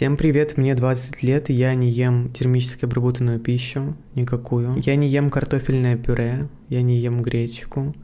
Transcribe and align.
Всем 0.00 0.16
привет, 0.16 0.56
мне 0.56 0.74
20 0.74 1.22
лет, 1.22 1.50
я 1.50 1.74
не 1.74 1.90
ем 1.90 2.32
термически 2.32 2.86
обработанную 2.86 3.38
пищу, 3.38 3.94
никакую. 4.14 4.80
Я 4.82 4.96
не 4.96 5.06
ем 5.06 5.28
картофельное 5.28 5.98
пюре, 5.98 6.48
я 6.70 6.80
не 6.80 6.96
ем 6.96 7.20
гречку 7.20 7.94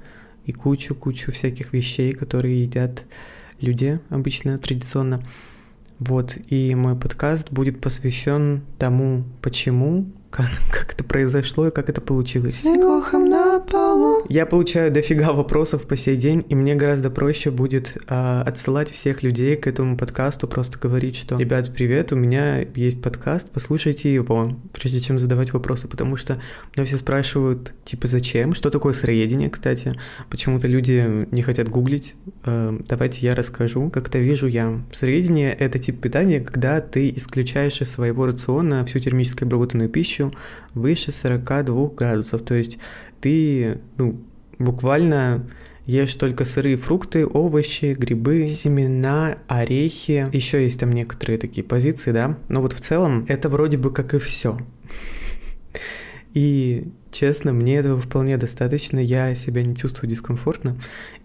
и 0.45 0.53
кучу-кучу 0.53 1.33
всяких 1.33 1.73
вещей, 1.73 2.13
которые 2.13 2.61
едят 2.61 3.07
люди 3.63 3.99
обычно 4.11 4.59
традиционно. 4.59 5.23
Вот, 5.99 6.37
и 6.51 6.75
мой 6.75 6.97
подкаст 6.97 7.51
будет 7.51 7.81
посвящен 7.81 8.61
тому, 8.79 9.25
почему 9.41 10.05
как, 10.37 10.47
как 10.71 10.93
это 10.93 11.05
произошло 11.05 11.69
и 11.69 11.71
как 11.71 11.89
это 11.89 12.01
получилось. 12.01 12.61
Снегохом 12.61 13.29
на 13.29 13.61
полу. 13.61 14.25
Я 14.29 14.45
получаю 14.45 14.93
дофига 14.93 15.33
вопросов 15.33 15.87
по 15.87 15.97
сей 15.97 16.17
день, 16.17 16.45
и 16.49 16.55
мне 16.55 16.75
гораздо 16.75 17.11
проще 17.11 17.51
будет 17.51 17.97
э, 18.09 18.43
отсылать 18.45 18.91
всех 18.91 19.23
людей 19.23 19.57
к 19.57 19.67
этому 19.67 19.97
подкасту, 19.97 20.47
просто 20.47 20.79
говорить, 20.79 21.17
что 21.17 21.39
«Ребят, 21.39 21.73
привет, 21.75 22.13
у 22.13 22.17
меня 22.17 22.61
есть 22.75 23.03
подкаст, 23.03 23.49
послушайте 23.51 24.13
его», 24.13 24.57
прежде 24.73 25.01
чем 25.01 25.19
задавать 25.19 25.53
вопросы, 25.53 25.89
потому 25.89 26.17
что 26.17 26.39
меня 26.75 26.85
все 26.85 26.99
спрашивают, 26.99 27.73
типа, 27.85 28.07
зачем, 28.07 28.55
что 28.55 28.71
такое 28.71 28.93
сыроедение, 28.93 29.49
кстати, 29.49 29.93
почему-то 30.29 30.69
люди 30.69 31.27
не 31.31 31.43
хотят 31.43 31.69
гуглить, 31.69 32.15
э, 32.45 32.79
давайте 32.89 33.21
я 33.21 33.35
расскажу, 33.35 33.89
как 33.91 34.09
это 34.09 34.19
вижу 34.19 34.47
я. 34.47 34.83
Сыроедение— 34.93 35.53
это 35.59 35.79
тип 35.79 36.01
питания, 36.01 36.41
когда 36.41 36.81
ты 36.81 37.11
исключаешь 37.11 37.81
из 37.81 37.91
своего 37.91 38.27
рациона 38.27 38.85
всю 38.85 38.99
термически 38.99 39.45
обработанную 39.45 39.89
пищу, 39.89 40.26
выше 40.75 41.13
42 41.13 41.89
градусов. 41.91 42.43
То 42.43 42.55
есть 42.55 42.79
ты 43.21 43.79
ну, 43.99 44.21
буквально 44.59 45.47
ешь 45.87 46.15
только 46.15 46.45
сырые 46.45 46.77
фрукты, 46.77 47.27
овощи, 47.27 47.95
грибы, 47.97 48.49
семена, 48.49 49.39
орехи. 49.47 50.29
Еще 50.33 50.65
есть 50.65 50.81
там 50.81 50.91
некоторые 50.91 51.39
такие 51.39 51.65
позиции, 51.65 52.13
да. 52.13 52.39
Но 52.49 52.61
вот 52.61 52.73
в 52.73 52.81
целом 52.81 53.25
это 53.29 53.49
вроде 53.49 53.77
бы 53.77 53.93
как 53.93 54.15
и 54.15 54.19
все. 54.19 54.59
И 56.35 56.93
честно, 57.13 57.55
мне 57.55 57.77
этого 57.77 57.99
вполне 57.99 58.37
достаточно, 58.37 58.99
я 58.99 59.35
себя 59.35 59.63
не 59.63 59.75
чувствую 59.75 60.11
дискомфортно. 60.11 60.77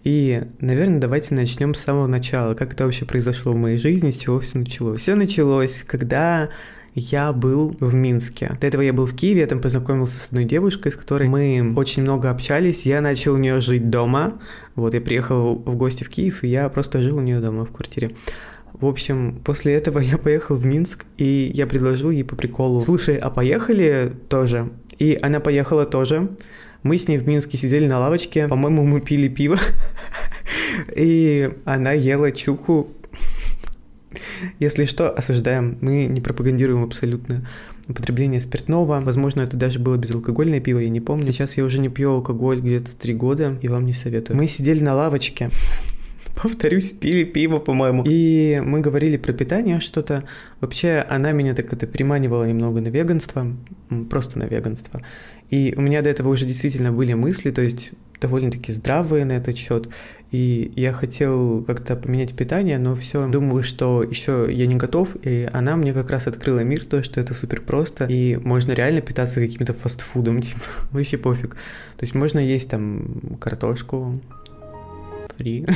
И, 0.04 0.44
наверное, 0.58 1.00
давайте 1.00 1.34
начнем 1.34 1.74
с 1.74 1.80
самого 1.80 2.06
начала. 2.06 2.54
Как 2.54 2.72
это 2.72 2.84
вообще 2.84 3.04
произошло 3.04 3.52
в 3.52 3.56
моей 3.56 3.76
жизни, 3.76 4.10
с 4.10 4.16
чего 4.16 4.40
все 4.40 4.58
началось? 4.58 5.00
Все 5.00 5.14
началось, 5.14 5.84
когда 5.86 6.48
я 6.94 7.32
был 7.32 7.74
в 7.80 7.94
Минске. 7.94 8.56
До 8.60 8.66
этого 8.66 8.82
я 8.82 8.92
был 8.92 9.06
в 9.06 9.14
Киеве, 9.14 9.40
я 9.40 9.46
там 9.46 9.60
познакомился 9.60 10.20
с 10.20 10.26
одной 10.26 10.44
девушкой, 10.44 10.92
с 10.92 10.96
которой 10.96 11.28
мы 11.28 11.72
очень 11.76 12.02
много 12.02 12.30
общались. 12.30 12.84
Я 12.84 13.00
начал 13.00 13.34
у 13.34 13.38
нее 13.38 13.60
жить 13.60 13.88
дома. 13.88 14.40
Вот, 14.74 14.94
я 14.94 15.00
приехал 15.00 15.54
в 15.54 15.76
гости 15.76 16.04
в 16.04 16.10
Киев, 16.10 16.44
и 16.44 16.48
я 16.48 16.68
просто 16.68 17.00
жил 17.00 17.18
у 17.18 17.20
нее 17.20 17.40
дома 17.40 17.64
в 17.64 17.72
квартире. 17.72 18.12
В 18.74 18.86
общем, 18.86 19.40
после 19.44 19.74
этого 19.74 20.00
я 20.00 20.18
поехал 20.18 20.56
в 20.56 20.66
Минск, 20.66 21.06
и 21.16 21.50
я 21.54 21.66
предложил 21.66 22.10
ей 22.10 22.24
по 22.24 22.36
приколу, 22.36 22.80
слушай, 22.80 23.16
а 23.16 23.30
поехали 23.30 24.12
тоже? 24.28 24.70
И 24.98 25.18
она 25.22 25.40
поехала 25.40 25.86
тоже. 25.86 26.30
Мы 26.82 26.98
с 26.98 27.06
ней 27.06 27.18
в 27.18 27.28
Минске 27.28 27.58
сидели 27.58 27.86
на 27.86 28.00
лавочке, 28.00 28.48
по-моему, 28.48 28.84
мы 28.84 29.00
пили 29.00 29.28
пиво, 29.28 29.56
и 30.96 31.52
она 31.64 31.92
ела 31.92 32.32
чуку 32.32 32.90
если 34.58 34.84
что, 34.84 35.10
осуждаем. 35.10 35.78
Мы 35.80 36.06
не 36.06 36.20
пропагандируем 36.20 36.84
абсолютно 36.84 37.46
употребление 37.88 38.40
спиртного. 38.40 39.00
Возможно, 39.00 39.42
это 39.42 39.56
даже 39.56 39.78
было 39.78 39.96
безалкогольное 39.96 40.60
пиво, 40.60 40.78
я 40.78 40.88
не 40.88 41.00
помню. 41.00 41.32
Сейчас 41.32 41.56
я 41.56 41.64
уже 41.64 41.80
не 41.80 41.88
пью 41.88 42.12
алкоголь 42.12 42.60
где-то 42.60 42.96
три 42.96 43.14
года, 43.14 43.58
и 43.60 43.68
вам 43.68 43.86
не 43.86 43.92
советую. 43.92 44.36
Мы 44.36 44.46
сидели 44.46 44.82
на 44.82 44.94
лавочке, 44.94 45.50
повторюсь, 46.42 46.90
пили 46.90 47.24
пиво, 47.24 47.58
по-моему. 47.58 48.04
И 48.06 48.60
мы 48.64 48.80
говорили 48.80 49.16
про 49.16 49.32
питание 49.32 49.80
что-то. 49.80 50.24
Вообще, 50.60 51.04
она 51.08 51.32
меня 51.32 51.54
так 51.54 51.72
это 51.72 51.86
приманивала 51.86 52.44
немного 52.44 52.80
на 52.80 52.88
веганство, 52.88 53.46
просто 54.10 54.38
на 54.38 54.44
веганство. 54.44 55.02
И 55.50 55.74
у 55.76 55.80
меня 55.80 56.02
до 56.02 56.10
этого 56.10 56.28
уже 56.28 56.46
действительно 56.46 56.92
были 56.92 57.12
мысли, 57.14 57.50
то 57.50 57.62
есть 57.62 57.92
довольно-таки 58.22 58.72
здравые 58.72 59.24
на 59.24 59.32
этот 59.32 59.58
счет. 59.58 59.88
И 60.30 60.72
я 60.76 60.94
хотел 60.94 61.62
как-то 61.64 61.94
поменять 61.94 62.34
питание, 62.34 62.78
но 62.78 62.96
все, 62.96 63.28
думаю, 63.28 63.62
что 63.62 64.02
еще 64.02 64.48
я 64.50 64.66
не 64.66 64.76
готов, 64.76 65.14
и 65.22 65.46
она 65.52 65.76
мне 65.76 65.92
как 65.92 66.10
раз 66.10 66.26
открыла 66.26 66.60
мир, 66.60 66.86
то, 66.86 67.02
что 67.02 67.20
это 67.20 67.34
супер 67.34 67.60
просто, 67.60 68.06
и 68.06 68.36
можно 68.36 68.72
реально 68.72 69.02
питаться 69.02 69.40
каким-то 69.40 69.74
фастфудом, 69.74 70.40
типа, 70.42 70.64
вообще 70.90 71.18
пофиг. 71.18 71.50
То 71.50 72.02
есть 72.02 72.14
можно 72.14 72.38
есть 72.38 72.70
там 72.70 73.36
картошку, 73.40 74.20
фри, 75.36 75.66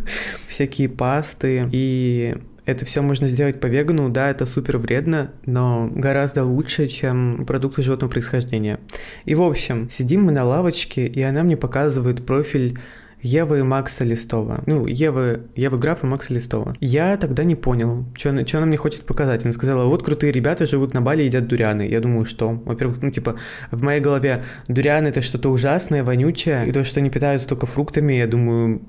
всякие 0.48 0.88
пасты, 0.88 1.68
и 1.70 2.36
это 2.66 2.84
все 2.84 3.00
можно 3.00 3.28
сделать 3.28 3.60
по 3.60 3.66
вегану, 3.66 4.08
да, 4.10 4.30
это 4.30 4.44
супер 4.44 4.76
вредно, 4.78 5.30
но 5.46 5.88
гораздо 5.94 6.44
лучше, 6.44 6.88
чем 6.88 7.46
продукты 7.46 7.82
животного 7.82 8.10
происхождения. 8.10 8.80
И 9.24 9.34
в 9.34 9.42
общем, 9.42 9.88
сидим 9.90 10.24
мы 10.24 10.32
на 10.32 10.44
лавочке, 10.44 11.06
и 11.06 11.22
она 11.22 11.44
мне 11.44 11.56
показывает 11.56 12.26
профиль 12.26 12.78
Евы 13.22 13.60
и 13.60 13.62
Макса 13.62 14.04
Листова. 14.04 14.62
Ну, 14.66 14.86
Евы, 14.86 15.42
Евы 15.56 15.78
Граф 15.78 16.04
и 16.04 16.06
Макса 16.06 16.34
Листова. 16.34 16.76
Я 16.80 17.16
тогда 17.16 17.44
не 17.44 17.54
понял, 17.54 18.04
что 18.14 18.30
она, 18.30 18.66
мне 18.66 18.76
хочет 18.76 19.02
показать. 19.02 19.44
Она 19.44 19.52
сказала, 19.52 19.86
вот 19.86 20.04
крутые 20.04 20.32
ребята 20.32 20.66
живут 20.66 20.94
на 20.94 21.00
Бали 21.00 21.22
и 21.22 21.26
едят 21.26 21.48
дурианы. 21.48 21.88
Я 21.88 22.00
думаю, 22.00 22.26
что? 22.26 22.50
Во-первых, 22.50 23.02
ну, 23.02 23.10
типа, 23.10 23.36
в 23.70 23.82
моей 23.82 24.00
голове 24.00 24.44
дурианы 24.68 25.08
это 25.08 25.22
что-то 25.22 25.50
ужасное, 25.50 26.04
вонючее, 26.04 26.68
и 26.68 26.72
то, 26.72 26.84
что 26.84 27.00
они 27.00 27.10
питаются 27.10 27.48
только 27.48 27.66
фруктами, 27.66 28.12
я 28.12 28.26
думаю, 28.26 28.82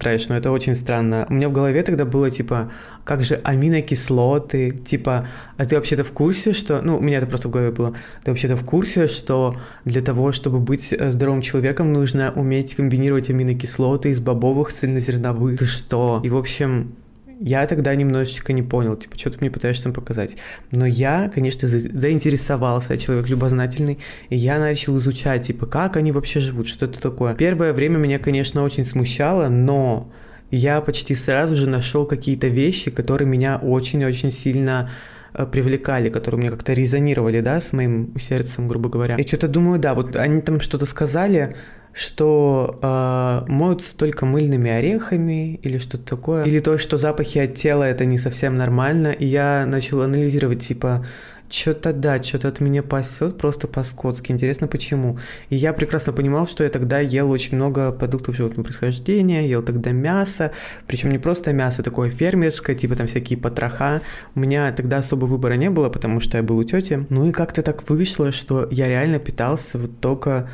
трэш, 0.00 0.28
но 0.28 0.36
это 0.36 0.50
очень 0.50 0.74
странно. 0.74 1.26
У 1.28 1.34
меня 1.34 1.48
в 1.48 1.52
голове 1.52 1.82
тогда 1.82 2.04
было, 2.04 2.30
типа, 2.30 2.72
как 3.04 3.22
же 3.22 3.40
аминокислоты, 3.44 4.70
типа, 4.70 5.28
а 5.56 5.64
ты 5.64 5.76
вообще-то 5.76 6.02
в 6.04 6.12
курсе, 6.12 6.52
что... 6.52 6.80
Ну, 6.82 6.96
у 6.96 7.00
меня 7.00 7.18
это 7.18 7.26
просто 7.26 7.48
в 7.48 7.50
голове 7.52 7.70
было. 7.70 7.94
Ты 8.24 8.30
вообще-то 8.30 8.56
в 8.56 8.64
курсе, 8.64 9.06
что 9.06 9.54
для 9.84 10.00
того, 10.00 10.32
чтобы 10.32 10.58
быть 10.58 10.92
э, 10.92 11.10
здоровым 11.10 11.42
человеком, 11.42 11.92
нужно 11.92 12.32
уметь 12.34 12.74
комбинировать 12.74 13.30
аминокислоты 13.30 14.10
из 14.10 14.20
бобовых, 14.20 14.72
цельнозерновых. 14.72 15.58
Ты 15.58 15.66
что? 15.66 16.20
И, 16.24 16.30
в 16.30 16.36
общем, 16.36 16.94
я 17.40 17.66
тогда 17.66 17.94
немножечко 17.94 18.52
не 18.52 18.62
понял, 18.62 18.96
типа, 18.96 19.18
что 19.18 19.30
ты 19.30 19.38
мне 19.40 19.50
пытаешься 19.50 19.90
показать. 19.90 20.36
Но 20.72 20.84
я, 20.84 21.30
конечно, 21.32 21.66
заинтересовался, 21.66 22.92
я 22.92 22.98
человек 22.98 23.28
любознательный, 23.28 23.98
и 24.28 24.36
я 24.36 24.58
начал 24.58 24.98
изучать, 24.98 25.46
типа, 25.46 25.66
как 25.66 25.96
они 25.96 26.12
вообще 26.12 26.40
живут, 26.40 26.68
что 26.68 26.84
это 26.84 27.00
такое. 27.00 27.34
Первое 27.34 27.72
время 27.72 27.96
меня, 27.96 28.18
конечно, 28.18 28.62
очень 28.62 28.84
смущало, 28.84 29.48
но 29.48 30.12
я 30.50 30.82
почти 30.82 31.14
сразу 31.14 31.56
же 31.56 31.66
нашел 31.66 32.04
какие-то 32.04 32.48
вещи, 32.48 32.90
которые 32.90 33.26
меня 33.26 33.56
очень-очень 33.56 34.30
сильно 34.30 34.90
э, 35.32 35.46
привлекали, 35.46 36.10
которые 36.10 36.40
мне 36.40 36.50
как-то 36.50 36.74
резонировали, 36.74 37.40
да, 37.40 37.62
с 37.62 37.72
моим 37.72 38.18
сердцем, 38.18 38.68
грубо 38.68 38.90
говоря. 38.90 39.16
И 39.16 39.26
что-то 39.26 39.48
думаю, 39.48 39.80
да, 39.80 39.94
вот 39.94 40.14
они 40.14 40.42
там 40.42 40.60
что-то 40.60 40.84
сказали, 40.84 41.54
что 41.92 42.78
э, 42.82 43.50
моются 43.50 43.96
только 43.96 44.26
мыльными 44.26 44.70
орехами 44.70 45.56
или 45.62 45.78
что-то 45.78 46.04
такое. 46.04 46.44
Или 46.44 46.60
то, 46.60 46.78
что 46.78 46.96
запахи 46.96 47.38
от 47.38 47.54
тела 47.54 47.84
это 47.84 48.04
не 48.04 48.18
совсем 48.18 48.56
нормально. 48.56 49.08
И 49.08 49.26
я 49.26 49.64
начал 49.66 50.02
анализировать, 50.02 50.62
типа, 50.62 51.04
что-то 51.50 51.92
да, 51.92 52.22
что-то 52.22 52.48
от 52.48 52.60
меня 52.60 52.82
пасет 52.82 53.36
просто 53.36 53.66
по-скотски. 53.66 54.30
Интересно, 54.30 54.68
почему? 54.68 55.18
И 55.48 55.56
я 55.56 55.72
прекрасно 55.72 56.12
понимал, 56.12 56.46
что 56.46 56.62
я 56.62 56.70
тогда 56.70 57.00
ел 57.00 57.30
очень 57.30 57.56
много 57.56 57.90
продуктов 57.90 58.36
животного 58.36 58.64
происхождения, 58.64 59.48
ел 59.48 59.62
тогда 59.62 59.90
мясо, 59.90 60.52
причем 60.86 61.10
не 61.10 61.18
просто 61.18 61.52
мясо, 61.52 61.82
такое 61.82 62.10
фермерское, 62.10 62.76
типа 62.76 62.94
там 62.94 63.08
всякие 63.08 63.38
потроха. 63.38 64.00
У 64.34 64.40
меня 64.40 64.72
тогда 64.72 64.98
особо 64.98 65.26
выбора 65.26 65.54
не 65.54 65.70
было, 65.70 65.88
потому 65.88 66.20
что 66.20 66.36
я 66.36 66.42
был 66.42 66.56
у 66.56 66.64
тети. 66.64 67.06
Ну 67.08 67.28
и 67.28 67.32
как-то 67.32 67.62
так 67.62 67.88
вышло, 67.90 68.30
что 68.30 68.68
я 68.70 68.88
реально 68.88 69.18
питался 69.18 69.78
вот 69.78 70.00
только 70.00 70.48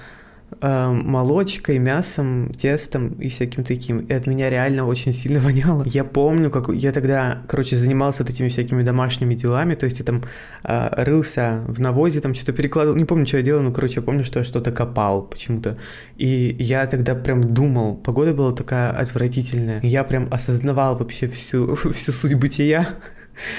молочкой, 0.61 1.79
мясом, 1.79 2.51
тестом 2.51 3.09
и 3.15 3.29
всяким 3.29 3.65
таким. 3.65 3.99
И 3.99 4.13
от 4.13 4.27
меня 4.27 4.49
реально 4.49 4.87
очень 4.87 5.13
сильно 5.13 5.41
воняло. 5.47 5.83
Я 5.87 6.05
помню, 6.05 6.51
как 6.51 6.69
я 6.69 6.93
тогда, 6.93 7.43
короче, 7.49 7.77
занимался 7.77 8.23
вот 8.23 8.31
этими 8.31 8.49
всякими 8.49 8.83
домашними 8.83 9.35
делами, 9.35 9.75
то 9.75 9.85
есть 9.85 9.99
я 9.99 10.05
там 10.05 10.23
э, 10.65 11.05
рылся 11.05 11.65
в 11.69 11.81
навозе, 11.81 12.21
там 12.21 12.35
что-то 12.35 12.53
перекладывал, 12.53 12.97
не 12.97 13.05
помню, 13.05 13.27
что 13.27 13.39
я 13.39 13.43
делал, 13.43 13.63
но, 13.63 13.73
короче, 13.73 13.97
я 13.97 14.03
помню, 14.03 14.25
что 14.25 14.39
я 14.39 14.45
что-то 14.45 14.73
копал 14.73 15.23
почему-то. 15.23 15.77
И 16.17 16.57
я 16.59 16.87
тогда 16.87 17.15
прям 17.15 17.43
думал, 17.43 17.97
погода 17.97 18.33
была 18.33 18.53
такая 18.53 18.91
отвратительная, 18.91 19.81
я 19.83 20.05
прям 20.05 20.29
осознавал 20.31 20.97
вообще 20.97 21.27
всю, 21.27 21.75
всю 21.93 22.13
суть 22.13 22.35
бытия. 22.35 22.89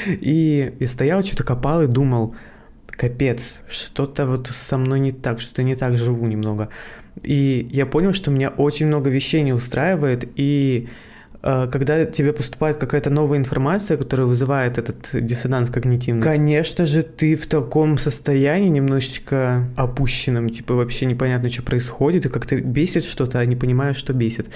И, 0.07 0.73
и 0.79 0.85
стоял, 0.87 1.23
что-то 1.23 1.43
копал 1.43 1.83
и 1.83 1.87
думал, 1.87 2.35
капец, 2.97 3.59
что-то 3.69 4.25
вот 4.25 4.47
со 4.47 4.77
мной 4.77 4.99
не 4.99 5.11
так, 5.11 5.39
что-то 5.39 5.63
не 5.63 5.75
так 5.75 5.97
живу 5.97 6.25
немного. 6.25 6.69
И 7.23 7.67
я 7.71 7.85
понял, 7.85 8.13
что 8.13 8.31
меня 8.31 8.49
очень 8.49 8.87
много 8.87 9.09
вещей 9.09 9.41
не 9.41 9.53
устраивает, 9.53 10.27
и 10.35 10.87
э, 11.41 11.67
когда 11.71 12.05
тебе 12.05 12.33
поступает 12.33 12.77
какая-то 12.77 13.09
новая 13.09 13.37
информация, 13.37 13.97
которая 13.97 14.27
вызывает 14.27 14.77
этот 14.77 15.09
диссонанс 15.13 15.69
когнитивный, 15.69 16.21
конечно 16.21 16.85
же, 16.85 17.03
ты 17.03 17.35
в 17.35 17.47
таком 17.47 17.97
состоянии 17.97 18.69
немножечко 18.69 19.67
опущенном, 19.75 20.49
типа 20.49 20.75
вообще 20.75 21.05
непонятно, 21.05 21.49
что 21.49 21.63
происходит, 21.63 22.25
и 22.25 22.29
как-то 22.29 22.55
бесит 22.55 23.03
что-то, 23.03 23.39
а 23.39 23.45
не 23.45 23.55
понимаешь, 23.55 23.97
что 23.97 24.13
бесит. 24.13 24.49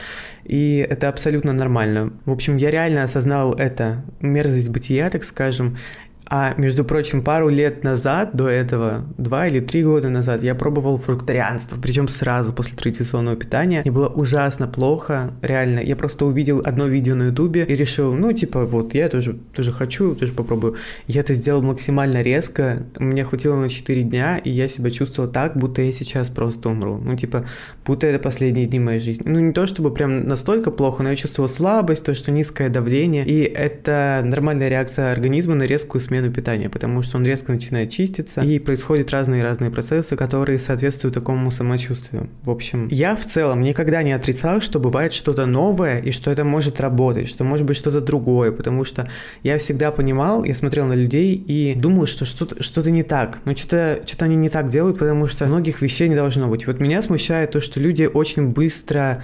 И 0.43 0.85
это 0.87 1.09
абсолютно 1.09 1.53
нормально. 1.53 2.13
В 2.25 2.31
общем, 2.31 2.57
я 2.57 2.69
реально 2.69 3.03
осознал 3.03 3.53
это, 3.53 4.03
мерзость 4.19 4.69
бытия, 4.69 5.09
так 5.09 5.23
скажем, 5.23 5.77
А, 6.33 6.53
между 6.55 6.85
прочим, 6.85 7.23
пару 7.23 7.49
лет 7.49 7.83
назад, 7.83 8.29
до 8.33 8.47
этого, 8.47 9.03
два 9.17 9.47
или 9.47 9.59
три 9.59 9.83
года 9.83 10.07
назад, 10.07 10.43
я 10.43 10.55
пробовал 10.55 10.97
фрукторианство, 10.97 11.75
причем 11.75 12.07
сразу 12.07 12.53
после 12.53 12.77
традиционного 12.77 13.35
питания. 13.35 13.81
Мне 13.81 13.91
было 13.91 14.07
ужасно 14.07 14.65
плохо, 14.65 15.33
реально. 15.41 15.81
Я 15.81 15.97
просто 15.97 16.25
увидел 16.25 16.61
одно 16.63 16.87
видео 16.87 17.15
на 17.15 17.23
ютубе 17.23 17.65
и 17.65 17.75
решил, 17.75 18.13
ну, 18.13 18.31
типа, 18.31 18.63
вот, 18.63 18.93
я 18.93 19.09
тоже, 19.09 19.39
тоже 19.53 19.73
хочу, 19.73 20.15
тоже 20.15 20.31
попробую. 20.31 20.77
Я 21.05 21.19
это 21.19 21.33
сделал 21.33 21.61
максимально 21.63 22.21
резко, 22.21 22.83
мне 22.97 23.25
хватило 23.25 23.57
на 23.57 23.67
4 23.67 24.01
дня, 24.03 24.37
и 24.37 24.51
я 24.51 24.69
себя 24.69 24.89
чувствовал 24.89 25.29
так, 25.29 25.57
будто 25.57 25.81
я 25.81 25.91
сейчас 25.91 26.29
просто 26.29 26.69
умру. 26.69 26.97
Ну, 27.03 27.17
типа, 27.17 27.45
будто 27.85 28.07
это 28.07 28.19
последние 28.19 28.67
дни 28.67 28.79
моей 28.79 28.99
жизни. 28.99 29.23
Ну, 29.27 29.37
не 29.41 29.51
то 29.51 29.67
чтобы 29.67 29.93
прям 29.93 30.29
настолько 30.29 30.71
плохо, 30.71 31.03
но 31.03 31.09
я 31.09 31.17
чувствовал 31.17 31.49
слабость, 31.49 32.05
то, 32.05 32.15
что 32.15 32.31
низкое 32.31 32.69
давление, 32.69 33.25
и 33.25 33.41
это 33.41 34.21
нормальная 34.23 34.69
реакция 34.69 35.11
организма 35.11 35.55
на 35.55 35.63
резкую 35.63 35.99
смену 35.99 36.20
питания, 36.29 36.69
потому 36.69 37.01
что 37.01 37.17
он 37.17 37.23
резко 37.23 37.51
начинает 37.51 37.89
чиститься, 37.89 38.41
и 38.41 38.59
происходят 38.59 39.11
разные-разные 39.11 39.71
процессы, 39.71 40.15
которые 40.15 40.59
соответствуют 40.59 41.15
такому 41.15 41.49
самочувствию. 41.51 42.29
В 42.43 42.51
общем, 42.51 42.87
я 42.91 43.15
в 43.15 43.25
целом 43.25 43.63
никогда 43.63 44.03
не 44.03 44.11
отрицал, 44.11 44.61
что 44.61 44.79
бывает 44.79 45.13
что-то 45.13 45.45
новое, 45.45 45.99
и 45.99 46.11
что 46.11 46.29
это 46.29 46.43
может 46.43 46.79
работать, 46.79 47.27
что 47.27 47.43
может 47.43 47.65
быть 47.65 47.77
что-то 47.77 48.01
другое, 48.01 48.51
потому 48.51 48.85
что 48.85 49.07
я 49.43 49.57
всегда 49.57 49.91
понимал, 49.91 50.43
я 50.43 50.53
смотрел 50.53 50.85
на 50.85 50.93
людей 50.93 51.33
и 51.33 51.73
думал, 51.75 52.05
что 52.05 52.25
что-то 52.25 52.61
что 52.61 52.81
не 52.91 53.03
так, 53.03 53.39
но 53.45 53.55
что-то 53.55 54.01
что 54.05 54.25
они 54.25 54.35
не 54.35 54.49
так 54.49 54.69
делают, 54.69 54.99
потому 54.99 55.27
что 55.27 55.45
многих 55.45 55.81
вещей 55.81 56.09
не 56.09 56.15
должно 56.15 56.47
быть. 56.47 56.67
Вот 56.67 56.79
меня 56.79 57.01
смущает 57.01 57.51
то, 57.51 57.61
что 57.61 57.79
люди 57.79 58.09
очень 58.11 58.49
быстро 58.49 59.23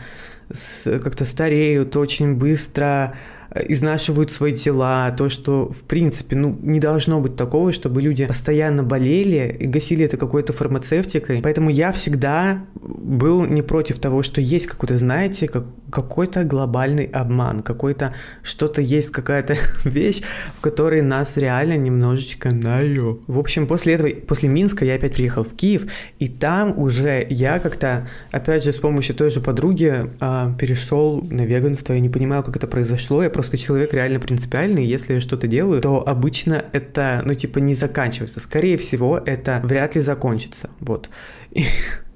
как-то 0.85 1.25
стареют, 1.25 1.95
очень 1.97 2.35
быстро 2.35 3.15
изнашивают 3.55 4.31
свои 4.31 4.53
тела, 4.53 5.13
то, 5.17 5.29
что, 5.29 5.69
в 5.69 5.83
принципе, 5.83 6.35
ну, 6.35 6.57
не 6.61 6.79
должно 6.79 7.19
быть 7.19 7.35
такого, 7.35 7.71
чтобы 7.71 8.01
люди 8.01 8.25
постоянно 8.25 8.83
болели 8.83 9.55
и 9.59 9.67
гасили 9.67 10.05
это 10.05 10.17
какой-то 10.17 10.53
фармацевтикой. 10.53 11.41
Поэтому 11.41 11.69
я 11.69 11.91
всегда 11.91 12.65
был 12.75 13.45
не 13.45 13.61
против 13.61 13.99
того, 13.99 14.23
что 14.23 14.41
есть 14.41 14.67
какой-то, 14.67 14.97
знаете, 14.97 15.47
как, 15.47 15.65
какой-то 15.91 16.43
глобальный 16.43 17.05
обман, 17.05 17.61
какой-то 17.61 18.13
что-то 18.43 18.81
есть, 18.81 19.11
какая-то 19.11 19.55
вещь, 19.85 20.21
в 20.57 20.61
которой 20.61 21.01
нас 21.01 21.37
реально 21.37 21.77
немножечко 21.77 22.53
наю. 22.53 23.21
В 23.27 23.39
общем, 23.39 23.67
после 23.67 23.93
этого, 23.93 24.09
после 24.27 24.49
Минска 24.49 24.85
я 24.85 24.95
опять 24.95 25.13
приехал 25.13 25.43
в 25.43 25.55
Киев, 25.55 25.85
и 26.19 26.27
там 26.27 26.77
уже 26.77 27.25
я 27.29 27.59
как-то, 27.59 28.07
опять 28.31 28.63
же, 28.63 28.71
с 28.71 28.77
помощью 28.77 29.15
той 29.15 29.29
же 29.29 29.41
подруги 29.41 30.09
э, 30.19 30.53
перешел 30.59 31.25
на 31.29 31.41
веганство, 31.41 31.93
я 31.93 31.99
не 31.99 32.09
понимаю, 32.09 32.43
как 32.43 32.55
это 32.55 32.67
произошло, 32.67 33.23
я 33.23 33.29
просто 33.37 33.55
человек 33.55 33.93
реально 33.93 34.19
принципиальный, 34.19 34.83
если 34.83 35.13
я 35.13 35.21
что-то 35.21 35.45
делаю, 35.45 35.79
то 35.79 36.07
обычно 36.07 36.65
это, 36.73 37.21
ну, 37.23 37.35
типа, 37.35 37.59
не 37.59 37.75
заканчивается. 37.75 38.39
Скорее 38.39 38.77
всего, 38.77 39.21
это 39.23 39.61
вряд 39.63 39.93
ли 39.93 40.01
закончится, 40.01 40.71
вот. 40.79 41.11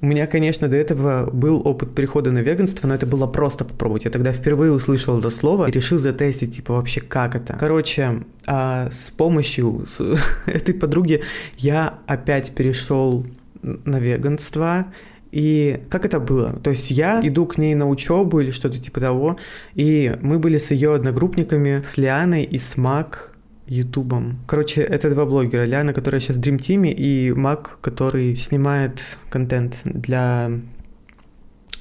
У 0.01 0.07
меня, 0.07 0.25
конечно, 0.25 0.68
до 0.68 0.77
этого 0.77 1.29
был 1.29 1.62
опыт 1.63 1.94
перехода 1.94 2.31
на 2.31 2.39
веганство, 2.39 2.88
но 2.88 2.95
это 2.95 3.06
было 3.06 3.27
просто 3.27 3.65
попробовать. 3.65 4.06
Я 4.06 4.09
тогда 4.09 4.33
впервые 4.33 4.71
услышал 4.71 5.19
это 5.19 5.29
слово 5.29 5.68
и 5.68 5.71
решил 5.71 6.00
затестить, 6.00 6.56
типа, 6.56 6.73
вообще 6.73 7.01
как 7.01 7.35
это. 7.35 7.53
Короче, 7.53 8.23
а 8.47 8.89
с 8.89 9.12
помощью 9.12 9.85
с 9.85 10.01
этой 10.47 10.73
подруги 10.73 11.21
я 11.56 12.00
опять 12.07 12.56
перешел 12.56 13.27
на 13.62 14.00
веганство, 14.00 14.88
и 15.31 15.83
как 15.89 16.06
это 16.06 16.19
было? 16.19 16.54
То 16.63 16.72
есть 16.72 16.92
я 16.92 17.19
иду 17.24 17.45
к 17.45 17.57
ней 17.57 17.74
на 17.75 17.88
учебу 17.88 18.39
или 18.42 18.51
что-то 18.51 18.80
типа 18.80 19.00
того, 19.00 19.38
и 19.74 20.18
мы 20.22 20.39
были 20.39 20.57
с 20.57 20.72
ее 20.72 20.94
одногруппниками, 20.95 21.81
с 21.86 21.98
Лианой 21.98 22.44
и 22.44 22.57
с 22.57 22.78
Мак 22.78 23.31
Ютубом. 23.68 24.39
Короче, 24.48 24.81
это 24.81 25.10
два 25.10 25.25
блогера. 25.25 25.63
Лиана, 25.63 25.94
которая 25.94 26.19
сейчас 26.19 26.36
в 26.36 26.42
Dream 26.42 26.57
Team, 26.57 26.92
и 26.92 27.31
Мак, 27.31 27.78
который 27.81 28.36
снимает 28.36 29.18
контент 29.30 29.81
для 29.86 30.51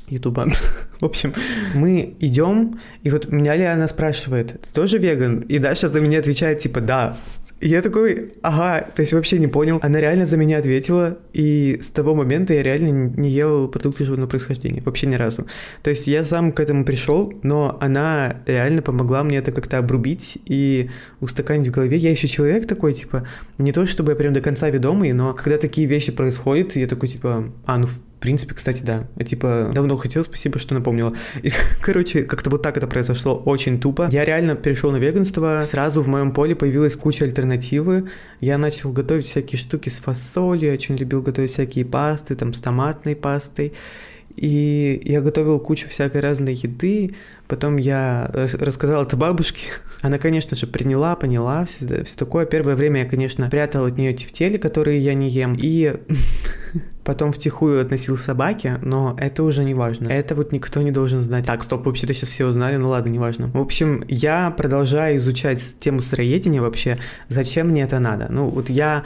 Ютуба. 0.07 0.49
в 1.01 1.05
общем, 1.05 1.35
мы 1.75 2.15
идем, 2.21 2.81
и 3.03 3.11
вот 3.11 3.33
меня 3.33 3.57
Лиана 3.57 3.89
спрашивает, 3.89 4.61
ты 4.61 4.73
тоже 4.73 4.99
веган? 4.99 5.41
И 5.41 5.59
Даша 5.59 5.89
за 5.89 6.01
меня 6.01 6.21
отвечает, 6.21 6.59
типа, 6.59 6.81
да. 6.81 7.17
Я 7.61 7.83
такой, 7.83 8.33
ага, 8.41 8.89
то 8.95 9.01
есть 9.01 9.13
вообще 9.13 9.39
не 9.39 9.47
понял. 9.47 9.81
Она 9.83 10.01
реально 10.01 10.25
за 10.25 10.39
меня 10.39 10.59
ответила, 10.59 11.19
и 11.35 11.79
с 11.83 11.89
того 11.89 12.15
момента 12.15 12.55
я 12.55 12.63
реально 12.63 13.13
не 13.21 13.29
ел 13.29 13.69
продукты 13.69 14.05
животного 14.05 14.31
происхождения, 14.31 14.81
вообще 14.81 15.07
ни 15.07 15.15
разу. 15.15 15.47
То 15.83 15.91
есть 15.91 16.07
я 16.07 16.25
сам 16.25 16.53
к 16.53 16.61
этому 16.61 16.87
пришел, 16.87 17.35
но 17.43 17.77
она 17.81 18.37
реально 18.47 18.81
помогла 18.81 19.23
мне 19.25 19.37
это 19.37 19.53
как-то 19.53 19.77
обрубить 19.77 20.39
и 20.47 20.89
устаканить 21.21 21.69
в 21.69 21.71
голове. 21.71 21.99
Я 21.99 22.11
еще 22.11 22.29
человек 22.29 22.67
такой, 22.67 22.95
типа, 22.95 23.27
не 23.59 23.73
то 23.73 23.87
чтобы 23.87 24.13
я 24.13 24.17
прям 24.17 24.33
до 24.33 24.41
конца 24.41 24.71
ведомый, 24.71 25.13
но 25.13 25.35
когда 25.35 25.59
такие 25.59 25.87
вещи 25.87 26.13
происходят, 26.13 26.77
я 26.77 26.87
такой, 26.87 27.11
типа, 27.11 27.53
а, 27.67 27.77
ну, 27.77 27.89
в 28.21 28.23
принципе, 28.23 28.55
кстати, 28.55 28.83
да. 28.83 29.07
Типа, 29.25 29.71
давно 29.73 29.97
хотел, 29.97 30.23
спасибо, 30.25 30.59
что 30.59 30.75
напомнила. 30.75 31.15
И, 31.43 31.51
короче, 31.81 32.23
как-то 32.23 32.51
вот 32.51 32.61
так 32.61 32.77
это 32.77 32.87
произошло, 32.87 33.35
очень 33.35 33.81
тупо. 33.81 34.11
Я 34.13 34.27
реально 34.27 34.57
перешел 34.57 34.91
на 34.91 34.99
веганство, 34.99 35.63
сразу 35.63 36.03
в 36.03 36.07
моем 36.07 36.33
поле 36.33 36.55
появилась 36.55 36.97
куча 36.97 37.25
альтернативы. 37.25 38.11
Я 38.41 38.59
начал 38.59 38.93
готовить 38.93 39.25
всякие 39.25 39.59
штуки 39.59 39.89
с 39.89 40.01
фасолью, 40.01 40.75
очень 40.75 40.97
любил 40.97 41.23
готовить 41.23 41.53
всякие 41.53 41.87
пасты, 41.87 42.35
там, 42.35 42.53
с 42.53 42.61
томатной 42.61 43.17
пастой. 43.17 43.73
И 44.41 45.03
я 45.05 45.21
готовил 45.21 45.61
кучу 45.61 45.87
всякой 45.87 46.23
разной 46.23 46.55
еды, 46.55 47.15
потом 47.47 47.77
я 47.77 48.31
рассказал 48.33 49.03
это 49.03 49.15
бабушке. 49.15 49.67
Она, 50.01 50.17
конечно 50.17 50.57
же, 50.57 50.67
приняла, 50.67 51.15
поняла 51.15 51.67
все, 51.67 52.05
все 52.05 52.17
такое. 52.17 52.47
Первое 52.47 52.75
время 52.75 53.03
я, 53.03 53.07
конечно, 53.07 53.51
прятал 53.51 53.85
от 53.85 53.99
нее 53.99 54.15
тефтели, 54.15 54.57
которые 54.57 54.99
я 54.99 55.13
не 55.13 55.29
ем, 55.29 55.55
и 55.61 55.95
потом 57.05 57.33
втихую 57.33 57.83
относил 57.83 58.17
собаке, 58.17 58.79
но 58.81 59.15
это 59.21 59.43
уже 59.43 59.63
не 59.63 59.75
важно. 59.75 60.09
Это 60.09 60.35
вот 60.35 60.53
никто 60.53 60.81
не 60.81 60.91
должен 60.91 61.21
знать. 61.21 61.45
Так, 61.45 61.63
стоп, 61.63 61.85
вообще-то 61.85 62.15
сейчас 62.15 62.31
все 62.31 62.47
узнали, 62.47 62.77
ну 62.77 62.89
ладно, 62.89 63.11
не 63.11 63.19
важно. 63.19 63.49
В 63.49 63.59
общем, 63.59 64.05
я 64.09 64.51
продолжаю 64.53 65.19
изучать 65.19 65.63
тему 65.81 66.01
сыроедения 66.01 66.63
вообще, 66.63 66.97
зачем 67.29 67.69
мне 67.69 67.83
это 67.83 67.99
надо. 67.99 68.29
Ну, 68.31 68.49
вот 68.49 68.71
я 68.71 69.05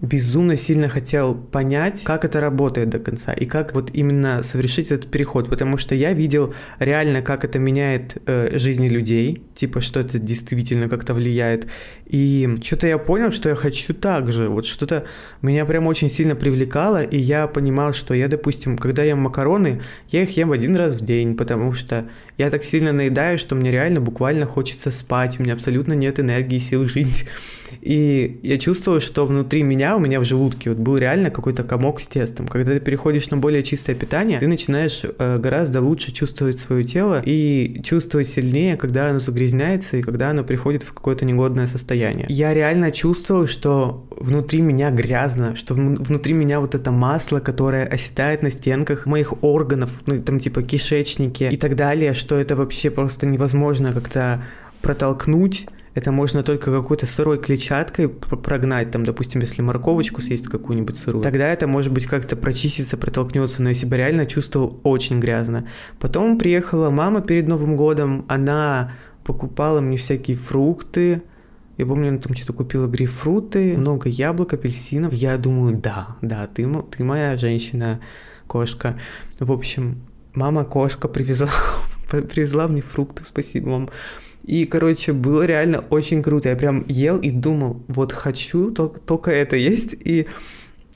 безумно 0.00 0.56
сильно 0.56 0.88
хотел 0.88 1.34
понять, 1.34 2.04
как 2.04 2.24
это 2.24 2.40
работает 2.40 2.88
до 2.88 2.98
конца 2.98 3.32
и 3.32 3.46
как 3.46 3.74
вот 3.74 3.90
именно 3.92 4.42
совершить 4.42 4.90
этот 4.90 5.10
переход, 5.10 5.48
потому 5.48 5.76
что 5.76 5.94
я 5.94 6.12
видел 6.12 6.54
реально, 6.78 7.22
как 7.22 7.44
это 7.44 7.58
меняет 7.58 8.16
э, 8.26 8.58
жизни 8.58 8.88
людей, 8.88 9.42
типа, 9.58 9.80
что 9.80 9.98
это 9.98 10.18
действительно 10.20 10.88
как-то 10.88 11.14
влияет. 11.14 11.66
И 12.06 12.48
что-то 12.62 12.86
я 12.86 12.96
понял, 12.96 13.32
что 13.32 13.48
я 13.48 13.56
хочу 13.56 13.92
так 13.92 14.30
же, 14.30 14.48
вот 14.48 14.66
что-то 14.66 15.04
меня 15.42 15.64
прям 15.64 15.88
очень 15.88 16.08
сильно 16.08 16.36
привлекало, 16.36 17.02
и 17.02 17.18
я 17.18 17.48
понимал, 17.48 17.92
что 17.92 18.14
я, 18.14 18.28
допустим, 18.28 18.78
когда 18.78 19.02
ем 19.02 19.18
макароны, 19.18 19.82
я 20.10 20.22
их 20.22 20.36
ем 20.36 20.52
один 20.52 20.76
раз 20.76 20.94
в 20.94 21.04
день, 21.04 21.36
потому 21.36 21.72
что 21.72 22.08
я 22.36 22.50
так 22.50 22.62
сильно 22.62 22.92
наедаю, 22.92 23.36
что 23.36 23.56
мне 23.56 23.70
реально 23.70 24.00
буквально 24.00 24.46
хочется 24.46 24.92
спать, 24.92 25.40
у 25.40 25.42
меня 25.42 25.54
абсолютно 25.54 25.92
нет 25.94 26.20
энергии, 26.20 26.60
сил 26.60 26.86
жить. 26.86 27.26
И 27.82 28.40
я 28.42 28.56
чувствую, 28.58 29.00
что 29.00 29.26
внутри 29.26 29.62
меня, 29.62 29.96
у 29.96 29.98
меня 29.98 30.20
в 30.20 30.24
желудке 30.24 30.70
вот 30.70 30.78
был 30.78 30.96
реально 30.96 31.30
какой-то 31.30 31.64
комок 31.64 32.00
с 32.00 32.06
тестом. 32.06 32.46
Когда 32.46 32.72
ты 32.72 32.80
переходишь 32.80 33.28
на 33.30 33.36
более 33.36 33.62
чистое 33.62 33.94
питание, 33.94 34.38
ты 34.38 34.46
начинаешь 34.46 35.02
э, 35.04 35.36
гораздо 35.36 35.82
лучше 35.82 36.12
чувствовать 36.12 36.58
свое 36.58 36.84
тело 36.84 37.22
и 37.26 37.80
чувствовать 37.84 38.28
сильнее, 38.28 38.76
когда 38.76 39.10
оно 39.10 39.18
загрязняется 39.18 39.47
и 39.96 40.02
когда 40.02 40.30
оно 40.30 40.44
приходит 40.44 40.82
в 40.82 40.92
какое-то 40.92 41.24
негодное 41.24 41.66
состояние. 41.66 42.26
Я 42.28 42.54
реально 42.54 42.90
чувствовал, 42.90 43.46
что 43.46 44.06
внутри 44.10 44.60
меня 44.60 44.90
грязно, 44.90 45.56
что 45.56 45.74
внутри 45.74 46.32
меня 46.32 46.60
вот 46.60 46.74
это 46.74 46.90
масло, 46.90 47.40
которое 47.40 47.86
оседает 47.86 48.42
на 48.42 48.50
стенках 48.50 49.06
моих 49.06 49.42
органов, 49.42 50.02
ну 50.06 50.18
там 50.20 50.40
типа 50.40 50.62
кишечники 50.62 51.44
и 51.44 51.56
так 51.56 51.76
далее, 51.76 52.14
что 52.14 52.36
это 52.36 52.56
вообще 52.56 52.90
просто 52.90 53.26
невозможно 53.26 53.92
как-то 53.92 54.42
протолкнуть. 54.82 55.66
Это 55.94 56.12
можно 56.12 56.44
только 56.44 56.70
какой-то 56.70 57.06
сырой 57.06 57.38
клетчаткой 57.38 58.08
прогнать, 58.08 58.92
там, 58.92 59.04
допустим, 59.04 59.40
если 59.40 59.62
морковочку 59.62 60.20
съесть 60.20 60.46
какую-нибудь 60.46 60.96
сырую. 60.96 61.24
Тогда 61.24 61.48
это, 61.48 61.66
может 61.66 61.92
быть, 61.92 62.06
как-то 62.06 62.36
прочистится, 62.36 62.96
протолкнется, 62.96 63.64
но 63.64 63.70
я 63.70 63.74
себя 63.74 63.96
реально 63.96 64.24
чувствовал 64.24 64.78
очень 64.84 65.18
грязно. 65.18 65.66
Потом 65.98 66.38
приехала 66.38 66.90
мама 66.90 67.20
перед 67.20 67.48
Новым 67.48 67.74
годом, 67.76 68.26
она 68.28 68.92
покупала 69.28 69.82
мне 69.82 69.98
всякие 69.98 70.38
фрукты, 70.38 71.22
я 71.76 71.84
помню, 71.84 72.08
она 72.08 72.18
там 72.18 72.34
что-то 72.34 72.54
купила 72.54 72.86
грейпфруты, 72.86 73.76
много 73.76 74.08
яблок, 74.08 74.54
апельсинов. 74.54 75.12
Я 75.12 75.36
думаю, 75.36 75.76
да, 75.76 76.16
да, 76.22 76.46
ты, 76.46 76.66
ты 76.90 77.04
моя 77.04 77.36
женщина, 77.36 78.00
кошка. 78.48 78.98
В 79.38 79.52
общем, 79.52 80.00
мама 80.34 80.64
кошка 80.64 81.08
привезла 81.08 81.50
привезла 82.10 82.68
мне 82.68 82.80
фруктов, 82.80 83.26
спасибо 83.26 83.68
вам. 83.68 83.90
И, 84.44 84.64
короче, 84.64 85.12
было 85.12 85.42
реально 85.42 85.84
очень 85.90 86.22
круто. 86.22 86.48
Я 86.48 86.56
прям 86.56 86.86
ел 86.88 87.18
и 87.18 87.30
думал, 87.30 87.82
вот 87.86 88.12
хочу, 88.12 88.72
только, 88.72 88.98
только 88.98 89.30
это 89.30 89.56
есть. 89.56 89.92
И 89.92 90.26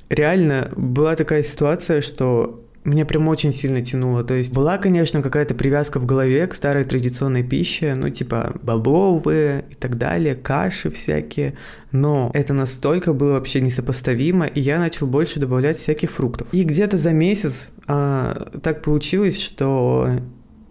реально 0.09 0.73
была 0.75 1.17
такая 1.17 1.43
ситуация, 1.43 2.01
что 2.01 2.62
меня 2.85 3.05
прям 3.07 3.29
очень 3.29 3.53
сильно 3.53 3.81
тянуло. 3.83 4.25
То 4.25 4.35
есть 4.35 4.53
была, 4.53 4.79
конечно, 4.79 5.23
какая-то 5.23 5.55
привязка 5.55 6.01
в 6.01 6.07
голове 6.07 6.47
к 6.47 6.55
старой 6.55 6.85
традиционной 6.85 7.45
пище, 7.45 7.95
ну, 7.97 8.09
типа 8.09 8.57
бобовые 8.63 9.65
и 9.71 9.75
так 9.75 9.97
далее, 9.97 10.35
каши 10.35 10.91
всякие. 10.91 11.55
Но 11.93 12.31
это 12.35 12.55
настолько 12.55 13.13
было 13.13 13.35
вообще 13.35 13.61
несопоставимо, 13.61 14.47
и 14.47 14.61
я 14.61 14.79
начал 14.79 15.07
больше 15.07 15.39
добавлять 15.39 15.77
всяких 15.77 16.11
фруктов. 16.11 16.49
И 16.53 16.65
где-то 16.65 16.99
за 16.99 17.13
месяц 17.13 17.69
а, 17.87 18.51
так 18.63 18.83
получилось, 18.83 19.41
что 19.41 20.09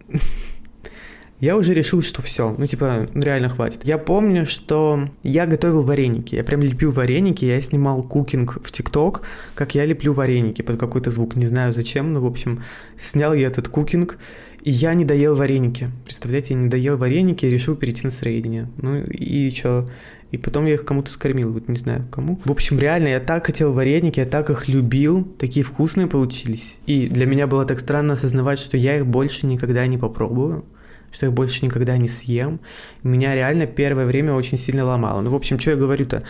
я 1.42 1.56
уже 1.56 1.74
решил, 1.74 2.02
что 2.02 2.22
все, 2.22 2.54
ну 2.56 2.68
типа, 2.68 3.08
ну, 3.12 3.20
реально 3.20 3.48
хватит. 3.48 3.80
Я 3.82 3.98
помню, 3.98 4.46
что 4.46 5.08
я 5.24 5.44
готовил 5.44 5.82
вареники, 5.82 6.36
я 6.36 6.44
прям 6.44 6.60
лепил 6.60 6.92
вареники, 6.92 7.44
я 7.44 7.60
снимал 7.60 8.04
кукинг 8.04 8.64
в 8.64 8.70
ТикТок, 8.70 9.22
как 9.56 9.74
я 9.74 9.84
леплю 9.84 10.12
вареники 10.12 10.62
под 10.62 10.78
какой-то 10.78 11.10
звук, 11.10 11.34
не 11.34 11.46
знаю 11.46 11.72
зачем, 11.72 12.12
но 12.12 12.20
в 12.20 12.26
общем, 12.26 12.62
снял 12.96 13.34
я 13.34 13.48
этот 13.48 13.68
кукинг, 13.68 14.18
и 14.62 14.70
я 14.70 14.94
не 14.94 15.04
доел 15.04 15.34
вареники. 15.34 15.88
Представляете, 16.04 16.54
я 16.54 16.60
не 16.60 16.68
доел 16.68 16.96
вареники 16.96 17.44
и 17.44 17.50
решил 17.50 17.74
перейти 17.74 18.02
на 18.04 18.12
среднее. 18.12 18.70
Ну 18.80 19.02
и 19.02 19.50
что? 19.50 19.90
И 20.30 20.38
потом 20.38 20.66
я 20.66 20.74
их 20.74 20.84
кому-то 20.84 21.10
скормил, 21.10 21.52
вот 21.52 21.66
не 21.66 21.76
знаю 21.76 22.06
кому. 22.12 22.38
В 22.44 22.52
общем, 22.52 22.78
реально, 22.78 23.08
я 23.08 23.18
так 23.18 23.46
хотел 23.46 23.72
вареники, 23.72 24.20
я 24.20 24.26
так 24.26 24.48
их 24.48 24.68
любил, 24.68 25.24
такие 25.40 25.64
вкусные 25.64 26.06
получились. 26.06 26.76
И 26.86 27.08
для 27.08 27.26
меня 27.26 27.48
было 27.48 27.64
так 27.64 27.80
странно 27.80 28.14
осознавать, 28.14 28.60
что 28.60 28.76
я 28.76 28.98
их 28.98 29.06
больше 29.08 29.46
никогда 29.46 29.84
не 29.88 29.98
попробую 29.98 30.64
что 31.12 31.26
я 31.26 31.32
больше 31.32 31.64
никогда 31.64 31.96
не 31.96 32.08
съем. 32.08 32.60
Меня 33.02 33.34
реально 33.34 33.66
первое 33.66 34.06
время 34.06 34.32
очень 34.32 34.58
сильно 34.58 34.84
ломало. 34.84 35.20
Ну, 35.20 35.30
в 35.30 35.34
общем, 35.34 35.58
что 35.58 35.70
я 35.70 35.76
говорю-то? 35.76 36.24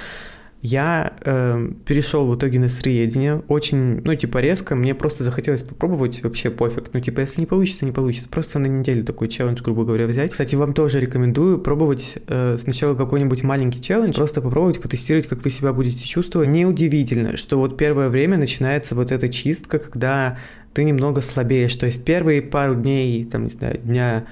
Я 0.62 1.14
э, 1.24 1.70
перешел 1.84 2.24
в 2.24 2.36
итоге 2.36 2.60
на 2.60 2.68
сыроедение, 2.68 3.42
очень, 3.48 4.00
ну, 4.04 4.14
типа, 4.14 4.38
резко, 4.38 4.76
мне 4.76 4.94
просто 4.94 5.24
захотелось 5.24 5.62
попробовать, 5.62 6.22
вообще 6.22 6.50
пофиг, 6.50 6.84
ну, 6.92 7.00
типа, 7.00 7.18
если 7.18 7.40
не 7.40 7.46
получится, 7.46 7.84
не 7.84 7.90
получится, 7.90 8.28
просто 8.28 8.60
на 8.60 8.68
неделю 8.68 9.04
такой 9.04 9.26
челлендж, 9.26 9.60
грубо 9.60 9.84
говоря, 9.84 10.06
взять. 10.06 10.30
Кстати, 10.30 10.54
вам 10.54 10.72
тоже 10.72 11.00
рекомендую 11.00 11.58
пробовать 11.58 12.14
э, 12.28 12.56
сначала 12.60 12.94
какой-нибудь 12.94 13.42
маленький 13.42 13.82
челлендж, 13.82 14.14
просто 14.14 14.40
попробовать, 14.40 14.80
потестировать, 14.80 15.26
как 15.26 15.42
вы 15.42 15.50
себя 15.50 15.72
будете 15.72 16.06
чувствовать. 16.06 16.48
Неудивительно, 16.48 17.36
что 17.36 17.58
вот 17.58 17.76
первое 17.76 18.08
время 18.08 18.36
начинается 18.36 18.94
вот 18.94 19.10
эта 19.10 19.28
чистка, 19.28 19.80
когда 19.80 20.38
ты 20.74 20.84
немного 20.84 21.22
слабеешь, 21.22 21.74
то 21.74 21.86
есть 21.86 22.04
первые 22.04 22.40
пару 22.40 22.76
дней, 22.76 23.24
там, 23.24 23.44
не 23.44 23.50
знаю, 23.50 23.78
дня 23.78 24.26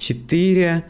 4, 0.00 0.82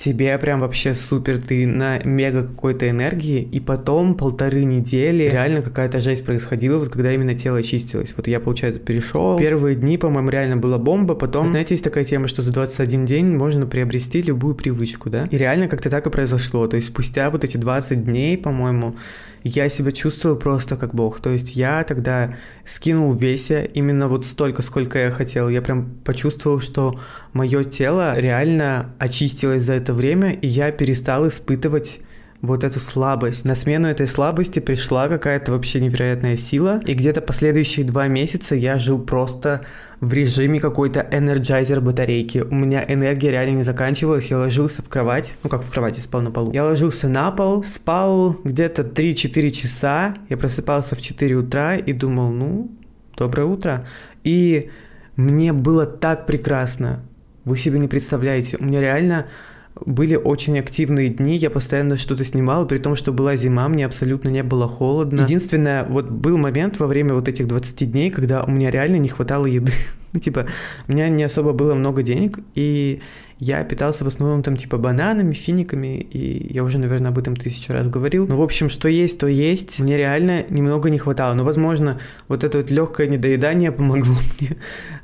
тебе 0.00 0.38
прям 0.38 0.60
вообще 0.60 0.94
супер, 0.94 1.38
ты 1.42 1.66
на 1.66 1.98
мега 1.98 2.42
какой-то 2.42 2.88
энергии, 2.88 3.42
и 3.42 3.60
потом 3.60 4.14
полторы 4.14 4.64
недели 4.64 5.24
реально 5.24 5.60
какая-то 5.60 6.00
жесть 6.00 6.24
происходила, 6.24 6.78
вот 6.78 6.88
когда 6.88 7.12
именно 7.12 7.34
тело 7.34 7.58
очистилось. 7.58 8.14
Вот 8.16 8.26
я, 8.26 8.40
получается, 8.40 8.80
перешел. 8.80 9.38
Первые 9.38 9.76
дни, 9.76 9.98
по-моему, 9.98 10.30
реально 10.30 10.56
была 10.56 10.78
бомба, 10.78 11.14
потом, 11.14 11.46
знаете, 11.48 11.74
есть 11.74 11.84
такая 11.84 12.04
тема, 12.04 12.28
что 12.28 12.40
за 12.40 12.50
21 12.50 13.04
день 13.04 13.26
можно 13.26 13.66
приобрести 13.66 14.22
любую 14.22 14.54
привычку, 14.54 15.10
да? 15.10 15.26
И 15.30 15.36
реально 15.36 15.68
как-то 15.68 15.90
так 15.90 16.06
и 16.06 16.10
произошло. 16.10 16.66
То 16.66 16.76
есть 16.76 16.88
спустя 16.88 17.30
вот 17.30 17.44
эти 17.44 17.58
20 17.58 18.02
дней, 18.02 18.38
по-моему, 18.38 18.96
я 19.42 19.68
себя 19.68 19.92
чувствовал 19.92 20.36
просто 20.36 20.76
как 20.76 20.94
бог. 20.94 21.20
То 21.20 21.30
есть 21.30 21.56
я 21.56 21.82
тогда 21.84 22.34
скинул 22.64 23.12
в 23.12 23.20
весе 23.20 23.70
именно 23.72 24.08
вот 24.08 24.24
столько, 24.24 24.62
сколько 24.62 24.98
я 24.98 25.10
хотел. 25.10 25.48
Я 25.48 25.62
прям 25.62 25.90
почувствовал, 26.04 26.60
что 26.60 26.98
мое 27.32 27.64
тело 27.64 28.18
реально 28.18 28.94
очистилось 28.98 29.62
за 29.62 29.74
это 29.74 29.89
время, 29.94 30.32
и 30.32 30.46
я 30.46 30.72
перестал 30.72 31.28
испытывать 31.28 32.00
вот 32.42 32.64
эту 32.64 32.80
слабость. 32.80 33.44
На 33.44 33.54
смену 33.54 33.88
этой 33.88 34.06
слабости 34.06 34.60
пришла 34.60 35.08
какая-то 35.08 35.52
вообще 35.52 35.80
невероятная 35.80 36.36
сила, 36.36 36.80
и 36.86 36.94
где-то 36.94 37.20
последующие 37.20 37.84
два 37.84 38.06
месяца 38.08 38.54
я 38.54 38.78
жил 38.78 38.98
просто 38.98 39.62
в 40.00 40.12
режиме 40.14 40.58
какой-то 40.60 41.06
энерджайзер 41.10 41.80
батарейки. 41.80 42.38
У 42.38 42.54
меня 42.54 42.82
энергия 42.86 43.30
реально 43.30 43.56
не 43.56 43.62
заканчивалась, 43.62 44.30
я 44.30 44.38
ложился 44.38 44.82
в 44.82 44.88
кровать, 44.88 45.34
ну 45.42 45.50
как 45.50 45.62
в 45.62 45.70
кровати, 45.70 46.00
спал 46.00 46.22
на 46.22 46.30
полу. 46.30 46.52
Я 46.52 46.64
ложился 46.64 47.08
на 47.08 47.30
пол, 47.30 47.62
спал 47.62 48.36
где-то 48.42 48.82
3-4 48.82 49.50
часа, 49.50 50.14
я 50.28 50.36
просыпался 50.36 50.96
в 50.96 51.02
4 51.02 51.34
утра 51.36 51.76
и 51.76 51.92
думал, 51.92 52.30
ну, 52.30 52.70
доброе 53.16 53.44
утро. 53.44 53.84
И 54.24 54.70
мне 55.16 55.52
было 55.52 55.84
так 55.84 56.24
прекрасно, 56.24 57.02
вы 57.44 57.58
себе 57.58 57.78
не 57.78 57.88
представляете, 57.88 58.56
у 58.58 58.64
меня 58.64 58.80
реально 58.80 59.26
были 59.86 60.16
очень 60.16 60.58
активные 60.58 61.08
дни, 61.08 61.36
я 61.36 61.50
постоянно 61.50 61.96
что-то 61.96 62.24
снимал, 62.24 62.66
при 62.66 62.78
том, 62.78 62.96
что 62.96 63.12
была 63.12 63.36
зима, 63.36 63.68
мне 63.68 63.86
абсолютно 63.86 64.28
не 64.28 64.42
было 64.42 64.68
холодно. 64.68 65.22
Единственное, 65.22 65.84
вот 65.84 66.10
был 66.10 66.38
момент 66.38 66.78
во 66.78 66.86
время 66.86 67.14
вот 67.14 67.28
этих 67.28 67.48
20 67.48 67.90
дней, 67.90 68.10
когда 68.10 68.44
у 68.44 68.50
меня 68.50 68.70
реально 68.70 68.96
не 68.96 69.08
хватало 69.08 69.46
еды. 69.46 69.72
Ну, 70.12 70.20
типа, 70.20 70.46
у 70.88 70.92
меня 70.92 71.08
не 71.08 71.22
особо 71.22 71.52
было 71.52 71.74
много 71.74 72.02
денег, 72.02 72.40
и 72.54 73.00
я 73.40 73.64
питался 73.64 74.04
в 74.04 74.06
основном 74.06 74.42
там 74.42 74.56
типа 74.56 74.76
бананами, 74.76 75.32
финиками, 75.32 75.98
и 75.98 76.52
я 76.52 76.62
уже, 76.62 76.78
наверное, 76.78 77.10
об 77.10 77.18
этом 77.18 77.36
тысячу 77.36 77.72
раз 77.72 77.88
говорил. 77.88 78.26
Но, 78.26 78.36
в 78.36 78.42
общем, 78.42 78.68
что 78.68 78.86
есть, 78.86 79.18
то 79.18 79.26
есть. 79.26 79.80
Мне 79.80 79.96
реально 79.96 80.44
немного 80.50 80.90
не 80.90 80.98
хватало. 80.98 81.32
Но, 81.32 81.44
возможно, 81.44 81.98
вот 82.28 82.44
это 82.44 82.58
вот 82.58 82.70
легкое 82.70 83.06
недоедание 83.06 83.72
помогло 83.72 84.14
мне 84.40 84.56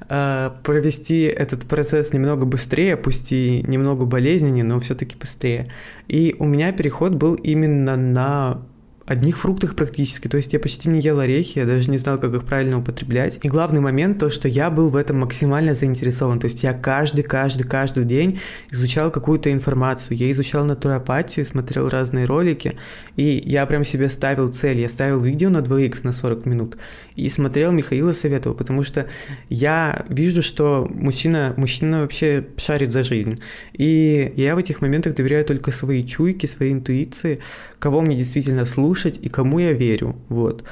э, 0.08 0.50
провести 0.62 1.22
этот 1.22 1.64
процесс 1.64 2.12
немного 2.12 2.44
быстрее, 2.44 2.98
пусть 2.98 3.32
и 3.32 3.64
немного 3.66 4.04
болезненнее, 4.04 4.64
но 4.64 4.78
все-таки 4.80 5.16
быстрее. 5.16 5.66
И 6.06 6.36
у 6.38 6.44
меня 6.44 6.72
переход 6.72 7.14
был 7.14 7.34
именно 7.36 7.96
на 7.96 8.62
одних 9.06 9.38
фруктах 9.38 9.76
практически, 9.76 10.26
то 10.26 10.36
есть 10.36 10.52
я 10.52 10.58
почти 10.58 10.88
не 10.88 11.00
ел 11.00 11.20
орехи, 11.20 11.60
я 11.60 11.64
даже 11.64 11.90
не 11.90 11.98
знал, 11.98 12.18
как 12.18 12.34
их 12.34 12.44
правильно 12.44 12.78
употреблять. 12.78 13.38
И 13.42 13.48
главный 13.48 13.80
момент 13.80 14.18
то, 14.18 14.30
что 14.30 14.48
я 14.48 14.68
был 14.68 14.88
в 14.88 14.96
этом 14.96 15.20
максимально 15.20 15.75
заинтересован, 15.75 16.40
то 16.40 16.46
есть 16.46 16.64
я 16.64 16.72
каждый, 16.72 17.22
каждый, 17.22 17.62
каждый 17.62 18.04
день 18.04 18.40
изучал 18.72 19.12
какую-то 19.12 19.52
информацию, 19.52 20.16
я 20.16 20.30
изучал 20.32 20.64
натуропатию, 20.64 21.46
смотрел 21.46 21.88
разные 21.88 22.25
ролики, 22.26 22.76
и 23.14 23.40
я 23.44 23.64
прям 23.66 23.84
себе 23.84 24.08
ставил 24.08 24.52
цель, 24.52 24.80
я 24.80 24.88
ставил 24.88 25.20
видео 25.20 25.50
на 25.50 25.58
2х 25.58 26.00
на 26.02 26.10
40 26.10 26.44
минут, 26.46 26.76
и 27.14 27.28
смотрел 27.28 27.70
Михаила 27.70 28.12
Советова, 28.12 28.54
потому 28.54 28.82
что 28.82 29.06
я 29.48 30.04
вижу, 30.08 30.42
что 30.42 30.90
мужчина, 30.92 31.54
мужчина 31.56 32.00
вообще 32.00 32.44
шарит 32.56 32.90
за 32.90 33.04
жизнь, 33.04 33.38
и 33.72 34.32
я 34.36 34.56
в 34.56 34.58
этих 34.58 34.80
моментах 34.80 35.14
доверяю 35.14 35.44
только 35.44 35.70
своей 35.70 36.04
чуйке, 36.04 36.48
своей 36.48 36.72
интуиции, 36.72 37.38
кого 37.78 38.00
мне 38.00 38.16
действительно 38.16 38.66
слушать 38.66 38.95
и 39.04 39.28
кому 39.28 39.58
я 39.58 39.72
верю, 39.72 40.16
вот. 40.28 40.64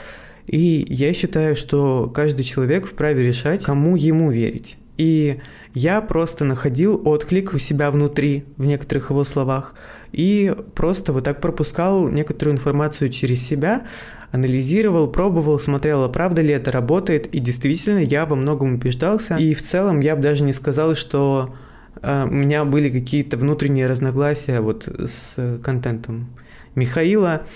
И 0.47 0.87
я 0.89 1.13
считаю, 1.15 1.57
что 1.57 2.11
каждый 2.15 2.45
человек 2.45 2.87
вправе 2.87 3.27
решать, 3.27 3.65
кому 3.65 3.97
ему 3.97 4.31
верить. 4.31 4.77
И 4.97 5.41
я 5.75 6.01
просто 6.01 6.45
находил 6.45 7.01
отклик 7.05 7.53
у 7.55 7.59
себя 7.59 7.91
внутри 7.91 8.45
в 8.57 8.65
некоторых 8.65 9.11
его 9.11 9.25
словах 9.25 9.75
и 10.13 10.55
просто 10.75 11.13
вот 11.13 11.25
так 11.25 11.41
пропускал 11.41 12.09
некоторую 12.09 12.55
информацию 12.55 13.11
через 13.11 13.45
себя, 13.45 13.83
анализировал, 14.31 15.09
пробовал, 15.09 15.59
смотрел, 15.59 16.05
а 16.05 16.09
правда 16.09 16.43
ли 16.43 16.51
это 16.51 16.71
работает, 16.71 17.27
и 17.35 17.41
действительно 17.41 17.99
я 17.99 18.25
во 18.25 18.37
многом 18.37 18.75
убеждался. 18.75 19.35
И 19.37 19.55
в 19.55 19.63
целом 19.63 19.99
я 20.01 20.15
бы 20.15 20.23
даже 20.23 20.45
не 20.45 20.53
сказал, 20.53 20.95
что 20.95 21.55
э, 22.01 22.25
у 22.25 22.33
меня 22.33 22.65
были 22.65 22.89
какие-то 22.89 23.37
внутренние 23.37 23.89
разногласия 23.89 24.61
вот 24.61 24.87
с 24.87 25.59
контентом. 25.63 26.29
Михаила. 26.75 27.47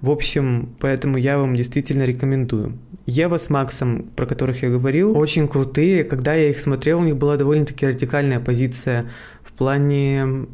В 0.00 0.10
общем, 0.10 0.76
поэтому 0.78 1.18
я 1.18 1.38
вам 1.38 1.56
действительно 1.56 2.04
рекомендую. 2.04 2.78
Ева 3.06 3.38
с 3.38 3.50
Максом, 3.50 4.10
про 4.14 4.26
которых 4.26 4.62
я 4.62 4.68
говорил, 4.68 5.16
очень 5.16 5.48
крутые. 5.48 6.04
Когда 6.04 6.34
я 6.34 6.50
их 6.50 6.60
смотрел, 6.60 7.00
у 7.00 7.04
них 7.04 7.16
была 7.16 7.36
довольно-таки 7.36 7.86
радикальная 7.86 8.38
позиция 8.38 9.06
в 9.42 9.52
плане 9.52 10.46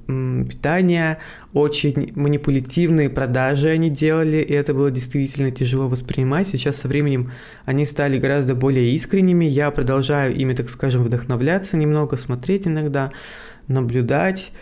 питания, 0.48 1.18
очень 1.52 2.12
манипулятивные 2.14 3.10
продажи 3.10 3.68
они 3.68 3.90
делали, 3.90 4.38
и 4.38 4.54
это 4.54 4.72
было 4.72 4.90
действительно 4.90 5.50
тяжело 5.50 5.88
воспринимать. 5.88 6.48
Сейчас 6.48 6.76
со 6.76 6.88
временем 6.88 7.30
они 7.66 7.84
стали 7.84 8.18
гораздо 8.18 8.54
более 8.54 8.88
искренними. 8.92 9.44
Я 9.44 9.70
продолжаю 9.70 10.34
ими, 10.34 10.54
так 10.54 10.70
скажем, 10.70 11.02
вдохновляться 11.02 11.76
немного, 11.76 12.16
смотреть 12.16 12.66
иногда, 12.66 13.10
наблюдать. 13.68 14.52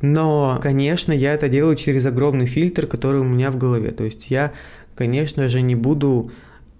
Но, 0.00 0.58
конечно, 0.62 1.12
я 1.12 1.32
это 1.32 1.48
делаю 1.48 1.76
через 1.76 2.04
огромный 2.06 2.46
фильтр, 2.46 2.86
который 2.86 3.20
у 3.20 3.24
меня 3.24 3.50
в 3.50 3.56
голове. 3.56 3.90
То 3.90 4.04
есть 4.04 4.30
я, 4.30 4.52
конечно 4.94 5.48
же, 5.48 5.62
не 5.62 5.74
буду 5.74 6.30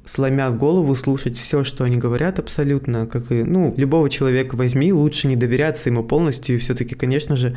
сломя 0.04 0.50
голову, 0.50 0.94
слушать 0.94 1.36
все, 1.36 1.64
что 1.64 1.84
они 1.84 1.96
говорят 1.96 2.38
абсолютно, 2.38 3.06
как 3.06 3.32
и, 3.32 3.42
ну, 3.42 3.74
любого 3.76 4.08
человека 4.08 4.54
возьми, 4.54 4.92
лучше 4.92 5.26
не 5.26 5.36
доверяться 5.36 5.88
ему 5.88 6.04
полностью 6.04 6.54
и 6.54 6.58
все-таки, 6.58 6.94
конечно 6.94 7.36
же, 7.36 7.56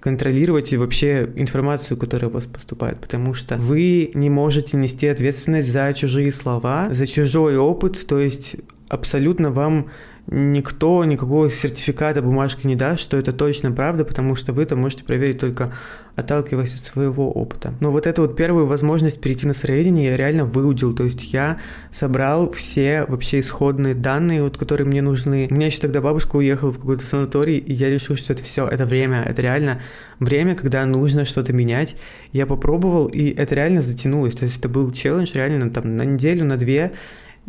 контролировать 0.00 0.72
и 0.72 0.78
вообще 0.78 1.30
информацию, 1.36 1.98
которая 1.98 2.30
у 2.30 2.34
вас 2.34 2.46
поступает, 2.46 3.00
потому 3.00 3.34
что 3.34 3.56
вы 3.56 4.10
не 4.14 4.30
можете 4.30 4.78
нести 4.78 5.06
ответственность 5.06 5.70
за 5.70 5.92
чужие 5.92 6.32
слова, 6.32 6.88
за 6.90 7.06
чужой 7.06 7.58
опыт, 7.58 8.06
то 8.06 8.18
есть 8.18 8.56
абсолютно 8.88 9.50
вам 9.50 9.90
никто 10.30 11.04
никакого 11.04 11.50
сертификата, 11.50 12.22
бумажки 12.22 12.66
не 12.66 12.76
даст, 12.76 13.00
что 13.00 13.16
это 13.16 13.32
точно 13.32 13.72
правда, 13.72 14.04
потому 14.04 14.36
что 14.36 14.52
вы 14.52 14.62
это 14.62 14.76
можете 14.76 15.02
проверить 15.02 15.40
только 15.40 15.72
отталкиваясь 16.14 16.74
от 16.74 16.84
своего 16.84 17.32
опыта. 17.32 17.74
Но 17.80 17.90
вот 17.90 18.06
эту 18.06 18.22
вот 18.22 18.36
первую 18.36 18.66
возможность 18.66 19.20
перейти 19.20 19.46
на 19.46 19.54
сыроедение 19.54 20.10
я 20.10 20.16
реально 20.16 20.44
выудил, 20.44 20.94
то 20.94 21.02
есть 21.02 21.32
я 21.32 21.58
собрал 21.90 22.52
все 22.52 23.04
вообще 23.08 23.40
исходные 23.40 23.94
данные, 23.94 24.42
вот, 24.42 24.56
которые 24.56 24.86
мне 24.86 25.02
нужны. 25.02 25.48
У 25.50 25.54
меня 25.54 25.66
еще 25.66 25.80
тогда 25.80 26.00
бабушка 26.00 26.36
уехала 26.36 26.70
в 26.70 26.78
какой-то 26.78 27.04
санаторий, 27.04 27.58
и 27.58 27.72
я 27.72 27.90
решил, 27.90 28.16
что 28.16 28.32
это 28.32 28.44
все, 28.44 28.68
это 28.68 28.86
время, 28.86 29.24
это 29.26 29.42
реально 29.42 29.80
время, 30.20 30.54
когда 30.54 30.86
нужно 30.86 31.24
что-то 31.24 31.52
менять. 31.52 31.96
Я 32.32 32.46
попробовал, 32.46 33.06
и 33.06 33.30
это 33.30 33.56
реально 33.56 33.82
затянулось, 33.82 34.36
то 34.36 34.44
есть 34.44 34.58
это 34.58 34.68
был 34.68 34.90
челлендж 34.92 35.32
реально 35.34 35.70
там 35.70 35.96
на 35.96 36.02
неделю, 36.02 36.44
на 36.44 36.56
две, 36.56 36.92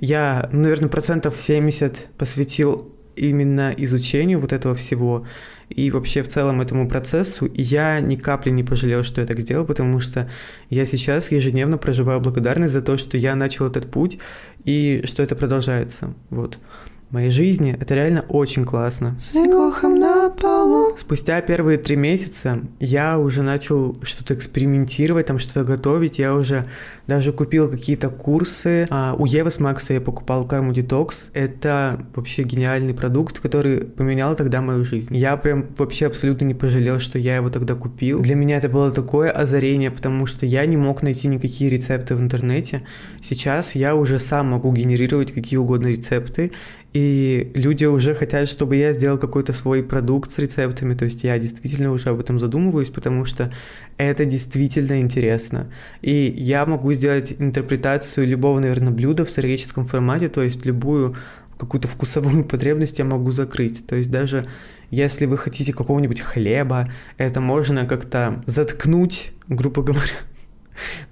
я, 0.02 0.50
ну, 0.52 0.64
наверное, 0.64 0.90
процентов 0.90 1.40
70 1.40 2.10
посвятил 2.18 2.94
именно 3.16 3.74
изучению 3.78 4.40
вот 4.40 4.52
этого 4.52 4.74
всего 4.74 5.28
и 5.70 5.92
вообще 5.92 6.24
в 6.24 6.28
целом 6.28 6.60
этому 6.60 6.90
процессу. 6.90 7.46
И 7.46 7.62
я 7.62 8.00
ни 8.00 8.16
капли 8.16 8.50
не 8.50 8.64
пожалел, 8.64 9.04
что 9.04 9.22
я 9.22 9.28
так 9.28 9.40
сделал, 9.40 9.66
потому 9.66 10.00
что 10.00 10.30
я 10.70 10.86
сейчас 10.86 11.32
ежедневно 11.32 11.78
проживаю 11.78 12.20
благодарность 12.20 12.74
за 12.74 12.82
то, 12.82 12.98
что 12.98 13.16
я 13.18 13.36
начал 13.36 13.68
этот 13.68 13.92
путь 13.92 14.18
и 14.66 15.04
что 15.06 15.22
это 15.22 15.36
продолжается. 15.36 16.14
Вот 16.32 16.58
моей 17.12 17.30
жизни. 17.30 17.78
Это 17.80 17.96
реально 17.96 18.26
очень 18.30 18.64
классно. 18.64 19.18
На 19.34 20.30
полу. 20.30 20.96
Спустя 20.98 21.42
первые 21.42 21.78
три 21.78 21.96
месяца 21.96 22.62
я 22.80 23.20
уже 23.20 23.42
начал 23.42 23.98
что-то 24.04 24.34
экспериментировать, 24.34 25.26
там 25.26 25.40
что-то 25.40 25.64
готовить. 25.64 26.20
Я 26.20 26.34
уже 26.36 26.66
даже 27.08 27.32
купил 27.32 27.70
какие-то 27.70 28.10
курсы. 28.10 28.88
А 28.90 29.16
у 29.18 29.26
Евы 29.26 29.52
с 29.52 29.60
Макса 29.60 29.94
я 29.94 30.02
покупал 30.02 30.48
карму 30.48 30.74
детокс. 30.74 31.30
Это 31.34 32.06
вообще 32.16 32.44
гениальный 32.44 32.94
продукт, 32.94 33.40
который 33.40 33.82
поменял 33.82 34.36
тогда 34.36 34.62
мою 34.62 34.86
жизнь. 34.86 35.16
Я 35.16 35.36
прям 35.38 35.68
вообще 35.78 36.08
абсолютно 36.08 36.46
не 36.46 36.54
пожалел, 36.54 37.00
что 37.00 37.20
я 37.20 37.36
его 37.36 37.50
тогда 37.50 37.76
купил. 37.76 38.22
Для 38.22 38.36
меня 38.36 38.58
это 38.58 38.70
было 38.70 38.92
такое 38.92 39.32
озарение, 39.32 39.92
потому 39.92 40.26
что 40.26 40.46
я 40.46 40.66
не 40.66 40.78
мог 40.78 41.04
найти 41.04 41.28
никакие 41.28 41.70
рецепты 41.70 42.16
в 42.16 42.22
интернете. 42.22 42.84
Сейчас 43.22 43.76
я 43.76 43.96
уже 43.96 44.20
сам 44.20 44.48
могу 44.48 44.72
генерировать 44.72 45.32
какие 45.32 45.58
угодно 45.58 45.88
рецепты 45.88 46.52
и 46.94 47.52
люди 47.54 47.86
уже 47.86 48.14
хотят, 48.14 48.50
чтобы 48.50 48.76
я 48.76 48.92
сделал 48.92 49.18
какой-то 49.18 49.54
свой 49.54 49.82
продукт 49.82 50.32
с 50.32 50.38
рецептами, 50.40 50.94
то 50.94 51.06
есть 51.06 51.24
я 51.24 51.40
действительно 51.40 51.92
уже 51.92 52.10
об 52.10 52.20
этом 52.20 52.38
задумываюсь, 52.38 52.90
потому 52.90 53.24
что 53.26 53.52
это 53.98 54.26
действительно 54.26 55.00
интересно. 55.00 55.72
И 56.02 56.34
я 56.38 56.66
могу 56.66 56.92
сделать 56.94 57.34
интерпретацию 57.40 58.28
любого, 58.28 58.60
наверное, 58.60 58.92
блюда 58.92 59.24
в 59.24 59.30
сыроедческом 59.30 59.86
формате, 59.86 60.28
то 60.28 60.44
есть 60.44 60.66
любую 60.66 61.16
какую-то 61.58 61.88
вкусовую 61.88 62.44
потребность 62.52 63.00
я 63.00 63.06
могу 63.06 63.32
закрыть. 63.32 63.86
То 63.88 63.96
есть 63.96 64.12
даже 64.12 64.46
если 64.90 65.26
вы 65.26 65.38
хотите 65.38 65.72
какого-нибудь 65.72 66.20
хлеба, 66.20 66.92
это 67.18 67.40
можно 67.40 67.86
как-то 67.86 68.44
заткнуть, 68.46 69.32
грубо 69.48 69.82
говоря, 69.84 70.12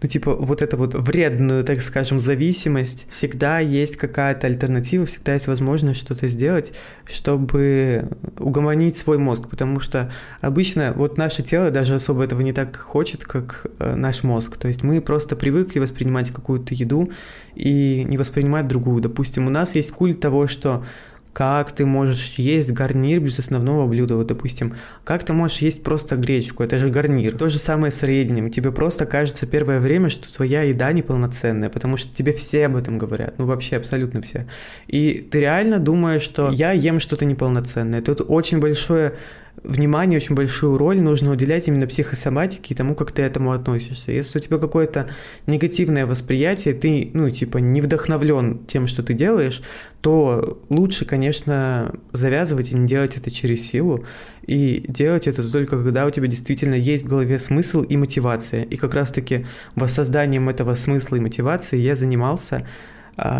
ну, 0.01 0.09
типа, 0.09 0.35
вот 0.35 0.61
эту 0.61 0.77
вот 0.77 0.93
вредную, 0.93 1.63
так 1.63 1.81
скажем, 1.81 2.19
зависимость, 2.19 3.05
всегда 3.09 3.59
есть 3.59 3.97
какая-то 3.97 4.47
альтернатива, 4.47 5.05
всегда 5.05 5.33
есть 5.33 5.47
возможность 5.47 5.99
что-то 5.99 6.27
сделать, 6.27 6.73
чтобы 7.05 8.09
угомонить 8.37 8.97
свой 8.97 9.17
мозг, 9.17 9.49
потому 9.49 9.79
что 9.79 10.11
обычно 10.41 10.93
вот 10.95 11.17
наше 11.17 11.43
тело 11.43 11.71
даже 11.71 11.95
особо 11.95 12.23
этого 12.23 12.41
не 12.41 12.53
так 12.53 12.75
хочет, 12.77 13.23
как 13.23 13.67
э, 13.79 13.95
наш 13.95 14.23
мозг, 14.23 14.57
то 14.57 14.67
есть 14.67 14.83
мы 14.83 15.01
просто 15.01 15.35
привыкли 15.35 15.79
воспринимать 15.79 16.31
какую-то 16.31 16.73
еду 16.73 17.11
и 17.55 18.03
не 18.07 18.17
воспринимать 18.17 18.67
другую. 18.67 19.01
Допустим, 19.01 19.47
у 19.47 19.49
нас 19.49 19.75
есть 19.75 19.91
культ 19.91 20.19
того, 20.19 20.47
что 20.47 20.85
как 21.33 21.71
ты 21.71 21.85
можешь 21.85 22.33
есть 22.35 22.71
гарнир 22.71 23.19
без 23.19 23.39
основного 23.39 23.87
блюда, 23.87 24.15
вот 24.15 24.27
допустим, 24.27 24.75
как 25.03 25.23
ты 25.23 25.33
можешь 25.33 25.59
есть 25.59 25.83
просто 25.83 26.15
гречку, 26.15 26.63
это 26.63 26.77
же 26.77 26.89
гарнир. 26.89 27.37
То 27.37 27.49
же 27.49 27.59
самое 27.59 27.91
с 27.91 28.03
редением, 28.03 28.49
тебе 28.49 28.71
просто 28.71 29.05
кажется 29.05 29.45
первое 29.47 29.79
время, 29.79 30.09
что 30.09 30.33
твоя 30.33 30.63
еда 30.63 30.91
неполноценная, 30.91 31.69
потому 31.69 31.97
что 31.97 32.13
тебе 32.13 32.33
все 32.33 32.65
об 32.65 32.75
этом 32.75 32.97
говорят, 32.97 33.35
ну 33.37 33.45
вообще 33.45 33.77
абсолютно 33.77 34.21
все. 34.21 34.47
И 34.87 35.27
ты 35.31 35.39
реально 35.39 35.79
думаешь, 35.79 36.23
что 36.23 36.51
я 36.51 36.71
ем 36.71 36.99
что-то 36.99 37.25
неполноценное. 37.25 38.01
Тут 38.01 38.21
очень 38.27 38.59
большое 38.59 39.13
внимание, 39.63 40.17
очень 40.17 40.35
большую 40.35 40.77
роль 40.77 40.99
нужно 40.99 41.31
уделять 41.31 41.67
именно 41.67 41.87
психосоматике 41.87 42.73
и 42.73 42.77
тому, 42.77 42.95
как 42.95 43.11
ты 43.11 43.21
этому 43.21 43.51
относишься. 43.51 44.11
Если 44.11 44.39
у 44.39 44.41
тебя 44.41 44.57
какое-то 44.57 45.09
негативное 45.47 46.05
восприятие, 46.05 46.73
ты, 46.73 47.11
ну, 47.13 47.29
типа, 47.29 47.57
не 47.57 47.81
вдохновлен 47.81 48.59
тем, 48.67 48.87
что 48.87 49.03
ты 49.03 49.13
делаешь, 49.13 49.61
то 50.01 50.61
лучше, 50.69 51.05
конечно, 51.05 51.93
завязывать 52.11 52.71
и 52.71 52.75
не 52.75 52.87
делать 52.87 53.17
это 53.17 53.31
через 53.31 53.67
силу, 53.67 54.05
и 54.45 54.83
делать 54.87 55.27
это 55.27 55.49
только 55.51 55.77
когда 55.77 56.05
у 56.05 56.09
тебя 56.09 56.27
действительно 56.27 56.75
есть 56.75 57.05
в 57.05 57.07
голове 57.07 57.37
смысл 57.37 57.83
и 57.83 57.97
мотивация. 57.97 58.63
И 58.63 58.77
как 58.77 58.93
раз-таки 58.93 59.45
воссозданием 59.75 60.49
этого 60.49 60.75
смысла 60.75 61.17
и 61.17 61.19
мотивации 61.19 61.77
я 61.77 61.95
занимался 61.95 62.65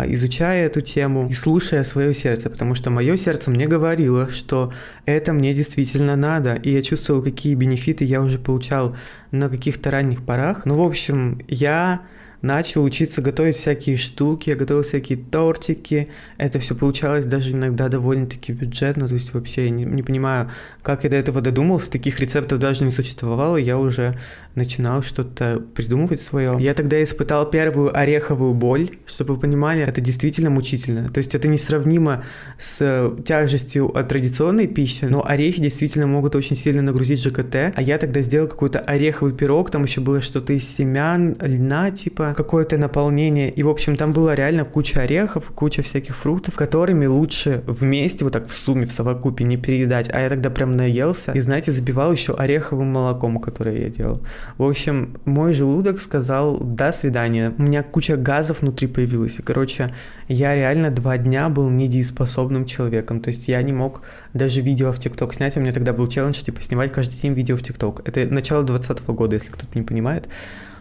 изучая 0.06 0.66
эту 0.66 0.80
тему 0.80 1.28
и 1.28 1.32
слушая 1.32 1.84
свое 1.84 2.14
сердце, 2.14 2.50
потому 2.50 2.74
что 2.74 2.90
мое 2.90 3.16
сердце 3.16 3.50
мне 3.50 3.66
говорило, 3.66 4.30
что 4.30 4.72
это 5.06 5.32
мне 5.32 5.54
действительно 5.54 6.16
надо, 6.16 6.54
и 6.54 6.70
я 6.70 6.82
чувствовал, 6.82 7.22
какие 7.22 7.54
бенефиты 7.54 8.04
я 8.04 8.20
уже 8.20 8.38
получал 8.38 8.96
на 9.30 9.48
каких-то 9.48 9.90
ранних 9.90 10.24
порах. 10.24 10.66
Ну, 10.66 10.76
в 10.76 10.82
общем, 10.82 11.40
я 11.48 12.02
начал 12.42 12.82
учиться 12.84 13.22
готовить 13.22 13.56
всякие 13.56 13.96
штуки, 13.96 14.50
я 14.50 14.56
готовил 14.56 14.82
всякие 14.82 15.18
тортики. 15.18 16.08
Это 16.38 16.58
все 16.58 16.74
получалось 16.74 17.24
даже 17.24 17.52
иногда 17.52 17.88
довольно-таки 17.88 18.52
бюджетно, 18.52 19.08
то 19.08 19.14
есть 19.14 19.34
вообще 19.34 19.64
я 19.64 19.70
не, 19.70 19.84
не 19.84 20.02
понимаю, 20.02 20.50
как 20.82 21.04
я 21.04 21.10
до 21.10 21.16
этого 21.16 21.40
додумался, 21.40 21.90
таких 21.90 22.20
рецептов 22.20 22.58
даже 22.58 22.84
не 22.84 22.90
существовало, 22.90 23.56
я 23.56 23.78
уже 23.78 24.18
начинал 24.54 25.02
что-то 25.02 25.62
придумывать 25.74 26.20
свое. 26.20 26.56
Я 26.58 26.74
тогда 26.74 27.02
испытал 27.02 27.48
первую 27.48 27.96
ореховую 27.96 28.54
боль, 28.54 28.90
чтобы 29.06 29.34
вы 29.34 29.40
понимали, 29.40 29.82
это 29.82 30.00
действительно 30.00 30.50
мучительно. 30.50 31.08
То 31.08 31.18
есть 31.18 31.34
это 31.34 31.48
несравнимо 31.48 32.24
с 32.58 33.12
тяжестью 33.24 33.96
от 33.96 34.08
традиционной 34.08 34.66
пищи, 34.66 35.04
но 35.04 35.24
орехи 35.26 35.62
действительно 35.62 36.06
могут 36.06 36.34
очень 36.34 36.56
сильно 36.56 36.82
нагрузить 36.82 37.22
ЖКТ. 37.22 37.72
А 37.74 37.82
я 37.82 37.98
тогда 37.98 38.20
сделал 38.22 38.48
какой-то 38.48 38.80
ореховый 38.80 39.34
пирог, 39.34 39.70
там 39.70 39.84
еще 39.84 40.00
было 40.00 40.20
что-то 40.20 40.52
из 40.52 40.68
семян, 40.68 41.36
льна 41.40 41.90
типа, 41.90 42.29
какое-то 42.34 42.76
наполнение. 42.76 43.50
И, 43.50 43.62
в 43.62 43.68
общем, 43.68 43.96
там 43.96 44.12
была 44.12 44.34
реально 44.34 44.64
куча 44.64 45.00
орехов, 45.00 45.50
куча 45.54 45.82
всяких 45.82 46.16
фруктов, 46.16 46.54
которыми 46.54 47.06
лучше 47.06 47.62
вместе, 47.66 48.24
вот 48.24 48.32
так 48.32 48.46
в 48.46 48.52
сумме, 48.52 48.86
в 48.86 48.92
совокупе 48.92 49.44
не 49.44 49.56
переедать. 49.56 50.10
А 50.12 50.20
я 50.20 50.28
тогда 50.28 50.50
прям 50.50 50.72
наелся 50.72 51.32
и, 51.32 51.40
знаете, 51.40 51.72
забивал 51.72 52.12
еще 52.12 52.32
ореховым 52.32 52.88
молоком, 52.88 53.38
которое 53.38 53.82
я 53.82 53.88
делал. 53.88 54.20
В 54.58 54.64
общем, 54.64 55.18
мой 55.24 55.54
желудок 55.54 56.00
сказал 56.00 56.58
«до 56.58 56.92
свидания». 56.92 57.54
У 57.58 57.62
меня 57.62 57.82
куча 57.82 58.16
газов 58.16 58.60
внутри 58.60 58.88
появилась. 58.88 59.38
И, 59.38 59.42
короче, 59.42 59.94
я 60.28 60.54
реально 60.54 60.90
два 60.90 61.18
дня 61.18 61.48
был 61.48 61.68
недееспособным 61.70 62.64
человеком. 62.64 63.20
То 63.20 63.28
есть 63.28 63.48
я 63.48 63.60
не 63.62 63.72
мог 63.72 64.02
даже 64.34 64.60
видео 64.60 64.92
в 64.92 64.98
ТикТок 64.98 65.34
снять. 65.34 65.56
У 65.56 65.60
меня 65.60 65.72
тогда 65.72 65.92
был 65.92 66.06
челлендж, 66.06 66.42
типа, 66.42 66.60
снимать 66.60 66.92
каждый 66.92 67.20
день 67.20 67.32
видео 67.32 67.56
в 67.56 67.62
ТикТок. 67.62 68.02
Это 68.06 68.26
начало 68.32 68.64
2020 68.64 69.06
года, 69.08 69.36
если 69.36 69.48
кто-то 69.48 69.78
не 69.78 69.84
понимает 69.84 70.28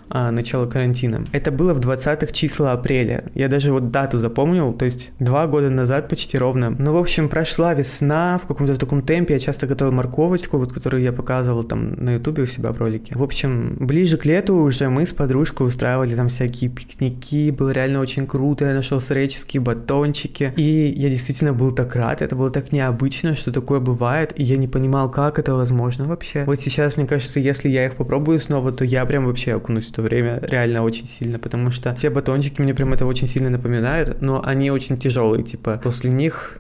а, 0.10 0.32
начала 0.32 0.66
карантина. 0.66 1.24
Это 1.32 1.52
было 1.52 1.74
в 1.74 1.80
20-х 1.80 2.32
числа 2.34 2.74
апреля. 2.74 3.26
Я 3.36 3.48
даже 3.48 3.72
вот 3.72 3.92
дату 3.92 4.18
запомнил, 4.18 4.74
то 4.74 4.86
есть 4.86 5.12
два 5.20 5.48
года 5.48 5.70
назад 5.70 6.10
почти 6.10 6.38
ровно. 6.38 6.76
Ну, 6.78 6.94
в 6.94 6.98
общем, 6.98 7.30
прошла 7.30 7.74
весна 7.74 8.40
в 8.44 8.48
каком-то 8.48 8.78
таком 8.78 9.02
темпе. 9.02 9.36
Я 9.36 9.40
часто 9.40 9.68
готовил 9.68 9.92
морковочку, 9.92 10.58
вот 10.58 10.74
которую 10.74 11.04
я 11.04 11.12
показывал 11.12 11.64
там 11.64 11.94
на 12.04 12.16
ютубе 12.16 12.44
у 12.44 12.46
себя 12.48 12.72
в 12.72 12.78
ролике. 12.80 13.14
В 13.16 13.24
общем, 13.24 13.76
ближе 13.80 14.18
к 14.18 14.26
лету 14.26 14.56
уже 14.56 14.90
мы 14.90 15.06
с 15.06 15.14
подружкой 15.14 15.68
устраивали 15.68 16.16
там 16.16 16.30
всякие 16.30 16.70
пикники. 16.70 17.52
Было 17.52 17.70
реально 17.70 18.00
очень 18.00 18.26
круто. 18.26 18.66
Я 18.66 18.74
нашел 18.74 19.00
сыреческие 19.00 19.62
батончики. 19.62 20.54
И 20.56 20.94
я 20.98 21.10
действительно 21.10 21.54
был 21.54 21.72
так 21.72 21.96
рад. 21.96 22.22
Это 22.22 22.36
было 22.36 22.50
так 22.50 22.72
необычно, 22.72 23.36
что 23.36 23.52
такое 23.52 23.80
бывает. 23.80 24.34
И 24.38 24.44
я 24.44 24.58
не 24.58 24.68
понимал, 24.68 25.12
как 25.12 25.40
это 25.40 25.54
возможно 25.54 26.06
вообще. 26.06 26.44
Вот 26.46 26.60
сейчас, 26.60 26.98
мне 26.98 27.06
кажется, 27.06 27.40
если 27.40 27.70
я 27.70 27.86
их 27.86 27.96
попробую 27.96 28.40
снова, 28.40 28.72
то 28.72 28.84
я 28.84 29.06
прям 29.06 29.26
вообще 29.26 29.54
окунусь 29.54 29.88
то 30.00 30.02
время 30.02 30.40
реально 30.42 30.84
очень 30.84 31.08
сильно, 31.08 31.40
потому 31.40 31.72
что 31.72 31.94
все 31.94 32.10
батончики 32.10 32.62
мне 32.62 32.74
прям 32.74 32.94
это 32.94 33.06
очень 33.06 33.28
сильно 33.28 33.50
напоминают, 33.50 34.22
но 34.22 34.42
они 34.44 34.72
очень 34.72 34.98
тяжелые, 34.98 35.44
типа 35.44 35.80
после 35.84 36.12
них 36.12 36.60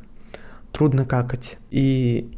трудно 0.71 1.05
какать. 1.05 1.57
И 1.71 2.31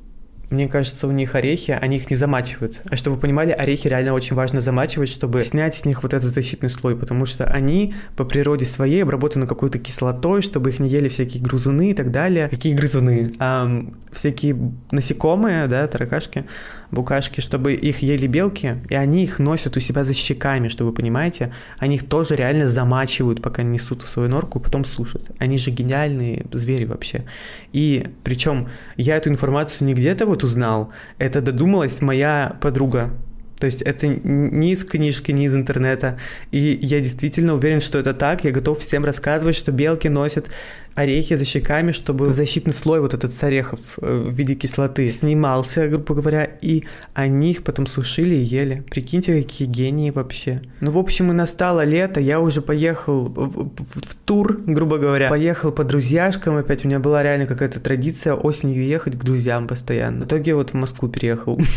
мне 0.52 0.68
кажется, 0.68 1.08
у 1.08 1.12
них 1.12 1.36
орехи, 1.36 1.72
они 1.72 1.98
их 1.98 2.10
не 2.10 2.16
замачивают. 2.16 2.84
А 2.90 2.98
чтобы 2.98 3.16
вы 3.16 3.22
понимали, 3.22 3.52
орехи 3.52 3.88
реально 3.88 4.14
очень 4.14 4.36
важно 4.36 4.60
замачивать, 4.60 5.10
чтобы 5.10 5.42
снять 5.42 5.74
с 5.76 5.86
них 5.86 6.04
вот 6.04 6.14
этот 6.14 6.34
защитный 6.34 6.70
слой, 6.70 6.96
потому 6.96 7.26
что 7.26 7.46
они 7.46 7.94
по 8.18 8.26
природе 8.26 8.66
своей 8.66 9.04
обработаны 9.04 9.48
какой-то 9.48 9.80
кислотой, 9.80 10.42
чтобы 10.42 10.70
их 10.70 10.80
не 10.80 10.90
ели 10.90 11.08
всякие 11.08 11.42
грызуны 11.42 11.92
и 11.92 11.94
так 11.94 12.12
далее. 12.12 12.50
Какие 12.50 12.74
грызуны? 12.74 13.34
А, 13.40 13.86
всякие 14.12 14.74
насекомые, 14.92 15.68
да, 15.68 15.88
таракашки, 15.88 16.46
букашки, 16.92 17.40
чтобы 17.40 17.74
их 17.74 18.00
ели 18.00 18.28
белки, 18.28 18.76
и 18.90 18.96
они 18.96 19.24
их 19.24 19.40
носят 19.40 19.78
у 19.78 19.80
себя 19.80 20.04
за 20.04 20.14
щеками, 20.14 20.68
чтобы 20.68 20.90
вы 20.90 20.96
понимаете, 20.96 21.54
они 21.80 21.96
их 21.96 22.08
тоже 22.08 22.36
реально 22.36 22.70
замачивают, 22.70 23.42
пока 23.42 23.64
несут 23.64 24.04
в 24.04 24.08
свою 24.08 24.28
норку, 24.28 24.60
и 24.60 24.62
потом 24.62 24.84
сушат. 24.84 25.32
Они 25.40 25.58
же 25.58 25.72
гениальные 25.72 26.46
звери 26.52 26.84
вообще. 26.84 27.24
И 27.72 28.08
причем 28.24 28.68
я 28.98 29.16
эту 29.16 29.30
информацию 29.30 29.88
не 29.88 29.94
где-то 29.94 30.26
вот 30.26 30.41
узнал, 30.44 30.92
это 31.18 31.42
додумалась 31.42 32.02
моя 32.02 32.58
подруга, 32.62 33.12
то 33.62 33.66
есть 33.66 33.84
это 33.84 34.08
не 34.08 34.72
из 34.72 34.84
книжки, 34.84 35.32
не 35.32 35.46
из 35.46 35.54
интернета. 35.54 36.18
И 36.50 36.80
я 36.82 37.00
действительно 37.00 37.54
уверен, 37.54 37.80
что 37.80 38.00
это 38.00 38.16
так. 38.16 38.44
Я 38.44 38.50
готов 38.50 38.80
всем 38.80 39.06
рассказывать, 39.06 39.56
что 39.56 39.72
белки 39.72 40.10
носят 40.10 40.48
орехи 40.96 41.36
за 41.36 41.46
щеками, 41.46 41.92
чтобы 41.92 42.30
защитный 42.30 42.74
слой 42.74 43.02
вот 43.02 43.14
этот 43.14 43.32
с 43.32 43.44
орехов 43.44 43.80
э, 44.02 44.30
в 44.30 44.34
виде 44.34 44.56
кислоты 44.56 45.08
снимался, 45.10 45.88
грубо 45.88 46.16
говоря, 46.16 46.44
и 46.44 46.86
они 47.14 47.52
их 47.52 47.64
потом 47.64 47.86
сушили 47.86 48.34
и 48.34 48.44
ели. 48.44 48.84
Прикиньте, 48.90 49.40
какие 49.40 49.68
гении 49.68 50.10
вообще. 50.10 50.60
Ну, 50.80 50.90
в 50.90 50.98
общем, 50.98 51.30
и 51.30 51.34
настало 51.34 51.86
лето, 51.86 52.20
я 52.20 52.40
уже 52.40 52.62
поехал 52.62 53.26
в, 53.26 53.48
в, 53.48 53.76
в 53.76 54.16
тур, 54.26 54.60
грубо 54.66 54.98
говоря. 54.98 55.30
Поехал 55.30 55.72
по 55.72 55.84
друзьяшкам 55.84 56.58
опять, 56.58 56.84
у 56.84 56.88
меня 56.88 57.00
была 57.00 57.22
реально 57.22 57.46
какая-то 57.46 57.80
традиция 57.80 58.34
осенью 58.34 58.84
ехать 58.84 59.20
к 59.20 59.24
друзьям 59.24 59.68
постоянно. 59.68 60.26
В 60.26 60.28
итоге 60.28 60.56
вот 60.56 60.72
в 60.72 60.74
Москву 60.74 61.10
переехал. 61.10 61.60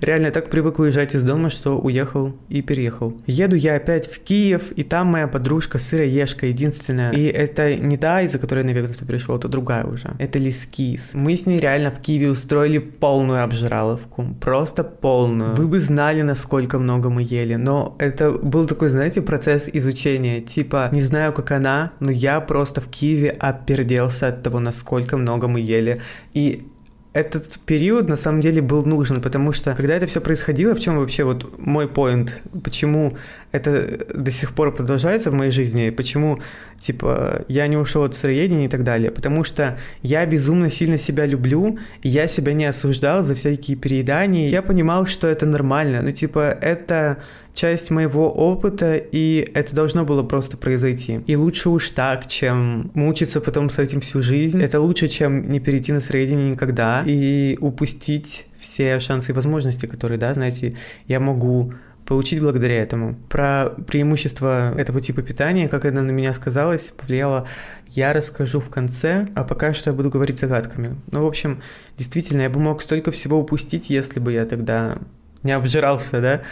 Реально 0.00 0.30
так 0.30 0.50
привык 0.50 0.78
уезжать 0.78 1.14
из 1.14 1.22
дома, 1.22 1.50
что 1.50 1.78
уехал 1.78 2.34
и 2.48 2.62
переехал. 2.62 3.20
Еду 3.26 3.56
я 3.56 3.76
опять 3.76 4.06
в 4.06 4.18
Киев, 4.20 4.72
и 4.72 4.82
там 4.82 5.08
моя 5.08 5.28
подружка 5.28 5.78
сыроежка 5.78 6.46
единственная. 6.46 7.12
И 7.12 7.26
это 7.26 7.76
не 7.76 7.96
та, 7.96 8.22
из-за 8.22 8.38
которой 8.38 8.64
на 8.64 8.70
Вегасу 8.70 9.04
пришел, 9.06 9.36
это 9.36 9.48
другая 9.48 9.84
уже. 9.84 10.14
Это 10.18 10.38
Лискис. 10.38 11.10
Мы 11.14 11.36
с 11.36 11.46
ней 11.46 11.58
реально 11.58 11.90
в 11.90 12.00
Киеве 12.00 12.30
устроили 12.30 12.78
полную 12.78 13.42
обжираловку. 13.42 14.26
Просто 14.40 14.84
полную. 14.84 15.54
Вы 15.54 15.66
бы 15.66 15.80
знали, 15.80 16.22
насколько 16.22 16.78
много 16.78 17.10
мы 17.10 17.22
ели. 17.22 17.54
Но 17.54 17.96
это 17.98 18.30
был 18.32 18.66
такой, 18.66 18.88
знаете, 18.88 19.22
процесс 19.22 19.68
изучения. 19.72 20.40
Типа, 20.40 20.88
не 20.92 21.00
знаю, 21.00 21.32
как 21.32 21.50
она, 21.52 21.92
но 22.00 22.10
я 22.10 22.40
просто 22.40 22.80
в 22.80 22.88
Киеве 22.88 23.30
оперделся 23.30 24.28
от 24.28 24.42
того, 24.42 24.60
насколько 24.60 25.16
много 25.16 25.48
мы 25.48 25.60
ели. 25.60 26.00
И 26.32 26.66
этот 27.12 27.58
период 27.66 28.08
на 28.08 28.16
самом 28.16 28.40
деле 28.40 28.62
был 28.62 28.84
нужен, 28.84 29.20
потому 29.20 29.52
что 29.52 29.74
когда 29.74 29.94
это 29.94 30.06
все 30.06 30.20
происходило, 30.20 30.74
в 30.74 30.80
чем 30.80 30.98
вообще 30.98 31.24
вот 31.24 31.58
мой 31.58 31.86
поинт, 31.86 32.42
почему 32.64 33.16
это 33.52 34.06
до 34.14 34.30
сих 34.30 34.54
пор 34.54 34.74
продолжается 34.74 35.30
в 35.30 35.34
моей 35.34 35.52
жизни, 35.52 35.90
почему, 35.90 36.40
типа, 36.80 37.44
я 37.48 37.66
не 37.66 37.76
ушел 37.76 38.02
от 38.02 38.14
сыроедения 38.14 38.64
и 38.64 38.68
так 38.68 38.82
далее, 38.82 39.10
потому 39.10 39.44
что 39.44 39.78
я 40.02 40.26
безумно 40.26 40.70
сильно 40.70 40.96
себя 40.96 41.26
люблю, 41.26 41.78
и 42.02 42.08
я 42.08 42.26
себя 42.26 42.54
не 42.54 42.64
осуждал 42.64 43.22
за 43.22 43.34
всякие 43.34 43.76
переедания, 43.76 44.48
я 44.48 44.62
понимал, 44.62 45.06
что 45.06 45.28
это 45.28 45.46
нормально, 45.46 46.02
ну, 46.02 46.12
типа, 46.12 46.40
это 46.60 47.18
часть 47.54 47.90
моего 47.90 48.30
опыта, 48.30 48.96
и 48.96 49.50
это 49.54 49.74
должно 49.74 50.04
было 50.04 50.22
просто 50.22 50.56
произойти. 50.56 51.20
И 51.26 51.36
лучше 51.36 51.68
уж 51.68 51.90
так, 51.90 52.26
чем 52.26 52.90
мучиться 52.94 53.40
потом 53.40 53.68
с 53.68 53.78
этим 53.78 54.00
всю 54.00 54.22
жизнь. 54.22 54.62
Это 54.62 54.80
лучше, 54.80 55.08
чем 55.08 55.50
не 55.50 55.60
перейти 55.60 55.92
на 55.92 56.00
среднее 56.00 56.50
никогда 56.50 57.02
и 57.04 57.58
упустить 57.60 58.46
все 58.56 58.98
шансы 59.00 59.32
и 59.32 59.34
возможности, 59.34 59.86
которые, 59.86 60.18
да, 60.18 60.32
знаете, 60.32 60.76
я 61.06 61.20
могу 61.20 61.74
получить 62.06 62.40
благодаря 62.40 62.82
этому. 62.82 63.16
Про 63.28 63.74
преимущества 63.86 64.74
этого 64.76 65.00
типа 65.00 65.22
питания, 65.22 65.68
как 65.68 65.84
это 65.84 66.00
на 66.00 66.10
меня 66.10 66.32
сказалось, 66.32 66.92
повлияло, 66.96 67.46
я 67.88 68.12
расскажу 68.12 68.60
в 68.60 68.70
конце, 68.70 69.28
а 69.34 69.44
пока 69.44 69.74
что 69.74 69.90
я 69.90 69.96
буду 69.96 70.10
говорить 70.10 70.38
загадками. 70.38 70.96
Ну, 71.10 71.24
в 71.24 71.26
общем, 71.26 71.62
действительно, 71.96 72.42
я 72.42 72.50
бы 72.50 72.60
мог 72.60 72.82
столько 72.82 73.10
всего 73.10 73.38
упустить, 73.38 73.90
если 73.90 74.20
бы 74.20 74.32
я 74.32 74.46
тогда 74.46 74.98
не 75.42 75.52
обжирался, 75.52 76.20
да, 76.20 76.42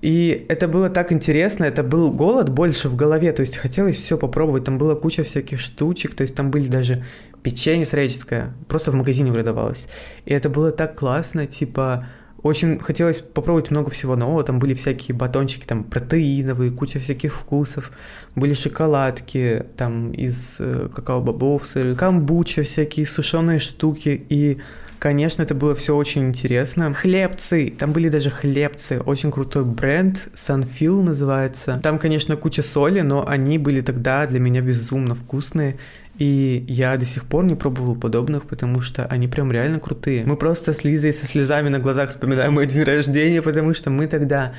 и 0.00 0.46
это 0.48 0.66
было 0.66 0.88
так 0.88 1.12
интересно, 1.12 1.64
это 1.64 1.82
был 1.82 2.10
голод 2.10 2.48
больше 2.48 2.88
в 2.88 2.96
голове, 2.96 3.32
то 3.32 3.40
есть 3.40 3.58
хотелось 3.58 3.96
все 3.96 4.16
попробовать, 4.16 4.64
там 4.64 4.78
была 4.78 4.94
куча 4.94 5.24
всяких 5.24 5.60
штучек, 5.60 6.14
то 6.14 6.22
есть 6.22 6.34
там 6.34 6.50
были 6.50 6.68
даже 6.68 7.04
печенье 7.42 7.84
средческое, 7.84 8.54
просто 8.66 8.92
в 8.92 8.94
магазине 8.94 9.30
продавалось. 9.30 9.88
И 10.24 10.32
это 10.32 10.48
было 10.48 10.72
так 10.72 10.98
классно, 10.98 11.46
типа, 11.46 12.06
очень 12.42 12.78
хотелось 12.78 13.20
попробовать 13.20 13.70
много 13.70 13.90
всего 13.90 14.16
нового, 14.16 14.42
там 14.42 14.58
были 14.58 14.74
всякие 14.74 15.14
батончики, 15.14 15.66
там 15.66 15.84
протеиновые, 15.84 16.70
куча 16.70 16.98
всяких 16.98 17.34
вкусов, 17.34 17.92
были 18.34 18.54
шоколадки, 18.54 19.66
там 19.76 20.12
из 20.12 20.56
э, 20.58 20.88
какао-бобов, 20.94 21.66
сыры, 21.66 21.94
камбуча, 21.94 22.62
всякие 22.62 23.06
сушеные 23.06 23.58
штуки, 23.58 24.24
и 24.28 24.58
Конечно, 25.00 25.42
это 25.42 25.54
было 25.54 25.74
все 25.74 25.96
очень 25.96 26.28
интересно. 26.28 26.92
Хлебцы, 26.92 27.72
там 27.76 27.92
были 27.92 28.10
даже 28.10 28.28
хлебцы, 28.28 29.00
очень 29.00 29.32
крутой 29.32 29.64
бренд, 29.64 30.28
Sunfil 30.34 31.00
называется. 31.00 31.80
Там, 31.82 31.98
конечно, 31.98 32.36
куча 32.36 32.62
соли, 32.62 33.00
но 33.00 33.26
они 33.26 33.56
были 33.56 33.80
тогда 33.80 34.26
для 34.26 34.40
меня 34.40 34.60
безумно 34.60 35.14
вкусные. 35.14 35.78
И 36.18 36.66
я 36.68 36.98
до 36.98 37.06
сих 37.06 37.24
пор 37.24 37.44
не 37.44 37.54
пробовал 37.54 37.96
подобных, 37.96 38.42
потому 38.42 38.82
что 38.82 39.06
они 39.06 39.26
прям 39.26 39.50
реально 39.50 39.80
крутые. 39.80 40.26
Мы 40.26 40.36
просто 40.36 40.74
с 40.74 40.84
Лизой 40.84 41.14
со 41.14 41.24
слезами 41.24 41.70
на 41.70 41.78
глазах 41.78 42.10
вспоминаем 42.10 42.52
мой 42.52 42.66
день 42.66 42.82
рождения, 42.82 43.40
потому 43.40 43.72
что 43.72 43.88
мы 43.88 44.06
тогда 44.06 44.52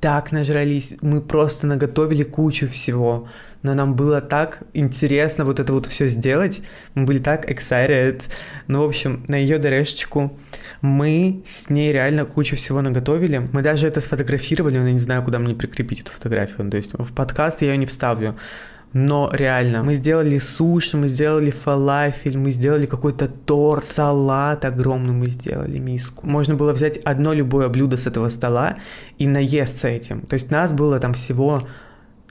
так 0.00 0.32
нажрались, 0.32 0.94
мы 1.00 1.20
просто 1.20 1.66
наготовили 1.66 2.22
кучу 2.22 2.68
всего, 2.68 3.28
но 3.62 3.74
нам 3.74 3.94
было 3.96 4.20
так 4.20 4.62
интересно 4.72 5.44
вот 5.44 5.58
это 5.58 5.72
вот 5.72 5.86
все 5.86 6.06
сделать, 6.06 6.62
мы 6.94 7.04
были 7.04 7.18
так 7.18 7.50
excited. 7.50 8.22
Ну, 8.68 8.82
в 8.82 8.86
общем, 8.86 9.24
на 9.28 9.34
ее 9.36 9.58
дорешечку 9.58 10.38
мы 10.80 11.42
с 11.44 11.68
ней 11.70 11.92
реально 11.92 12.24
кучу 12.24 12.56
всего 12.56 12.80
наготовили, 12.80 13.48
мы 13.52 13.62
даже 13.62 13.86
это 13.86 14.00
сфотографировали, 14.00 14.78
но 14.78 14.86
я 14.86 14.92
не 14.92 14.98
знаю, 14.98 15.22
куда 15.22 15.38
мне 15.38 15.54
прикрепить 15.54 16.02
эту 16.02 16.12
фотографию, 16.12 16.70
то 16.70 16.76
есть 16.76 16.92
в 16.92 17.12
подкаст 17.12 17.62
я 17.62 17.72
ее 17.72 17.76
не 17.76 17.86
вставлю, 17.86 18.36
но 18.92 19.30
реально, 19.32 19.82
мы 19.82 19.94
сделали 19.94 20.38
суши, 20.38 20.96
мы 20.96 21.08
сделали 21.08 21.50
фалафель, 21.50 22.38
мы 22.38 22.52
сделали 22.52 22.86
какой-то 22.86 23.28
торт, 23.28 23.84
салат 23.84 24.64
огромный 24.64 25.12
мы 25.12 25.26
сделали, 25.26 25.78
миску. 25.78 26.26
Можно 26.26 26.54
было 26.54 26.72
взять 26.72 26.96
одно 26.98 27.34
любое 27.34 27.68
блюдо 27.68 27.96
с 27.96 28.06
этого 28.06 28.28
стола 28.28 28.78
и 29.18 29.26
наесться 29.26 29.88
этим. 29.88 30.22
То 30.22 30.34
есть 30.34 30.50
нас 30.50 30.72
было 30.72 30.98
там 31.00 31.12
всего 31.12 31.62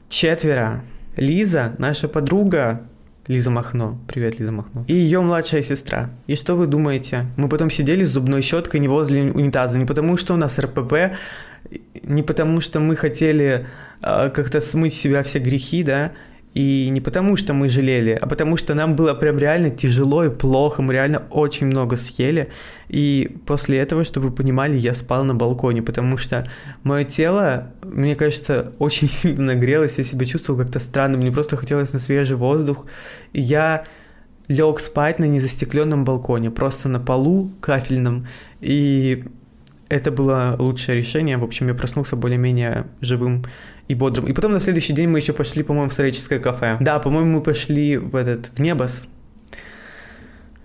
четверо. 0.09 0.83
Лиза, 1.15 1.75
наша 1.77 2.07
подруга, 2.07 2.81
Лиза 3.27 3.51
Махно. 3.51 3.99
Привет, 4.07 4.39
Лиза 4.39 4.51
Махно. 4.51 4.85
И 4.87 4.93
ее 4.93 5.21
младшая 5.21 5.61
сестра. 5.61 6.09
И 6.27 6.35
что 6.35 6.55
вы 6.55 6.65
думаете? 6.65 7.25
Мы 7.35 7.49
потом 7.49 7.69
сидели 7.69 8.03
с 8.03 8.09
зубной 8.09 8.41
щеткой 8.41 8.79
не 8.79 8.87
возле 8.87 9.31
унитаза, 9.31 9.77
не 9.77 9.85
потому 9.85 10.17
что 10.17 10.33
у 10.33 10.37
нас 10.37 10.57
РПП, 10.57 11.17
не 12.03 12.23
потому 12.23 12.61
что 12.61 12.79
мы 12.79 12.95
хотели 12.95 13.67
э, 14.01 14.29
как-то 14.29 14.61
смыть 14.61 14.93
себя 14.93 15.23
все 15.23 15.39
грехи, 15.39 15.83
да, 15.83 16.13
и 16.57 16.89
не 16.89 17.01
потому, 17.01 17.35
что 17.37 17.53
мы 17.53 17.69
жалели, 17.69 18.17
а 18.19 18.25
потому 18.25 18.57
что 18.57 18.73
нам 18.73 18.95
было 18.95 19.13
прям 19.13 19.37
реально 19.37 19.69
тяжело 19.69 20.25
и 20.25 20.31
плохо, 20.31 20.81
мы 20.81 20.93
реально 20.93 21.21
очень 21.29 21.67
много 21.67 21.97
съели. 21.97 22.47
И 22.89 23.37
после 23.45 23.77
этого, 23.77 24.03
чтобы 24.03 24.29
вы 24.29 24.35
понимали, 24.35 24.75
я 24.75 24.95
спал 24.95 25.23
на 25.23 25.35
балконе, 25.35 25.83
потому 25.83 26.17
что 26.17 26.47
мое 26.81 27.03
тело, 27.03 27.73
мне 27.83 28.15
кажется, 28.15 28.73
очень 28.79 29.07
сильно 29.07 29.53
нагрелось, 29.53 29.99
я 29.99 30.03
себя 30.03 30.25
чувствовал 30.25 30.59
как-то 30.59 30.79
странно, 30.79 31.17
мне 31.17 31.31
просто 31.31 31.57
хотелось 31.57 31.93
на 31.93 31.99
свежий 31.99 32.37
воздух. 32.37 32.87
И 33.33 33.41
я 33.41 33.83
лег 34.47 34.79
спать 34.79 35.19
на 35.19 35.25
незастекленном 35.25 36.05
балконе, 36.05 36.49
просто 36.49 36.89
на 36.89 36.99
полу 36.99 37.51
кафельном. 37.61 38.25
И 38.61 39.25
это 39.89 40.09
было 40.09 40.55
лучшее 40.57 40.97
решение. 40.97 41.37
В 41.37 41.43
общем, 41.43 41.67
я 41.67 41.75
проснулся 41.75 42.15
более-менее 42.15 42.87
живым 42.99 43.43
и 43.87 43.95
бодрым. 43.95 44.27
И 44.27 44.33
потом 44.33 44.51
на 44.51 44.59
следующий 44.59 44.93
день 44.93 45.09
мы 45.09 45.19
еще 45.19 45.33
пошли, 45.33 45.63
по-моему, 45.63 45.89
в 45.89 45.93
историческое 45.93 46.39
кафе. 46.39 46.77
Да, 46.79 46.99
по-моему, 46.99 47.37
мы 47.37 47.41
пошли 47.41 47.97
в 47.97 48.15
этот, 48.15 48.47
в 48.47 48.59
Небос. 48.59 49.07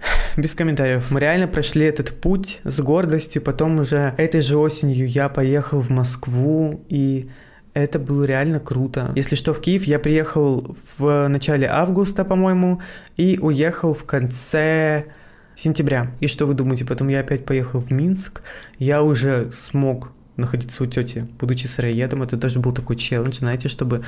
Без 0.36 0.54
комментариев. 0.54 1.10
Мы 1.10 1.20
реально 1.20 1.46
прошли 1.46 1.86
этот 1.86 2.20
путь 2.20 2.60
с 2.64 2.80
гордостью. 2.80 3.42
Потом 3.42 3.80
уже 3.80 4.14
этой 4.18 4.40
же 4.40 4.56
осенью 4.56 5.06
я 5.06 5.28
поехал 5.28 5.80
в 5.80 5.90
Москву, 5.90 6.84
и 6.88 7.30
это 7.74 7.98
было 7.98 8.24
реально 8.24 8.60
круто. 8.60 9.12
Если 9.14 9.36
что, 9.36 9.54
в 9.54 9.60
Киев 9.60 9.84
я 9.84 9.98
приехал 9.98 10.76
в 10.98 11.28
начале 11.28 11.68
августа, 11.68 12.24
по-моему, 12.24 12.82
и 13.16 13.38
уехал 13.40 13.94
в 13.94 14.04
конце 14.04 15.06
сентября. 15.54 16.12
И 16.20 16.28
что 16.28 16.46
вы 16.46 16.54
думаете, 16.54 16.84
потом 16.84 17.08
я 17.08 17.20
опять 17.20 17.44
поехал 17.44 17.80
в 17.80 17.90
Минск, 17.90 18.42
я 18.78 19.02
уже 19.02 19.50
смог 19.52 20.12
находиться 20.36 20.82
у 20.82 20.86
тети, 20.86 21.26
будучи 21.38 21.66
сыроедом. 21.66 22.22
Это 22.22 22.36
тоже 22.36 22.60
был 22.60 22.72
такой 22.72 22.96
челлендж, 22.96 23.38
знаете, 23.38 23.68
чтобы 23.68 24.04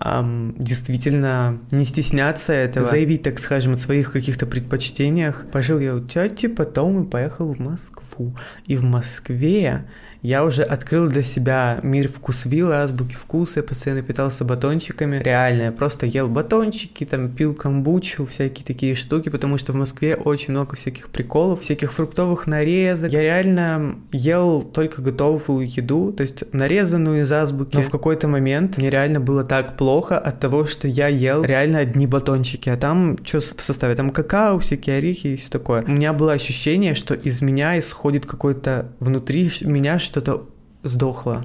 эм, 0.00 0.54
действительно 0.58 1.58
не 1.70 1.84
стесняться 1.84 2.52
этого, 2.52 2.84
заявить, 2.84 3.22
так 3.22 3.38
скажем, 3.38 3.74
о 3.74 3.76
своих 3.76 4.12
каких-то 4.12 4.46
предпочтениях. 4.46 5.46
Пожил 5.50 5.78
я 5.78 5.94
у 5.94 6.00
тети, 6.00 6.46
потом 6.46 7.04
и 7.04 7.06
поехал 7.06 7.52
в 7.52 7.58
Москву. 7.58 8.36
И 8.66 8.76
в 8.76 8.84
Москве 8.84 9.84
я 10.22 10.44
уже 10.44 10.62
открыл 10.62 11.06
для 11.06 11.22
себя 11.22 11.78
мир 11.82 12.08
вкусвилла, 12.08 12.82
азбуки 12.82 13.14
вкуса, 13.14 13.60
я 13.60 13.62
постоянно 13.62 14.02
питался 14.02 14.44
батончиками. 14.44 15.18
Реально, 15.18 15.62
я 15.62 15.72
просто 15.72 16.06
ел 16.06 16.28
батончики, 16.28 17.04
там 17.04 17.28
пил 17.28 17.54
камбучу, 17.54 18.26
всякие 18.26 18.64
такие 18.64 18.94
штуки, 18.94 19.28
потому 19.28 19.58
что 19.58 19.72
в 19.72 19.76
Москве 19.76 20.16
очень 20.16 20.52
много 20.52 20.76
всяких 20.76 21.08
приколов, 21.10 21.60
всяких 21.60 21.92
фруктовых 21.92 22.46
нарезок. 22.46 23.12
Я 23.12 23.20
реально 23.20 23.96
ел 24.12 24.62
только 24.62 25.02
готовую 25.02 25.68
еду, 25.68 26.12
то 26.12 26.22
есть 26.22 26.52
нарезанную 26.52 27.22
из 27.22 27.32
азбуки. 27.32 27.76
Но 27.76 27.82
в 27.82 27.90
какой-то 27.90 28.26
момент 28.28 28.78
мне 28.78 28.90
реально 28.90 29.20
было 29.20 29.44
так 29.44 29.76
плохо 29.76 30.18
от 30.18 30.40
того, 30.40 30.66
что 30.66 30.88
я 30.88 31.08
ел 31.08 31.44
реально 31.44 31.78
одни 31.78 32.06
батончики, 32.06 32.68
а 32.68 32.76
там 32.76 33.16
что 33.24 33.40
в 33.40 33.44
составе? 33.44 33.94
Там 33.94 34.10
какао, 34.10 34.58
всякие 34.58 34.96
орехи 34.98 35.28
и 35.28 35.36
все 35.36 35.50
такое. 35.50 35.82
У 35.82 35.90
меня 35.90 36.12
было 36.12 36.32
ощущение, 36.32 36.94
что 36.94 37.14
из 37.14 37.40
меня 37.40 37.78
исходит 37.78 38.26
какой-то 38.26 38.88
внутри 38.98 39.50
меня 39.62 39.98
что-то 40.08 40.48
сдохло. 40.82 41.44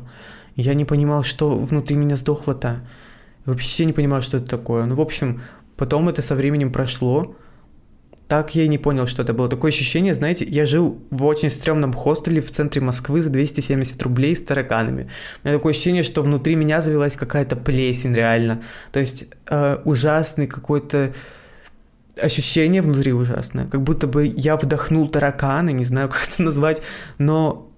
Я 0.56 0.74
не 0.74 0.86
понимал, 0.86 1.24
что 1.24 1.56
внутри 1.56 1.96
меня 1.96 2.16
сдохло-то. 2.16 2.82
Вообще 3.46 3.86
не 3.86 3.94
понимал, 3.94 4.22
что 4.22 4.38
это 4.38 4.48
такое. 4.48 4.86
Ну, 4.86 4.96
в 4.96 5.02
общем, 5.02 5.42
потом 5.78 6.10
это 6.10 6.22
со 6.22 6.36
временем 6.36 6.72
прошло. 6.72 7.36
Так 8.28 8.56
я 8.56 8.64
и 8.64 8.68
не 8.68 8.78
понял, 8.78 9.06
что 9.06 9.22
это 9.22 9.34
было. 9.34 9.50
Такое 9.50 9.70
ощущение, 9.70 10.16
знаете, 10.16 10.46
я 10.46 10.66
жил 10.66 10.98
в 11.12 11.26
очень 11.26 11.50
стрёмном 11.50 11.94
хостеле 11.94 12.42
в 12.42 12.52
центре 12.52 12.82
Москвы 12.82 13.22
за 13.22 13.30
270 13.30 14.02
рублей 14.02 14.36
с 14.36 14.42
тараканами. 14.42 15.10
У 15.44 15.48
меня 15.48 15.58
такое 15.58 15.72
ощущение, 15.72 16.04
что 16.04 16.22
внутри 16.22 16.56
меня 16.56 16.82
завелась 16.82 17.16
какая-то 17.16 17.56
плесень 17.56 18.14
реально. 18.14 18.64
То 18.92 19.00
есть 19.00 19.28
э, 19.50 19.78
ужасный 19.84 20.48
какой-то 20.48 21.14
ощущение 22.22 22.82
внутри 22.82 23.12
ужасное. 23.12 23.68
Как 23.68 23.82
будто 23.82 24.08
бы 24.08 24.26
я 24.26 24.56
вдохнул 24.56 25.10
тараканы, 25.10 25.72
не 25.72 25.84
знаю, 25.84 26.10
как 26.12 26.28
это 26.28 26.44
назвать, 26.44 26.82
но 27.18 27.73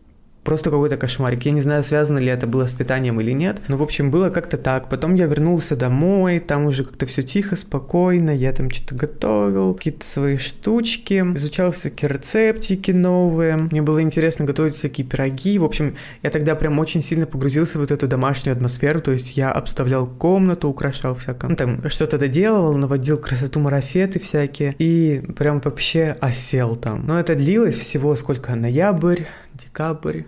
просто 0.46 0.70
какой-то 0.70 0.96
кошмарик. 0.96 1.44
Я 1.44 1.52
не 1.52 1.62
знаю, 1.62 1.84
связано 1.84 2.20
ли 2.20 2.28
это 2.28 2.48
было 2.48 2.68
с 2.68 2.74
питанием 2.74 3.20
или 3.20 3.32
нет. 3.32 3.62
Но, 3.68 3.78
в 3.78 3.84
общем, 3.84 4.12
было 4.12 4.30
как-то 4.30 4.58
так. 4.58 4.88
Потом 4.90 5.16
я 5.16 5.26
вернулся 5.26 5.76
домой, 5.76 6.40
там 6.40 6.68
уже 6.68 6.86
как-то 6.86 7.06
все 7.08 7.24
тихо, 7.24 7.56
спокойно. 7.56 8.30
Я 8.30 8.54
там 8.54 8.70
что-то 8.70 8.96
готовил, 8.96 9.74
какие-то 9.74 10.06
свои 10.06 10.38
штучки, 10.38 11.22
изучал 11.36 11.72
всякие 11.72 12.10
рецептики 12.10 12.92
новые. 12.92 13.58
Мне 13.58 13.82
было 13.82 14.02
интересно 14.02 14.46
готовить 14.46 14.76
всякие 14.76 15.06
пироги. 15.06 15.58
В 15.58 15.64
общем, 15.64 15.96
я 16.22 16.30
тогда 16.30 16.56
прям 16.56 16.78
очень 16.80 17.02
сильно 17.02 17.26
погрузился 17.26 17.78
в 17.78 17.82
вот 17.82 17.92
эту 17.92 18.08
домашнюю 18.08 18.56
атмосферу. 18.56 19.02
То 19.02 19.12
есть 19.12 19.36
я 19.36 19.52
обставлял 19.52 20.06
комнату, 20.06 20.70
украшал 20.70 21.16
всякое. 21.16 21.50
Ну, 21.50 21.56
там 21.56 21.90
что-то 21.90 22.20
доделывал, 22.20 22.78
наводил 22.78 23.18
красоту 23.18 23.60
марафеты 23.60 24.20
всякие. 24.20 24.76
И 24.78 25.24
прям 25.36 25.60
вообще 25.60 26.16
осел 26.22 26.76
там. 26.76 27.08
Но 27.08 27.20
это 27.20 27.34
длилось 27.34 27.78
всего 27.78 28.16
сколько? 28.16 28.54
Ноябрь, 28.56 29.24
декабрь, 29.56 30.24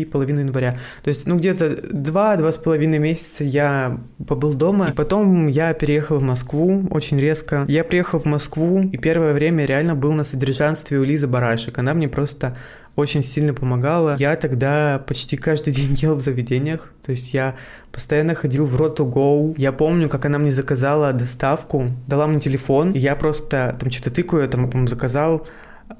и 0.00 0.04
половину 0.04 0.40
января. 0.40 0.78
То 1.02 1.08
есть, 1.08 1.26
ну, 1.26 1.36
где-то 1.36 1.76
два-два 1.92 2.52
с 2.52 2.56
половиной 2.56 2.98
месяца 2.98 3.44
я 3.44 4.00
побыл 4.26 4.54
дома, 4.54 4.88
и 4.88 4.92
потом 4.92 5.46
я 5.46 5.72
переехал 5.74 6.18
в 6.18 6.22
Москву 6.22 6.86
очень 6.90 7.18
резко. 7.18 7.64
Я 7.68 7.84
приехал 7.84 8.18
в 8.18 8.24
Москву, 8.24 8.80
и 8.80 8.96
первое 8.96 9.32
время 9.32 9.64
реально 9.64 9.94
был 9.94 10.12
на 10.12 10.24
содержанстве 10.24 10.98
у 10.98 11.04
Лизы 11.04 11.26
Барашек. 11.26 11.78
Она 11.78 11.94
мне 11.94 12.08
просто 12.08 12.56
очень 12.96 13.22
сильно 13.22 13.52
помогала. 13.54 14.16
Я 14.18 14.34
тогда 14.36 14.98
почти 15.06 15.36
каждый 15.36 15.72
день 15.74 15.94
ел 15.94 16.14
в 16.14 16.20
заведениях, 16.20 16.92
то 17.04 17.12
есть 17.12 17.32
я 17.34 17.54
постоянно 17.92 18.34
ходил 18.34 18.66
в 18.66 18.74
Роту 18.76 19.06
Go. 19.06 19.54
Я 19.56 19.72
помню, 19.72 20.08
как 20.08 20.24
она 20.24 20.38
мне 20.38 20.50
заказала 20.50 21.12
доставку, 21.12 21.90
дала 22.06 22.26
мне 22.26 22.40
телефон, 22.40 22.92
и 22.92 22.98
я 22.98 23.14
просто 23.14 23.76
там 23.78 23.90
что-то 23.90 24.10
тыкаю, 24.10 24.42
я 24.42 24.48
там, 24.48 24.68
по-моему, 24.68 24.88
заказал 24.88 25.46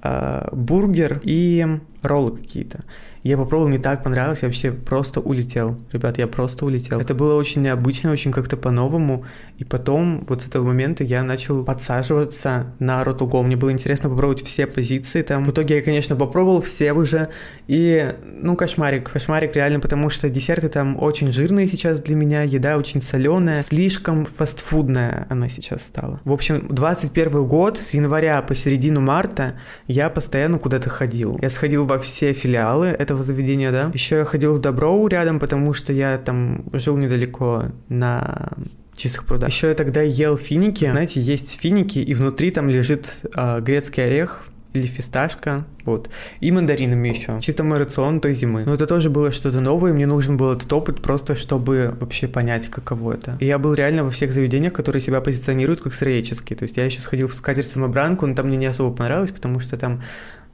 э, 0.03 0.49
бургер 0.53 1.21
и 1.23 1.79
роллы 2.03 2.37
какие-то. 2.37 2.81
Я 3.27 3.37
попробовал, 3.37 3.69
мне 3.69 3.79
так 3.79 4.05
понравилось, 4.05 4.43
я 4.43 4.49
вообще 4.49 4.71
просто 4.71 5.21
улетел. 5.21 5.77
Ребят, 5.91 6.17
я 6.17 6.29
просто 6.29 6.65
улетел. 6.65 7.01
Это 7.01 7.13
было 7.13 7.35
очень 7.35 7.61
необычно, 7.63 8.13
очень 8.13 8.31
как-то 8.31 8.57
по-новому. 8.57 9.25
И 9.59 9.65
потом, 9.65 10.25
вот 10.29 10.43
с 10.43 10.47
этого 10.49 10.65
момента, 10.65 11.03
я 11.03 11.25
начал 11.25 11.65
подсаживаться 11.65 12.67
на 12.79 13.03
Ротуго. 13.03 13.43
Мне 13.43 13.57
было 13.57 13.73
интересно 13.73 14.09
попробовать 14.09 14.45
все 14.45 14.69
позиции 14.69 15.23
там. 15.23 15.45
В 15.45 15.51
итоге 15.51 15.77
я, 15.77 15.83
конечно, 15.83 16.15
попробовал 16.15 16.63
все 16.63 16.93
уже. 16.93 17.31
И, 17.67 18.15
ну, 18.23 18.55
кошмарик. 18.55 19.11
Кошмарик 19.11 19.57
реально, 19.57 19.81
потому 19.81 20.09
что 20.09 20.31
десерты 20.31 20.69
там 20.69 20.97
очень 21.03 21.33
жирные 21.33 21.67
сейчас 21.67 21.99
для 21.99 22.15
меня, 22.15 22.43
еда 22.43 22.77
очень 22.77 23.03
соленая, 23.03 23.61
слишком 23.63 24.27
фастфудная 24.27 25.27
она 25.31 25.49
сейчас 25.49 25.83
стала. 25.83 26.21
В 26.25 26.33
общем, 26.33 26.69
21 26.69 27.45
год, 27.49 27.79
с 27.79 27.95
января 27.95 28.41
по 28.43 28.55
середину 28.55 29.01
марта, 29.01 29.55
я 29.89 30.11
постоянно 30.11 30.59
куда-то 30.59 30.91
ходил. 30.91 31.37
Я 31.43 31.51
сходил 31.51 31.87
во 31.87 31.99
все 31.99 32.33
филиалы, 32.33 32.89
это 32.89 33.16
этого 33.17 33.27
заведения, 33.27 33.73
да. 33.73 33.91
Еще 33.93 34.17
я 34.17 34.25
ходил 34.25 34.55
в 34.55 34.61
Доброу 34.61 35.07
рядом, 35.09 35.39
потому 35.41 35.73
что 35.75 35.93
я 35.93 36.19
там 36.19 36.65
жил 36.73 36.97
недалеко 36.97 37.65
на 37.89 38.53
чистых 38.95 39.27
прудах. 39.27 39.49
Еще 39.49 39.69
я 39.69 39.75
тогда 39.75 40.03
ел 40.03 40.37
финики. 40.37 40.85
Знаете, 40.85 41.21
есть 41.21 41.59
финики, 41.61 41.99
и 41.99 42.15
внутри 42.15 42.51
там 42.51 42.69
лежит 42.69 43.13
э, 43.35 43.61
грецкий 43.61 44.05
орех, 44.05 44.45
или 44.77 44.87
фисташка, 44.87 45.65
вот, 45.85 46.11
и 46.41 46.53
мандаринами 46.53 47.09
еще. 47.09 47.39
Чисто 47.41 47.65
мой 47.65 47.79
рацион 47.79 48.21
той 48.21 48.35
зимы. 48.35 48.65
Но 48.65 48.75
это 48.75 48.87
тоже 48.87 49.11
было 49.11 49.33
что-то 49.33 49.61
новое, 49.61 49.93
мне 49.93 50.07
нужен 50.07 50.37
был 50.37 50.53
этот 50.53 50.73
опыт 50.73 51.01
просто, 51.03 51.35
чтобы 51.35 51.97
вообще 51.99 52.29
понять, 52.29 52.69
каково 52.69 53.15
это. 53.15 53.37
И 53.41 53.47
я 53.47 53.59
был 53.59 53.75
реально 53.75 54.05
во 54.05 54.11
всех 54.11 54.33
заведениях, 54.33 54.73
которые 54.73 55.01
себя 55.01 55.21
позиционируют 55.21 55.81
как 55.81 55.95
сыроедческие. 55.95 56.57
То 56.57 56.65
есть 56.65 56.77
я 56.77 56.85
еще 56.85 57.01
сходил 57.01 57.29
в 57.29 57.35
скатерть 57.35 57.69
самобранку, 57.69 58.27
но 58.27 58.35
там 58.35 58.49
мне 58.49 58.57
не 58.57 58.67
особо 58.67 58.95
понравилось, 58.95 59.31
потому 59.31 59.61
что 59.61 59.77
там 59.77 60.03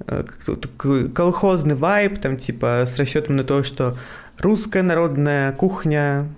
такой 0.06 1.08
колхозный 1.08 1.74
вайб, 1.74 2.18
там 2.18 2.36
типа 2.36 2.84
с 2.86 2.96
расчетом 2.96 3.36
на 3.36 3.44
то, 3.44 3.62
что 3.62 3.96
русская 4.38 4.82
народная 4.82 5.52
кухня, 5.52 6.28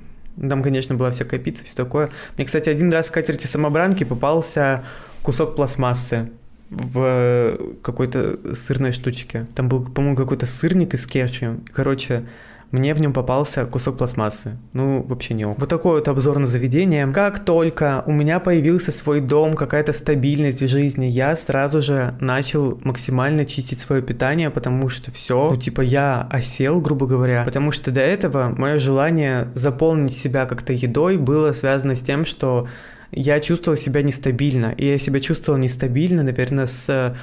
там, 0.40 0.62
конечно, 0.62 0.94
была 0.94 1.10
всякая 1.10 1.40
пицца, 1.40 1.64
все 1.64 1.76
такое. 1.76 2.10
Мне, 2.36 2.46
кстати, 2.46 2.68
один 2.68 2.92
раз 2.92 3.06
в 3.06 3.08
скатерти 3.08 3.46
самобранки 3.46 4.04
попался 4.04 4.84
кусок 5.22 5.54
пластмассы 5.56 6.30
в 6.70 7.58
какой-то 7.82 8.54
сырной 8.54 8.92
штучке. 8.92 9.46
Там 9.54 9.68
был, 9.68 9.84
по-моему, 9.84 10.16
какой-то 10.16 10.46
сырник 10.46 10.94
из 10.94 11.06
кешью. 11.06 11.60
Короче, 11.72 12.24
мне 12.70 12.94
в 12.94 13.00
нем 13.00 13.12
попался 13.12 13.64
кусок 13.64 13.98
пластмассы. 13.98 14.58
Ну, 14.72 15.02
вообще 15.02 15.34
не 15.34 15.44
ок. 15.44 15.56
Вот 15.58 15.68
такой 15.68 15.98
вот 15.98 16.08
обзор 16.08 16.38
на 16.38 16.46
заведение. 16.46 17.06
Как 17.12 17.44
только 17.44 18.02
у 18.06 18.12
меня 18.12 18.40
появился 18.40 18.92
свой 18.92 19.20
дом, 19.20 19.54
какая-то 19.54 19.92
стабильность 19.92 20.62
в 20.62 20.68
жизни, 20.68 21.06
я 21.06 21.36
сразу 21.36 21.80
же 21.80 22.14
начал 22.20 22.78
максимально 22.82 23.44
чистить 23.44 23.80
свое 23.80 24.02
питание, 24.02 24.50
потому 24.50 24.88
что 24.88 25.10
все, 25.10 25.50
ну, 25.50 25.56
типа, 25.56 25.82
я 25.82 26.26
осел, 26.30 26.80
грубо 26.80 27.06
говоря. 27.06 27.44
Потому 27.44 27.70
что 27.70 27.90
до 27.90 28.00
этого 28.00 28.52
мое 28.56 28.78
желание 28.78 29.48
заполнить 29.54 30.16
себя 30.16 30.46
как-то 30.46 30.72
едой 30.72 31.16
было 31.16 31.52
связано 31.52 31.94
с 31.94 32.00
тем, 32.00 32.24
что 32.24 32.66
я 33.12 33.40
чувствовал 33.40 33.76
себя 33.76 34.02
нестабильно. 34.02 34.74
И 34.76 34.86
я 34.86 34.98
себя 34.98 35.20
чувствовал 35.20 35.58
нестабильно, 35.58 36.22
наверное, 36.22 36.66
с 36.66 37.14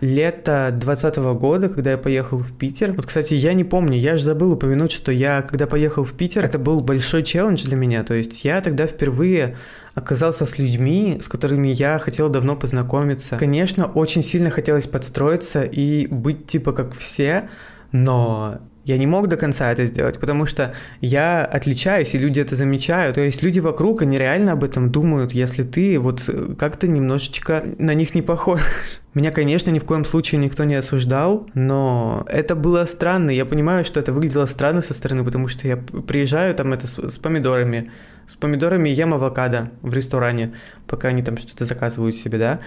лета 0.00 0.70
2020 0.72 1.16
года, 1.38 1.68
когда 1.68 1.92
я 1.92 1.98
поехал 1.98 2.38
в 2.38 2.52
Питер. 2.56 2.92
Вот, 2.92 3.06
кстати, 3.06 3.34
я 3.34 3.52
не 3.52 3.64
помню, 3.64 3.98
я 3.98 4.16
же 4.16 4.24
забыл 4.24 4.52
упомянуть, 4.52 4.92
что 4.92 5.12
я, 5.12 5.42
когда 5.42 5.66
поехал 5.66 6.04
в 6.04 6.12
Питер, 6.12 6.44
это 6.44 6.58
был 6.58 6.80
большой 6.80 7.22
челлендж 7.22 7.64
для 7.64 7.76
меня. 7.76 8.02
То 8.02 8.14
есть 8.14 8.44
я 8.44 8.60
тогда 8.60 8.86
впервые 8.86 9.56
оказался 9.94 10.46
с 10.46 10.58
людьми, 10.58 11.18
с 11.22 11.28
которыми 11.28 11.68
я 11.68 11.98
хотел 11.98 12.28
давно 12.28 12.56
познакомиться. 12.56 13.36
Конечно, 13.36 13.86
очень 13.86 14.22
сильно 14.22 14.50
хотелось 14.50 14.86
подстроиться 14.86 15.62
и 15.62 16.06
быть 16.06 16.46
типа 16.46 16.72
как 16.72 16.94
все, 16.94 17.48
но 17.92 18.60
я 18.90 18.98
не 18.98 19.06
мог 19.06 19.28
до 19.28 19.36
конца 19.36 19.70
это 19.70 19.86
сделать, 19.86 20.18
потому 20.18 20.46
что 20.46 20.74
я 21.00 21.44
отличаюсь, 21.44 22.14
и 22.14 22.18
люди 22.18 22.40
это 22.40 22.56
замечают. 22.56 23.14
То 23.14 23.20
есть 23.20 23.42
люди 23.42 23.60
вокруг, 23.60 24.02
они 24.02 24.18
реально 24.18 24.52
об 24.52 24.64
этом 24.64 24.90
думают, 24.90 25.32
если 25.32 25.62
ты 25.62 25.98
вот 25.98 26.28
как-то 26.58 26.88
немножечко 26.88 27.62
на 27.78 27.94
них 27.94 28.14
не 28.14 28.22
похож. 28.22 28.60
Меня, 29.14 29.30
конечно, 29.30 29.70
ни 29.70 29.78
в 29.78 29.84
коем 29.84 30.04
случае 30.04 30.40
никто 30.40 30.64
не 30.64 30.74
осуждал, 30.74 31.48
но 31.54 32.26
это 32.28 32.54
было 32.56 32.84
странно. 32.84 33.30
Я 33.30 33.44
понимаю, 33.44 33.84
что 33.84 34.00
это 34.00 34.12
выглядело 34.12 34.46
странно 34.46 34.80
со 34.80 34.92
стороны, 34.92 35.24
потому 35.24 35.48
что 35.48 35.68
я 35.68 35.76
приезжаю 35.76 36.54
там 36.54 36.72
это 36.72 36.86
с, 36.86 36.96
с 36.96 37.18
помидорами. 37.18 37.90
С 38.26 38.34
помидорами 38.36 38.88
ем 38.88 39.14
авокадо 39.14 39.70
в 39.82 39.92
ресторане, 39.92 40.54
пока 40.86 41.08
они 41.08 41.22
там 41.22 41.36
что-то 41.36 41.64
заказывают 41.64 42.16
себе, 42.16 42.38
да. 42.38 42.60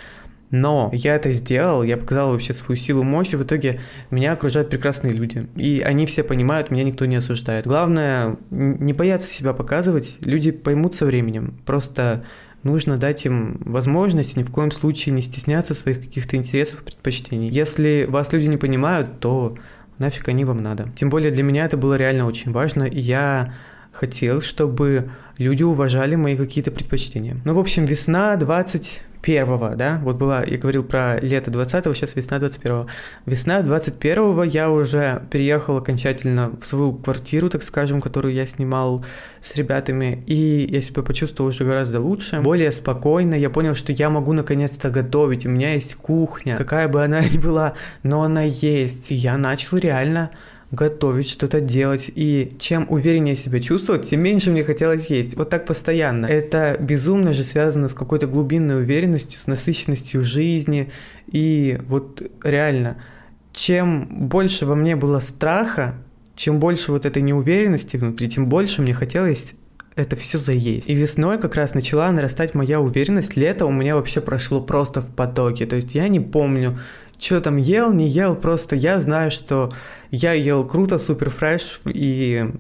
Но 0.54 0.92
я 0.94 1.16
это 1.16 1.32
сделал, 1.32 1.82
я 1.82 1.98
показал 1.98 2.32
вообще 2.32 2.54
свою 2.54 2.78
силу, 2.78 3.02
мощь, 3.02 3.34
и 3.34 3.38
в 3.38 3.42
итоге 3.42 3.80
меня 4.12 4.34
окружают 4.34 4.70
прекрасные 4.70 5.12
люди. 5.12 5.48
И 5.56 5.82
они 5.84 6.06
все 6.06 6.24
понимают, 6.24 6.70
меня 6.70 6.84
никто 6.84 7.08
не 7.08 7.16
осуждает. 7.16 7.66
Главное, 7.66 8.38
не 8.52 8.94
бояться 8.94 9.28
себя 9.28 9.54
показывать, 9.54 10.18
люди 10.22 10.52
поймут 10.52 10.94
со 10.94 11.08
временем. 11.08 11.60
Просто 11.66 12.24
нужно 12.62 12.98
дать 12.98 13.26
им 13.26 13.64
возможность, 13.66 14.38
ни 14.38 14.44
в 14.44 14.52
коем 14.52 14.70
случае 14.70 15.16
не 15.16 15.24
стесняться 15.24 15.74
своих 15.74 16.00
каких-то 16.00 16.36
интересов, 16.36 16.84
предпочтений. 16.84 17.50
Если 17.50 18.06
вас 18.08 18.32
люди 18.32 18.46
не 18.46 18.58
понимают, 18.58 19.20
то 19.20 19.58
нафиг 19.98 20.28
они 20.30 20.46
вам 20.46 20.62
надо. 20.62 20.88
Тем 20.96 21.10
более 21.10 21.32
для 21.32 21.42
меня 21.42 21.66
это 21.66 21.78
было 21.78 21.96
реально 21.96 22.28
очень 22.28 22.52
важно, 22.52 22.84
и 22.84 23.00
я 23.00 23.56
хотел, 23.94 24.42
чтобы 24.42 25.12
люди 25.38 25.64
уважали 25.64 26.16
мои 26.16 26.36
какие-то 26.36 26.72
предпочтения. 26.72 27.38
Ну, 27.46 27.54
в 27.54 27.60
общем, 27.60 27.86
весна 27.86 28.36
20 28.36 29.02
первого, 29.24 29.76
да, 29.76 30.02
вот 30.04 30.18
была, 30.18 30.44
я 30.44 30.58
говорил 30.58 30.84
про 30.84 31.18
лето 31.20 31.50
20-го, 31.50 31.94
сейчас 31.94 32.16
весна 32.16 32.38
21-го. 32.38 32.88
Весна 33.26 33.62
21-го 33.62 34.44
я 34.44 34.70
уже 34.70 35.24
переехал 35.32 35.78
окончательно 35.78 36.52
в 36.60 36.66
свою 36.66 36.94
квартиру, 36.94 37.50
так 37.50 37.64
скажем, 37.64 38.02
которую 38.02 38.34
я 38.34 38.46
снимал 38.46 39.06
с 39.42 39.56
ребятами, 39.56 40.22
и 40.28 40.68
я 40.70 40.82
себя 40.82 41.04
почувствовал 41.04 41.50
уже 41.50 41.64
гораздо 41.64 42.02
лучше, 42.02 42.42
более 42.42 42.72
спокойно, 42.74 43.34
я 43.34 43.50
понял, 43.50 43.76
что 43.76 43.94
я 43.94 44.10
могу 44.10 44.34
наконец-то 44.34 44.90
готовить, 44.90 45.46
у 45.46 45.50
меня 45.50 45.74
есть 45.74 45.96
кухня, 45.96 46.58
какая 46.58 46.90
бы 46.90 47.02
она 47.02 47.22
ни 47.22 47.38
была, 47.38 47.76
но 48.04 48.24
она 48.24 48.42
есть, 48.44 49.12
и 49.12 49.16
я 49.16 49.38
начал 49.38 49.78
реально 49.78 50.32
готовить, 50.74 51.30
что-то 51.30 51.62
делать. 51.62 52.10
И 52.16 52.52
чем 52.58 52.88
увереннее 52.90 53.36
себя 53.36 53.62
чувствовать, 53.62 54.10
тем 54.10 54.22
меньше 54.22 54.50
мне 54.52 54.64
хотелось 54.64 55.10
есть. 55.10 55.38
Вот 55.38 55.50
так 55.50 55.66
постоянно. 55.66 56.26
Это 56.26 56.78
безумно 56.80 57.32
же 57.34 57.44
связано 57.44 57.88
с 57.88 57.94
какой-то 57.94 58.28
глубинной 58.28 58.82
уверенностью, 58.82 59.40
с 59.40 59.48
насыщенностью 59.48 60.24
жизни. 60.24 60.92
И 61.32 61.80
вот 61.88 62.24
реально, 62.44 62.98
чем 63.54 64.28
больше 64.28 64.66
во 64.66 64.76
мне 64.76 64.96
было 64.96 65.20
страха, 65.20 65.96
чем 66.36 66.60
больше 66.60 66.92
вот 66.92 67.06
этой 67.06 67.22
неуверенности 67.22 67.98
внутри, 67.98 68.28
тем 68.28 68.48
больше 68.48 68.82
мне 68.82 68.96
хотелось 68.96 69.54
это 69.96 70.16
все 70.16 70.40
заесть. 70.40 70.90
И 70.90 70.96
весной 70.96 71.40
как 71.40 71.56
раз 71.56 71.76
начала 71.76 72.12
нарастать 72.12 72.56
моя 72.56 72.82
уверенность. 72.82 73.36
Лето 73.36 73.68
у 73.68 73.72
меня 73.72 73.96
вообще 73.96 74.22
прошло 74.22 74.60
просто 74.60 75.02
в 75.02 75.10
потоке. 75.10 75.68
То 75.68 75.76
есть 75.76 75.94
я 75.94 76.08
не 76.08 76.20
помню, 76.20 76.80
что 77.18 77.42
там 77.42 77.58
ел, 77.58 77.94
не 77.94 78.08
ел, 78.08 78.36
просто 78.36 78.76
я 78.76 79.00
знаю, 79.00 79.32
что 79.32 79.70
я 80.12 80.34
ел 80.34 80.66
круто, 80.66 80.98
супер 80.98 81.30
фреш, 81.30 81.82
и 81.86 82.52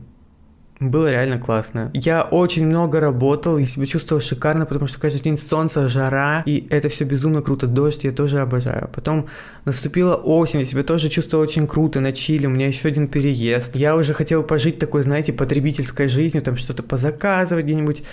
было 0.79 1.09
реально 1.09 1.39
классно. 1.39 1.91
Я 1.93 2.23
очень 2.23 2.65
много 2.65 2.99
работал 2.99 3.57
и 3.57 3.65
себя 3.65 3.85
чувствовал 3.85 4.21
шикарно, 4.21 4.65
потому 4.65 4.87
что 4.87 4.99
каждый 4.99 5.21
день 5.21 5.37
солнце, 5.37 5.87
жара, 5.87 6.43
и 6.45 6.67
это 6.69 6.89
все 6.89 7.05
безумно 7.05 7.41
круто. 7.41 7.67
Дождь 7.67 8.03
я 8.03 8.11
тоже 8.11 8.39
обожаю. 8.39 8.89
Потом 8.93 9.27
наступила 9.65 10.15
осень, 10.15 10.59
я 10.59 10.65
себя 10.65 10.83
тоже 10.83 11.09
чувствовал 11.09 11.43
очень 11.43 11.67
круто, 11.67 11.99
на 11.99 12.11
чили, 12.11 12.47
у 12.47 12.49
меня 12.49 12.67
еще 12.67 12.89
один 12.89 13.07
переезд. 13.07 13.75
Я 13.75 13.95
уже 13.95 14.13
хотел 14.13 14.43
пожить 14.43 14.77
такой, 14.77 15.03
знаете, 15.03 15.31
потребительской 15.31 16.07
жизнью, 16.07 16.43
там 16.43 16.57
что-то 16.57 16.83
позаказывать 16.83 17.65
где-нибудь, 17.65 18.03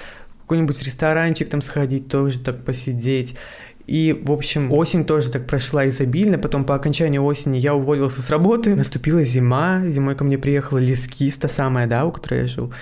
какой-нибудь 0.42 0.82
ресторанчик 0.82 1.48
там 1.48 1.62
сходить, 1.62 2.08
тоже 2.08 2.40
так 2.40 2.64
посидеть. 2.64 3.36
И, 3.90 4.12
в 4.12 4.30
общем, 4.30 4.70
осень 4.70 5.04
тоже 5.04 5.32
так 5.32 5.48
прошла 5.48 5.88
изобильно. 5.88 6.38
Потом 6.38 6.64
по 6.64 6.76
окончании 6.76 7.18
осени 7.18 7.58
я 7.58 7.74
уволился 7.74 8.22
с 8.22 8.30
работы. 8.30 8.76
Наступила 8.76 9.24
зима. 9.24 9.80
Зимой 9.84 10.14
ко 10.14 10.22
мне 10.22 10.38
приехала 10.38 10.78
Лискис, 10.78 11.36
та 11.36 11.48
самая, 11.48 11.88
да, 11.88 12.04
у 12.04 12.12
которой 12.12 12.42
я 12.42 12.46
жил. 12.46 12.72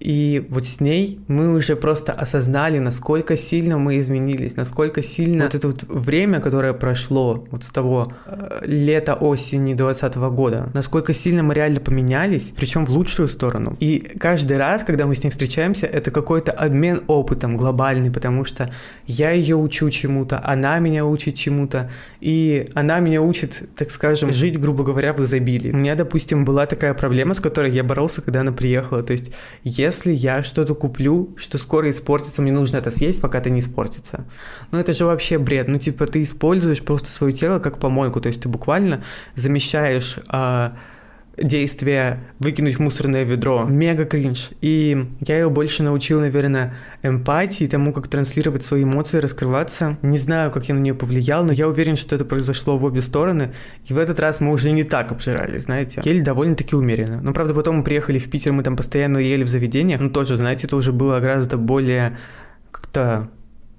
И 0.00 0.46
вот 0.48 0.66
с 0.66 0.80
ней 0.80 1.20
мы 1.26 1.54
уже 1.54 1.74
просто 1.74 2.12
осознали, 2.12 2.78
насколько 2.78 3.36
сильно 3.36 3.78
мы 3.78 3.98
изменились, 3.98 4.56
насколько 4.56 5.02
сильно 5.02 5.44
вот 5.44 5.54
это 5.54 5.66
вот 5.66 5.84
время, 5.88 6.40
которое 6.40 6.72
прошло 6.72 7.44
вот 7.50 7.64
с 7.64 7.70
того 7.70 8.12
э, 8.26 8.60
лета 8.64 9.14
осени 9.14 9.74
2020 9.74 10.16
года, 10.32 10.70
насколько 10.74 11.12
сильно 11.12 11.42
мы 11.42 11.54
реально 11.54 11.80
поменялись, 11.80 12.52
причем 12.56 12.86
в 12.86 12.90
лучшую 12.90 13.28
сторону. 13.28 13.76
И 13.80 13.98
каждый 14.20 14.56
раз, 14.56 14.84
когда 14.84 15.06
мы 15.06 15.16
с 15.16 15.24
ней 15.24 15.30
встречаемся, 15.30 15.86
это 15.86 16.10
какой-то 16.12 16.52
обмен 16.52 17.02
опытом 17.08 17.56
глобальный, 17.56 18.10
потому 18.10 18.44
что 18.44 18.70
я 19.06 19.32
ее 19.32 19.56
учу 19.56 19.90
чему-то, 19.90 20.40
она 20.44 20.78
меня 20.78 21.04
учит 21.04 21.34
чему-то, 21.34 21.90
и 22.20 22.66
она 22.74 23.00
меня 23.00 23.20
учит, 23.20 23.68
так 23.76 23.90
скажем, 23.90 24.32
жить, 24.32 24.60
грубо 24.60 24.84
говоря, 24.84 25.12
в 25.12 25.24
изобилии. 25.24 25.72
У 25.72 25.76
меня, 25.76 25.96
допустим, 25.96 26.44
была 26.44 26.66
такая 26.66 26.94
проблема, 26.94 27.34
с 27.34 27.40
которой 27.40 27.72
я 27.72 27.82
боролся, 27.82 28.22
когда 28.22 28.40
она 28.40 28.52
приехала. 28.52 29.02
То 29.02 29.12
есть, 29.12 29.32
если 29.64 29.87
я 30.12 30.42
что-то 30.42 30.74
куплю, 30.74 31.34
что 31.36 31.58
скоро 31.58 31.90
испортится, 31.90 32.42
мне 32.42 32.52
нужно 32.52 32.76
это 32.78 32.90
съесть, 32.90 33.20
пока 33.20 33.38
это 33.38 33.50
не 33.50 33.60
испортится. 33.60 34.24
Ну, 34.70 34.78
это 34.78 34.92
же 34.92 35.04
вообще 35.04 35.38
бред. 35.38 35.68
Ну, 35.68 35.78
типа, 35.78 36.06
ты 36.06 36.22
используешь 36.22 36.82
просто 36.82 37.10
свое 37.10 37.32
тело 37.32 37.58
как 37.58 37.78
помойку. 37.78 38.20
То 38.20 38.28
есть, 38.28 38.42
ты 38.42 38.48
буквально 38.48 39.04
замещаешь... 39.34 40.18
А, 40.28 40.74
действие 41.42 42.20
выкинуть 42.38 42.76
в 42.76 42.80
мусорное 42.80 43.24
ведро. 43.24 43.64
Мега 43.64 44.04
кринж. 44.04 44.50
И 44.60 45.06
я 45.20 45.38
ее 45.38 45.50
больше 45.50 45.82
научил, 45.82 46.20
наверное, 46.20 46.74
эмпатии, 47.02 47.66
тому, 47.66 47.92
как 47.92 48.08
транслировать 48.08 48.64
свои 48.64 48.84
эмоции, 48.84 49.18
раскрываться. 49.18 49.98
Не 50.02 50.18
знаю, 50.18 50.50
как 50.50 50.68
я 50.68 50.74
на 50.74 50.80
нее 50.80 50.94
повлиял, 50.94 51.44
но 51.44 51.52
я 51.52 51.68
уверен, 51.68 51.96
что 51.96 52.14
это 52.14 52.24
произошло 52.24 52.76
в 52.78 52.84
обе 52.84 53.02
стороны. 53.02 53.52
И 53.86 53.92
в 53.92 53.98
этот 53.98 54.20
раз 54.20 54.40
мы 54.40 54.52
уже 54.52 54.70
не 54.70 54.84
так 54.84 55.12
обжирались, 55.12 55.64
знаете. 55.64 56.00
Ели 56.04 56.20
довольно-таки 56.20 56.76
умеренно. 56.76 57.20
Но, 57.20 57.32
правда, 57.32 57.54
потом 57.54 57.76
мы 57.76 57.84
приехали 57.84 58.18
в 58.18 58.30
Питер, 58.30 58.52
мы 58.52 58.62
там 58.62 58.76
постоянно 58.76 59.18
ели 59.18 59.44
в 59.44 59.48
заведениях. 59.48 60.00
Ну, 60.00 60.10
тоже, 60.10 60.36
знаете, 60.36 60.66
это 60.66 60.76
уже 60.76 60.92
было 60.92 61.20
гораздо 61.20 61.56
более 61.56 62.18
как-то 62.70 63.30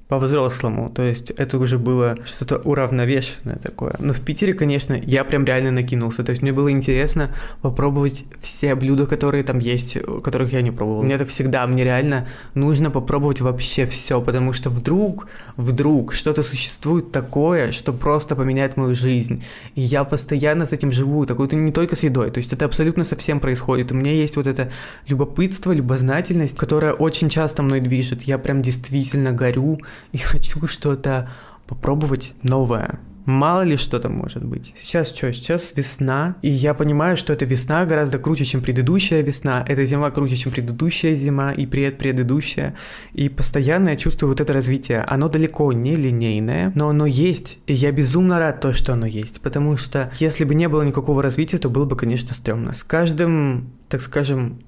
по-взрослому. 0.09 0.89
То 0.89 1.03
есть 1.03 1.29
это 1.29 1.59
уже 1.59 1.77
было 1.77 2.17
что-то 2.25 2.57
уравновешенное 2.57 3.57
такое. 3.57 3.93
Но 3.99 4.11
в 4.11 4.21
Питере, 4.21 4.53
конечно, 4.53 4.99
я 5.05 5.23
прям 5.23 5.45
реально 5.45 5.69
накинулся. 5.69 6.23
То 6.23 6.31
есть 6.31 6.41
мне 6.41 6.51
было 6.51 6.71
интересно 6.71 7.31
попробовать 7.61 8.25
все 8.39 8.73
блюда, 8.73 9.05
которые 9.05 9.43
там 9.43 9.59
есть, 9.59 9.99
которых 10.23 10.51
я 10.51 10.63
не 10.63 10.71
пробовал. 10.71 11.03
Мне 11.03 11.19
так 11.19 11.27
всегда, 11.27 11.67
мне 11.67 11.83
реально 11.83 12.25
нужно 12.55 12.89
попробовать 12.89 13.39
вообще 13.39 13.85
все, 13.85 14.19
потому 14.19 14.51
что 14.51 14.71
вдруг, 14.71 15.27
вдруг 15.57 16.11
что-то 16.13 16.41
существует 16.41 17.11
такое, 17.11 17.71
что 17.71 17.93
просто 17.93 18.35
поменяет 18.35 18.77
мою 18.77 18.95
жизнь. 18.95 19.43
И 19.75 19.81
я 19.81 20.03
постоянно 20.05 20.65
с 20.65 20.73
этим 20.73 20.91
живу, 20.91 21.27
такое 21.27 21.47
не 21.51 21.71
только 21.71 21.95
с 21.95 22.01
едой, 22.01 22.31
то 22.31 22.39
есть 22.39 22.51
это 22.51 22.65
абсолютно 22.65 23.03
совсем 23.03 23.39
происходит. 23.39 23.91
У 23.91 23.95
меня 23.95 24.11
есть 24.11 24.37
вот 24.37 24.47
это 24.47 24.71
любопытство, 25.07 25.71
любознательность, 25.71 26.57
которая 26.57 26.93
очень 26.93 27.29
часто 27.29 27.61
мной 27.61 27.79
движет. 27.79 28.23
Я 28.23 28.39
прям 28.39 28.63
действительно 28.63 29.31
горю 29.31 29.79
и 30.11 30.17
хочу 30.17 30.65
что-то 30.67 31.29
попробовать 31.67 32.33
новое. 32.43 32.99
Мало 33.29 33.61
ли 33.61 33.77
что 33.77 33.99
там 33.99 34.13
может 34.13 34.43
быть. 34.43 34.73
Сейчас 34.75 35.09
что? 35.09 35.31
Сейчас 35.31 35.73
весна, 35.75 36.35
и 36.41 36.49
я 36.49 36.73
понимаю, 36.73 37.15
что 37.15 37.31
эта 37.31 37.45
весна 37.45 37.85
гораздо 37.85 38.17
круче, 38.17 38.43
чем 38.43 38.61
предыдущая 38.61 39.21
весна, 39.21 39.63
эта 39.67 39.85
зима 39.85 40.09
круче, 40.09 40.35
чем 40.35 40.51
предыдущая 40.51 41.13
зима 41.13 41.51
и 41.51 41.67
пред 41.67 41.99
предыдущая, 41.99 42.75
и 43.13 43.29
постоянно 43.29 43.89
я 43.89 43.97
чувствую 43.97 44.31
вот 44.31 44.41
это 44.41 44.51
развитие. 44.51 45.03
Оно 45.07 45.29
далеко 45.29 45.71
не 45.73 45.95
линейное, 45.95 46.71
но 46.73 46.89
оно 46.89 47.05
есть, 47.05 47.59
и 47.67 47.73
я 47.73 47.91
безумно 47.91 48.39
рад 48.39 48.61
то, 48.61 48.73
что 48.73 48.93
оно 48.93 49.05
есть, 49.05 49.41
потому 49.41 49.77
что 49.77 50.11
если 50.19 50.43
бы 50.43 50.55
не 50.55 50.67
было 50.67 50.81
никакого 50.81 51.21
развития, 51.21 51.59
то 51.59 51.69
было 51.69 51.85
бы, 51.85 51.95
конечно, 51.95 52.33
стрёмно. 52.33 52.73
С 52.73 52.83
каждым, 52.83 53.73
так 53.89 54.01
скажем, 54.01 54.59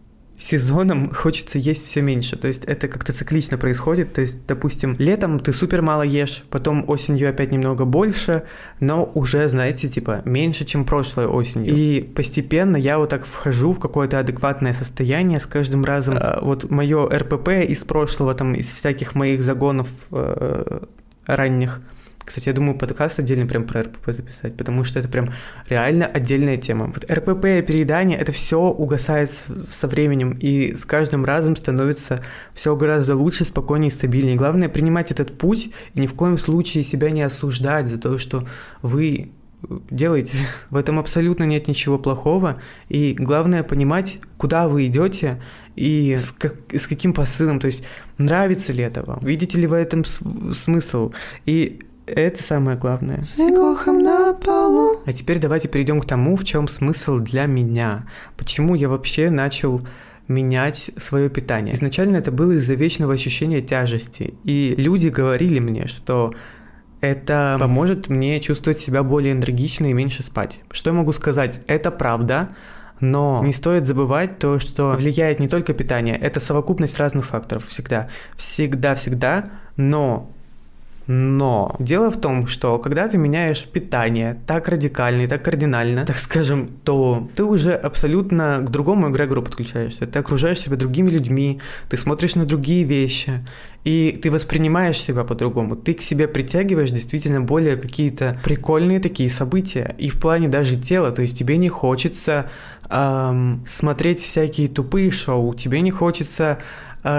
сезоном 0.42 1.12
хочется 1.14 1.60
есть 1.60 1.86
все 1.86 2.02
меньше. 2.02 2.36
То 2.36 2.48
есть 2.48 2.66
это 2.66 2.88
как-то 2.88 3.14
циклично 3.14 3.58
происходит. 3.58 4.14
То 4.14 4.22
есть, 4.22 4.46
допустим, 4.48 4.96
летом 4.98 5.40
ты 5.40 5.54
супер 5.54 5.82
мало 5.82 6.04
ешь, 6.04 6.44
потом 6.50 6.90
осенью 6.90 7.30
опять 7.30 7.52
немного 7.52 7.86
больше, 7.86 8.44
но 8.80 9.12
уже, 9.14 9.48
знаете, 9.48 9.90
типа 9.90 10.22
меньше, 10.26 10.66
чем 10.66 10.86
прошлой 10.86 11.28
осенью. 11.28 11.74
И 11.76 12.02
постепенно 12.02 12.78
я 12.78 12.98
вот 12.98 13.10
так 13.10 13.26
вхожу 13.26 13.74
в 13.74 13.80
какое-то 13.80 14.20
адекватное 14.20 14.74
состояние 14.74 15.40
с 15.40 15.46
каждым 15.46 15.86
разом. 15.86 16.18
А, 16.18 16.40
вот 16.42 16.70
мое 16.70 17.08
РПП 17.08 17.50
из 17.68 17.80
прошлого, 17.80 18.34
там, 18.34 18.54
из 18.54 18.68
всяких 18.68 19.16
моих 19.16 19.44
загонов 19.44 19.90
э, 20.12 20.80
ранних, 21.26 21.82
кстати, 22.24 22.48
я 22.48 22.54
думаю, 22.54 22.78
подкаст 22.78 23.20
отдельно 23.20 23.46
прям 23.46 23.66
про 23.66 23.84
РПП 23.84 24.12
записать, 24.12 24.56
потому 24.58 24.84
что 24.84 25.00
это 25.00 25.10
прям 25.10 25.32
реально 25.68 26.06
отдельная 26.06 26.58
тема. 26.58 26.88
Вот 26.88 27.10
РПП 27.10 27.46
и 27.46 27.62
переедание, 27.62 28.18
это 28.18 28.32
все 28.32 28.60
угасает 28.60 29.32
со 29.32 29.88
временем, 29.88 30.38
и 30.40 30.76
с 30.76 30.86
каждым 30.86 31.26
разом 31.26 31.56
становится 31.56 32.24
все 32.54 32.76
гораздо 32.76 33.16
лучше, 33.16 33.46
спокойнее 33.46 33.90
и 33.90 33.92
стабильнее. 33.92 34.36
Главное 34.36 34.70
принимать 34.70 35.12
этот 35.12 35.38
путь 35.38 35.72
и 35.94 36.00
ни 36.00 36.08
в 36.08 36.14
коем 36.14 36.38
случае 36.38 36.84
себя 36.84 37.10
не 37.10 37.22
осуждать 37.22 37.88
за 37.88 37.98
то, 37.98 38.18
что 38.18 38.48
вы 38.82 39.32
делаете. 39.90 40.38
В 40.70 40.76
этом 40.76 41.00
абсолютно 41.00 41.44
нет 41.44 41.68
ничего 41.68 42.00
плохого. 42.00 42.62
И 42.90 43.16
главное 43.18 43.64
понимать, 43.64 44.20
куда 44.38 44.68
вы 44.68 44.88
идете 44.88 45.42
и 45.76 46.16
с, 46.18 46.32
как, 46.32 46.56
с 46.74 46.88
каким 46.88 47.14
посылом. 47.14 47.60
То 47.60 47.68
есть 47.68 47.84
нравится 48.18 48.74
ли 48.74 48.84
это 48.84 49.04
вам? 49.04 49.20
Видите 49.22 49.60
ли 49.60 49.68
в 49.68 49.74
этом 49.74 50.04
смысл? 50.04 51.12
И 51.46 51.82
это 52.06 52.44
самое 52.44 52.78
главное. 52.78 53.24
на 54.04 54.34
полу. 54.34 55.02
А 55.06 55.14
теперь 55.14 55.40
давайте 55.40 55.68
перейдем 55.68 56.00
к 56.00 56.06
тому, 56.06 56.36
в 56.36 56.44
чем 56.44 56.68
смысл 56.68 57.20
для 57.20 57.46
меня. 57.46 58.06
Почему 58.38 58.76
я 58.76 58.90
вообще 58.90 59.30
начал 59.30 59.82
менять 60.28 60.92
свое 60.98 61.30
питание. 61.30 61.76
Изначально 61.76 62.18
это 62.18 62.32
было 62.32 62.54
из-за 62.54 62.74
вечного 62.74 63.14
ощущения 63.14 63.62
тяжести. 63.62 64.36
И 64.44 64.76
люди 64.78 65.08
говорили 65.08 65.60
мне, 65.60 65.88
что 65.88 66.34
это 67.02 67.58
поможет 67.60 68.08
мне 68.08 68.40
чувствовать 68.40 68.80
себя 68.80 69.04
более 69.04 69.34
энергично 69.34 69.88
и 69.88 69.94
меньше 69.94 70.24
спать. 70.24 70.62
Что 70.72 70.92
я 70.92 70.94
могу 70.96 71.12
сказать? 71.12 71.62
Это 71.68 71.92
правда, 71.92 72.56
но 73.00 73.42
не 73.44 73.52
стоит 73.52 73.88
забывать 73.88 74.38
то, 74.38 74.60
что 74.60 74.92
влияет 74.92 75.40
не 75.40 75.48
только 75.50 75.74
питание, 75.74 76.18
это 76.18 76.40
совокупность 76.40 76.98
разных 76.98 77.26
факторов 77.26 77.68
всегда. 77.68 78.08
Всегда-всегда, 78.38 79.46
но 79.76 80.32
Но 81.08 81.76
дело 81.80 82.12
в 82.12 82.18
том, 82.18 82.48
что 82.48 82.78
когда 82.78 83.08
ты 83.08 83.18
меняешь 83.18 83.66
питание 83.66 84.40
так 84.46 84.68
радикально 84.70 85.22
и 85.22 85.28
так 85.28 85.44
кардинально, 85.44 86.06
так 86.06 86.18
скажем, 86.18 86.70
то 86.84 87.28
ты 87.36 87.44
уже 87.44 87.74
абсолютно 87.74 88.60
к 88.62 88.70
другому 88.70 89.10
эгрегору 89.10 89.42
подключаешься. 89.42 90.06
Ты 90.06 90.20
окружаешь 90.20 90.60
себя 90.60 90.78
другими 90.78 91.10
людьми, 91.10 91.60
ты 91.90 91.98
смотришь 91.98 92.36
на 92.36 92.46
другие 92.46 92.84
вещи, 92.84 93.46
и 93.84 94.20
ты 94.22 94.30
воспринимаешь 94.30 95.02
себя 95.02 95.24
по-другому. 95.24 95.76
Ты 95.76 95.96
к 95.96 96.02
себе 96.02 96.28
притягиваешь 96.28 96.92
действительно 96.92 97.42
более 97.42 97.78
какие-то 97.78 98.40
прикольные 98.44 99.00
такие 99.00 99.30
события. 99.30 99.96
И 99.98 100.10
в 100.10 100.20
плане 100.20 100.48
даже 100.48 100.78
тела, 100.78 101.12
то 101.12 101.24
есть 101.24 101.38
тебе 101.38 101.58
не 101.58 101.70
хочется 101.70 102.50
эм, 102.90 103.64
смотреть 103.68 104.20
всякие 104.20 104.68
тупые 104.68 105.10
шоу, 105.10 105.56
тебе 105.56 105.82
не 105.82 105.92
хочется 105.92 106.60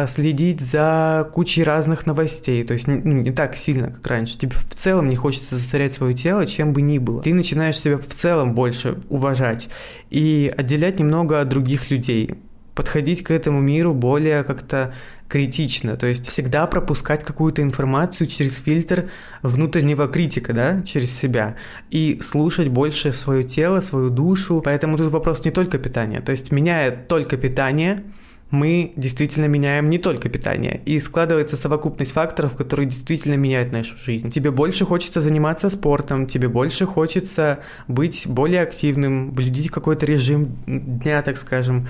следить 0.06 0.60
за 0.60 1.28
кучей 1.32 1.64
разных 1.64 2.06
новостей, 2.06 2.62
то 2.64 2.74
есть 2.74 2.86
ну, 2.86 2.96
не 2.96 3.32
так 3.32 3.56
сильно, 3.56 3.88
как 3.88 4.06
раньше. 4.06 4.38
Тебе 4.38 4.52
в 4.52 4.74
целом 4.74 5.08
не 5.08 5.16
хочется 5.16 5.56
засорять 5.56 5.92
свое 5.92 6.14
тело, 6.14 6.46
чем 6.46 6.72
бы 6.72 6.82
ни 6.82 6.98
было. 6.98 7.22
Ты 7.22 7.34
начинаешь 7.34 7.78
себя 7.78 7.98
в 7.98 8.06
целом 8.06 8.54
больше 8.54 8.98
уважать 9.08 9.68
и 10.10 10.52
отделять 10.56 11.00
немного 11.00 11.40
от 11.40 11.48
других 11.48 11.90
людей. 11.90 12.34
Подходить 12.74 13.22
к 13.22 13.30
этому 13.30 13.60
миру 13.60 13.92
более 13.92 14.44
как-то 14.44 14.94
критично, 15.32 15.96
то 15.96 16.06
есть 16.06 16.28
всегда 16.28 16.66
пропускать 16.66 17.24
какую-то 17.24 17.62
информацию 17.62 18.26
через 18.26 18.58
фильтр 18.58 19.08
внутреннего 19.40 20.06
критика, 20.06 20.52
да, 20.52 20.82
через 20.82 21.10
себя, 21.10 21.56
и 21.90 22.20
слушать 22.22 22.68
больше 22.68 23.14
свое 23.14 23.42
тело, 23.42 23.80
свою 23.80 24.10
душу, 24.10 24.60
поэтому 24.62 24.98
тут 24.98 25.10
вопрос 25.10 25.42
не 25.46 25.50
только 25.50 25.78
питания, 25.78 26.20
то 26.20 26.32
есть 26.32 26.52
меняя 26.52 26.90
только 26.90 27.38
питание, 27.38 28.04
мы 28.52 28.92
действительно 28.96 29.46
меняем 29.46 29.90
не 29.90 29.98
только 29.98 30.28
питание, 30.28 30.82
и 30.84 31.00
складывается 31.00 31.56
совокупность 31.56 32.12
факторов, 32.12 32.54
которые 32.54 32.86
действительно 32.86 33.34
меняют 33.34 33.72
нашу 33.72 33.96
жизнь. 33.96 34.30
Тебе 34.30 34.50
больше 34.50 34.84
хочется 34.84 35.20
заниматься 35.20 35.70
спортом, 35.70 36.26
тебе 36.26 36.48
больше 36.48 36.84
хочется 36.84 37.60
быть 37.88 38.26
более 38.28 38.60
активным, 38.60 39.32
блюдить 39.32 39.70
какой-то 39.70 40.04
режим 40.04 40.58
дня, 40.66 41.22
так 41.22 41.38
скажем, 41.38 41.88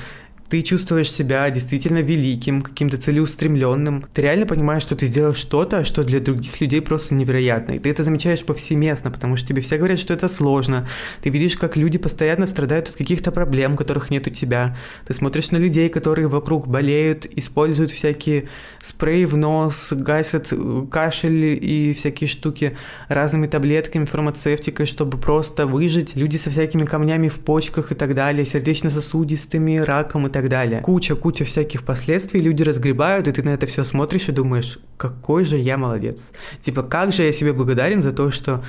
ты 0.53 0.61
чувствуешь 0.61 1.11
себя 1.11 1.49
действительно 1.49 2.03
великим, 2.03 2.61
каким-то 2.61 2.99
целеустремленным. 2.99 4.05
Ты 4.13 4.21
реально 4.21 4.45
понимаешь, 4.45 4.83
что 4.83 4.95
ты 4.95 5.07
сделал 5.07 5.33
что-то, 5.33 5.83
что 5.87 6.05
для 6.05 6.21
других 6.21 6.61
людей 6.61 6.83
просто 6.83 7.15
невероятно. 7.15 7.73
И 7.73 7.79
ты 7.79 7.89
это 7.89 8.03
замечаешь 8.03 8.45
повсеместно, 8.45 9.11
потому 9.11 9.39
что 9.39 9.49
тебе 9.49 9.63
все 9.63 9.79
говорят, 9.79 9.99
что 9.99 10.13
это 10.13 10.29
сложно. 10.29 10.87
Ты 11.23 11.31
видишь, 11.31 11.57
как 11.57 11.79
люди 11.79 11.97
постоянно 11.97 12.45
страдают 12.45 12.91
от 12.91 12.97
каких-то 12.97 13.33
проблем, 13.33 13.79
которых 13.79 14.11
нет 14.11 14.27
у 14.27 14.31
тебя. 14.31 14.77
Ты 15.07 15.15
смотришь 15.15 15.53
на 15.53 15.57
людей, 15.57 15.89
которые 15.89 16.29
вокруг 16.29 16.69
болеют, 16.69 17.25
используют 17.35 17.91
всякие 17.91 18.51
спреи 18.83 19.25
в 19.25 19.39
нос, 19.39 19.95
гасят 19.95 20.53
э, 20.53 20.85
кашель 20.91 21.47
и 21.47 21.95
всякие 21.95 22.29
штуки 22.29 22.77
разными 23.09 23.47
таблетками, 23.47 24.05
фармацевтикой, 24.05 24.85
чтобы 24.85 25.17
просто 25.17 25.67
выжить. 25.67 26.15
Люди 26.15 26.37
со 26.37 26.51
всякими 26.51 26.85
камнями 26.85 27.29
в 27.29 27.37
почках 27.37 27.91
и 27.91 27.95
так 27.95 28.15
далее, 28.15 28.45
сердечно-сосудистыми, 28.45 29.79
раком 29.79 30.27
и 30.27 30.31
так 30.31 30.42
так 30.43 30.51
далее. 30.51 30.81
Куча-куча 30.81 31.45
всяких 31.45 31.85
последствий 31.85 32.41
люди 32.41 32.63
разгребают, 32.63 33.29
и 33.29 33.33
ты 33.33 33.43
на 33.43 33.51
это 33.51 33.67
все 33.67 33.85
смотришь 33.85 34.29
и 34.29 34.33
думаешь, 34.33 34.79
какой 34.97 35.45
же 35.45 35.57
я 35.57 35.79
молодец. 35.79 36.33
Типа, 36.61 36.83
как 36.83 37.13
же 37.13 37.23
я 37.23 37.33
себе 37.33 37.53
благодарен 37.53 38.03
за 38.03 38.13
то, 38.13 38.31
что 38.31 38.63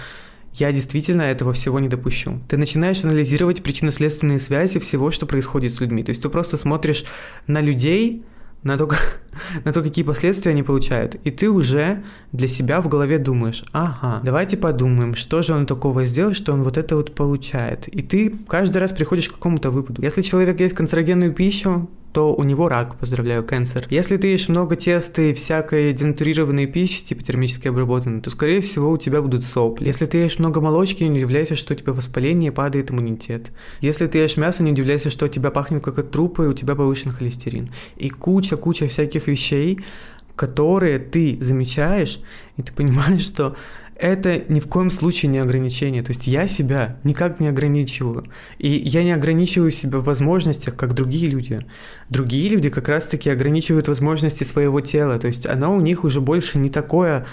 я 0.53 0.71
действительно 0.71 1.23
этого 1.23 1.53
всего 1.53 1.79
не 1.79 1.87
допущу. 1.87 2.39
Ты 2.47 2.57
начинаешь 2.57 3.03
анализировать 3.03 3.63
причинно-следственные 3.63 4.39
связи 4.39 4.79
всего, 4.79 5.09
что 5.09 5.25
происходит 5.25 5.73
с 5.73 5.81
людьми. 5.81 6.03
То 6.03 6.09
есть 6.11 6.21
ты 6.21 6.29
просто 6.29 6.57
смотришь 6.57 7.05
на 7.47 7.59
людей, 7.59 8.23
на 8.63 8.77
то, 8.77 8.89
на 9.65 9.73
то, 9.73 9.81
какие 9.81 10.05
последствия 10.05 10.51
они 10.51 10.63
получают. 10.63 11.15
И 11.23 11.31
ты 11.31 11.49
уже 11.49 12.03
для 12.31 12.47
себя 12.47 12.81
в 12.81 12.87
голове 12.87 13.19
думаешь, 13.19 13.63
ага, 13.71 14.21
давайте 14.23 14.57
подумаем, 14.57 15.15
что 15.15 15.41
же 15.41 15.53
он 15.53 15.65
такого 15.65 16.05
сделал, 16.05 16.33
что 16.33 16.53
он 16.53 16.63
вот 16.63 16.77
это 16.77 16.95
вот 16.95 17.15
получает. 17.15 17.87
И 17.87 18.01
ты 18.01 18.29
каждый 18.47 18.77
раз 18.77 18.91
приходишь 18.91 19.29
к 19.29 19.33
какому-то 19.33 19.71
выводу. 19.71 20.01
Если 20.01 20.21
человек 20.21 20.59
ест 20.59 20.75
канцерогенную 20.75 21.33
пищу, 21.33 21.89
то 22.13 22.33
у 22.33 22.43
него 22.43 22.69
рак, 22.69 22.95
поздравляю, 22.99 23.43
канцер. 23.43 23.87
Если 23.89 24.17
ты 24.17 24.27
ешь 24.27 24.47
много 24.47 24.75
теста 24.75 25.23
и 25.23 25.33
всякой 25.33 25.91
денатурированной 25.93 26.67
пищи, 26.67 27.03
типа 27.03 27.23
термически 27.23 27.67
обработанной, 27.67 28.21
то, 28.21 28.29
скорее 28.29 28.61
всего, 28.61 28.91
у 28.91 28.97
тебя 28.97 29.21
будут 29.21 29.43
сопли. 29.43 29.87
Если 29.87 30.05
ты 30.05 30.19
ешь 30.19 30.37
много 30.37 30.61
молочки, 30.61 31.03
не 31.03 31.17
удивляйся, 31.17 31.55
что 31.55 31.73
у 31.73 31.75
тебя 31.77 31.91
воспаление 31.91 32.51
падает 32.51 32.91
иммунитет. 32.91 33.51
Если 33.81 34.05
ты 34.05 34.19
ешь 34.19 34.37
мясо, 34.37 34.63
не 34.63 34.71
удивляйся, 34.71 35.09
что 35.09 35.25
у 35.25 35.29
тебя 35.29 35.49
пахнет 35.49 35.83
как 35.83 35.97
от 35.97 36.11
трупа 36.11 36.43
и 36.43 36.47
у 36.47 36.53
тебя 36.53 36.75
повышен 36.75 37.11
холестерин. 37.11 37.71
И 37.97 38.09
куча-куча 38.09 38.87
всяких 38.87 39.27
вещей, 39.27 39.79
которые 40.35 40.99
ты 40.99 41.37
замечаешь, 41.41 42.19
и 42.57 42.61
ты 42.61 42.71
понимаешь, 42.73 43.23
что 43.25 43.55
это 44.03 44.43
ни 44.49 44.59
в 44.59 44.67
коем 44.67 44.89
случае 44.89 45.31
не 45.31 45.39
ограничение. 45.39 46.03
То 46.03 46.11
есть 46.11 46.27
я 46.27 46.45
себя 46.47 46.97
никак 47.03 47.39
не 47.39 47.47
ограничиваю. 47.47 48.25
И 48.57 48.67
я 48.67 49.01
не 49.01 49.13
ограничиваю 49.13 49.71
себя 49.71 49.99
в 49.99 50.03
возможностях, 50.03 50.75
как 50.75 50.93
другие 50.93 51.29
люди. 51.29 51.65
Другие 52.09 52.49
люди 52.49 52.69
как 52.69 52.89
раз-таки 52.89 53.29
ограничивают 53.29 53.87
возможности 53.87 54.43
своего 54.43 54.81
тела. 54.81 55.19
То 55.19 55.27
есть 55.27 55.45
оно 55.45 55.73
у 55.73 55.79
них 55.79 56.03
уже 56.03 56.19
больше 56.19 56.59
не 56.59 56.69
такое 56.69 57.25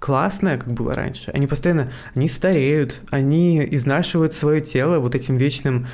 классное, 0.00 0.58
как 0.58 0.74
было 0.74 0.92
раньше. 0.92 1.30
Они 1.30 1.46
постоянно, 1.46 1.90
они 2.14 2.28
стареют, 2.28 3.00
они 3.08 3.66
изнашивают 3.70 4.34
свое 4.34 4.60
тело 4.60 4.98
вот 4.98 5.14
этим 5.14 5.38
вечным 5.38 5.86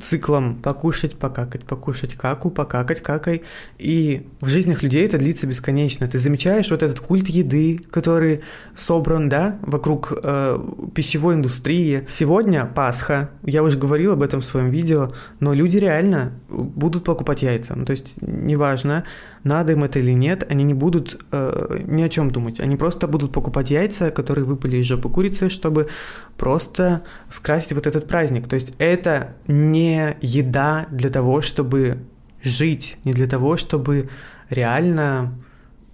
циклом 0.00 0.56
покушать, 0.56 1.16
покакать, 1.16 1.64
покушать, 1.64 2.14
каку, 2.14 2.50
покакать, 2.50 3.00
какай. 3.00 3.42
И 3.78 4.26
в 4.40 4.48
жизнях 4.48 4.82
людей 4.82 5.04
это 5.04 5.18
длится 5.18 5.46
бесконечно. 5.46 6.06
Ты 6.06 6.18
замечаешь 6.18 6.70
вот 6.70 6.82
этот 6.82 7.00
культ 7.00 7.28
еды, 7.28 7.80
который 7.90 8.42
собран, 8.74 9.28
да, 9.28 9.58
вокруг 9.62 10.12
э, 10.22 10.58
пищевой 10.94 11.34
индустрии. 11.34 12.06
Сегодня 12.08 12.64
Пасха, 12.64 13.30
я 13.42 13.62
уже 13.62 13.78
говорил 13.78 14.12
об 14.12 14.22
этом 14.22 14.40
в 14.40 14.44
своем 14.44 14.70
видео, 14.70 15.12
но 15.40 15.52
люди 15.52 15.78
реально 15.78 16.32
будут 16.48 17.04
покупать 17.04 17.42
яйца. 17.42 17.74
Ну, 17.74 17.84
то 17.84 17.92
есть 17.92 18.14
неважно, 18.20 19.04
надо 19.42 19.72
им 19.72 19.84
это 19.84 19.98
или 19.98 20.12
нет, 20.12 20.46
они 20.48 20.64
не 20.64 20.74
будут 20.74 21.20
э, 21.32 21.78
ни 21.86 22.02
о 22.02 22.08
чем 22.08 22.30
думать. 22.30 22.60
Они 22.60 22.76
просто 22.76 23.08
будут 23.08 23.32
покупать 23.32 23.70
яйца, 23.70 24.10
которые 24.10 24.44
выпали 24.44 24.76
из 24.76 24.86
жопы 24.86 25.08
курицы, 25.08 25.48
чтобы 25.48 25.88
просто 26.38 27.02
скрасить 27.28 27.72
вот 27.72 27.86
этот 27.86 28.06
праздник. 28.06 28.48
То 28.48 28.54
есть 28.54 28.72
это 28.78 29.34
не 29.46 29.63
еда 30.20 30.86
для 30.90 31.10
того, 31.10 31.40
чтобы 31.40 31.98
жить, 32.42 32.96
не 33.04 33.12
для 33.12 33.26
того, 33.26 33.56
чтобы 33.56 34.08
реально 34.50 35.38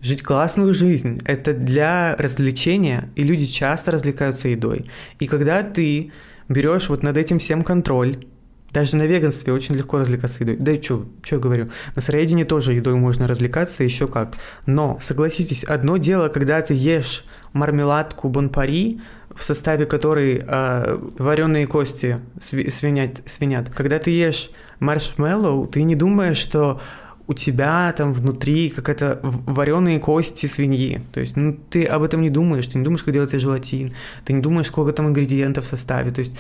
жить 0.01 0.23
классную 0.23 0.75
жизнь. 0.75 1.21
Это 1.25 1.53
для 1.53 2.17
развлечения, 2.17 3.11
и 3.17 3.23
люди 3.23 3.47
часто 3.47 3.91
развлекаются 3.91 4.49
едой. 4.49 4.87
И 5.19 5.27
когда 5.27 5.63
ты 5.63 6.13
берешь 6.49 6.89
вот 6.89 7.03
над 7.03 7.17
этим 7.17 7.39
всем 7.39 7.63
контроль, 7.63 8.25
даже 8.73 8.97
на 8.97 9.05
веганстве 9.05 9.53
очень 9.53 9.75
легко 9.75 9.99
развлекаться 9.99 10.43
едой. 10.43 10.57
Да 10.57 10.73
и 10.73 10.83
что, 10.83 11.07
что 11.23 11.37
я 11.37 11.41
говорю? 11.41 11.71
На 11.95 12.03
сыроедении 12.03 12.45
тоже 12.45 12.75
едой 12.75 12.95
можно 12.95 13.27
развлекаться, 13.27 13.85
еще 13.85 14.07
как. 14.07 14.35
Но, 14.67 14.99
согласитесь, 15.01 15.65
одно 15.65 15.97
дело, 15.97 16.29
когда 16.29 16.61
ты 16.61 16.75
ешь 16.75 17.25
мармеладку 17.53 18.29
бонпари, 18.29 19.01
в 19.35 19.43
составе 19.43 19.87
которой 19.87 20.43
э, 20.47 20.99
вареные 21.19 21.67
кости 21.67 22.21
свинят, 22.41 23.23
свинят. 23.27 23.71
Когда 23.71 23.99
ты 23.99 24.11
ешь 24.11 24.51
маршмеллоу, 24.81 25.67
ты 25.67 25.83
не 25.83 25.95
думаешь, 25.95 26.39
что 26.39 26.81
у 27.31 27.35
тебя 27.35 27.95
там 27.97 28.13
внутри 28.13 28.71
какая-то 28.71 29.21
вареные 29.23 30.01
кости 30.01 30.47
свиньи. 30.47 31.01
То 31.13 31.21
есть 31.21 31.37
ну, 31.37 31.57
ты 31.71 31.85
об 31.85 32.03
этом 32.03 32.23
не 32.23 32.31
думаешь, 32.31 32.67
ты 32.67 32.77
не 32.77 32.83
думаешь, 32.83 33.05
как 33.05 33.15
делается 33.15 33.39
желатин, 33.39 33.93
ты 34.25 34.33
не 34.33 34.43
думаешь, 34.43 34.67
сколько 34.67 34.93
там 34.93 35.07
ингредиентов 35.07 35.65
в 35.65 35.69
составе. 35.69 36.11
То 36.11 36.19
есть 36.19 36.35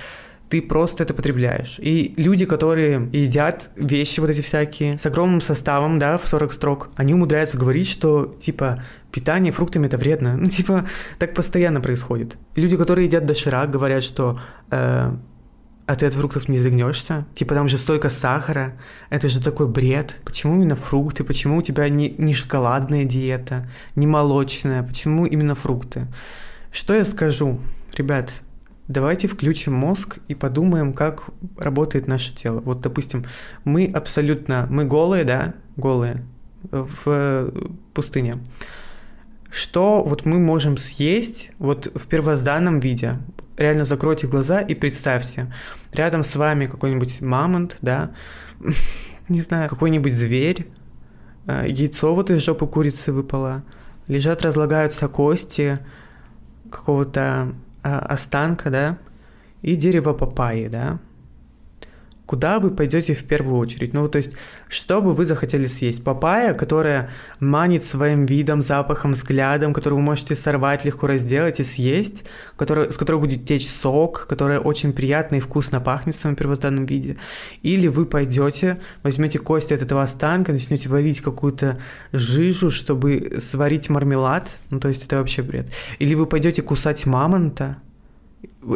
ты 0.50 0.60
просто 0.60 1.04
это 1.04 1.14
потребляешь. 1.14 1.78
И 1.78 2.12
люди, 2.16 2.44
которые 2.44 3.08
едят 3.12 3.70
вещи 3.76 4.18
вот 4.18 4.30
эти 4.30 4.40
всякие 4.40 4.98
с 4.98 5.06
огромным 5.06 5.40
составом, 5.40 5.98
да, 5.98 6.18
в 6.18 6.26
40 6.26 6.52
строк, 6.52 6.90
они 6.96 7.14
умудряются 7.14 7.56
говорить, 7.56 7.88
что, 7.88 8.36
типа, 8.40 8.82
питание 9.12 9.52
фруктами 9.52 9.86
это 9.86 9.96
вредно. 9.96 10.36
Ну, 10.36 10.48
типа, 10.48 10.86
так 11.18 11.34
постоянно 11.34 11.80
происходит. 11.80 12.36
Люди, 12.56 12.76
которые 12.76 13.06
едят 13.06 13.26
доширак, 13.26 13.70
говорят, 13.70 14.02
что 14.02 14.40
э, 14.72 15.12
а 15.86 15.96
ты 15.96 16.06
от 16.06 16.14
фруктов 16.14 16.48
не 16.48 16.58
загнешься? 16.58 17.26
Типа 17.34 17.54
там 17.54 17.68
же 17.68 17.78
столько 17.78 18.10
сахара, 18.10 18.76
это 19.08 19.28
же 19.28 19.40
такой 19.40 19.68
бред. 19.68 20.18
Почему 20.24 20.54
именно 20.54 20.76
фрукты? 20.76 21.22
Почему 21.22 21.58
у 21.58 21.62
тебя 21.62 21.88
не, 21.88 22.10
не 22.18 22.34
шоколадная 22.34 23.04
диета, 23.04 23.68
не 23.94 24.08
молочная? 24.08 24.82
Почему 24.82 25.26
именно 25.26 25.54
фрукты? 25.54 26.08
Что 26.72 26.94
я 26.94 27.04
скажу? 27.04 27.60
Ребят, 27.96 28.42
давайте 28.90 29.28
включим 29.28 29.72
мозг 29.72 30.18
и 30.26 30.34
подумаем, 30.34 30.92
как 30.92 31.30
работает 31.56 32.08
наше 32.08 32.34
тело. 32.34 32.60
Вот, 32.60 32.80
допустим, 32.80 33.24
мы 33.64 33.86
абсолютно, 33.86 34.66
мы 34.68 34.84
голые, 34.84 35.24
да, 35.24 35.54
голые 35.76 36.24
в 36.70 37.52
пустыне. 37.94 38.38
Что 39.48 40.02
вот 40.02 40.26
мы 40.26 40.38
можем 40.38 40.76
съесть 40.76 41.50
вот 41.58 41.86
в 41.94 42.08
первозданном 42.08 42.80
виде? 42.80 43.18
Реально 43.56 43.84
закройте 43.84 44.26
глаза 44.26 44.60
и 44.60 44.74
представьте, 44.74 45.52
рядом 45.92 46.22
с 46.22 46.34
вами 46.34 46.66
какой-нибудь 46.66 47.20
мамонт, 47.20 47.76
да, 47.82 48.10
не 49.28 49.40
знаю, 49.40 49.68
какой-нибудь 49.68 50.14
зверь, 50.14 50.66
э, 51.46 51.66
яйцо 51.68 52.14
вот 52.14 52.30
из 52.30 52.42
жопы 52.42 52.66
курицы 52.66 53.12
выпало, 53.12 53.62
лежат, 54.08 54.42
разлагаются 54.42 55.08
кости, 55.08 55.78
какого-то 56.70 57.54
останка, 57.82 58.70
да, 58.70 58.96
и 59.62 59.76
дерево 59.76 60.16
папайи, 60.16 60.68
да, 60.68 60.98
куда 62.30 62.60
вы 62.60 62.70
пойдете 62.70 63.12
в 63.12 63.24
первую 63.24 63.58
очередь? 63.58 63.92
Ну, 63.92 64.08
то 64.08 64.18
есть, 64.18 64.30
что 64.68 65.02
бы 65.02 65.14
вы 65.14 65.26
захотели 65.26 65.66
съесть? 65.66 66.04
Папайя, 66.04 66.54
которая 66.54 67.10
манит 67.40 67.84
своим 67.84 68.24
видом, 68.24 68.62
запахом, 68.62 69.10
взглядом, 69.10 69.74
которую 69.74 69.98
вы 69.98 70.04
можете 70.04 70.36
сорвать, 70.36 70.84
легко 70.84 71.08
разделать 71.08 71.58
и 71.58 71.64
съесть, 71.64 72.24
которая, 72.56 72.92
с 72.92 72.96
которой 72.96 73.16
будет 73.16 73.46
течь 73.46 73.68
сок, 73.68 74.28
которая 74.28 74.60
очень 74.60 74.92
приятно 74.92 75.34
и 75.36 75.40
вкусно 75.40 75.80
пахнет 75.80 76.14
в 76.14 76.20
своем 76.20 76.36
первозданном 76.36 76.86
виде. 76.86 77.16
Или 77.62 77.88
вы 77.88 78.06
пойдете, 78.06 78.78
возьмете 79.02 79.40
кости 79.40 79.74
от 79.74 79.82
этого 79.82 80.04
останка, 80.04 80.52
начнете 80.52 80.88
варить 80.88 81.20
какую-то 81.22 81.78
жижу, 82.12 82.70
чтобы 82.70 83.38
сварить 83.40 83.88
мармелад, 83.88 84.54
ну, 84.70 84.78
то 84.78 84.86
есть 84.86 85.04
это 85.04 85.16
вообще 85.16 85.42
бред. 85.42 85.66
Или 85.98 86.14
вы 86.14 86.26
пойдете 86.26 86.62
кусать 86.62 87.06
мамонта, 87.06 87.78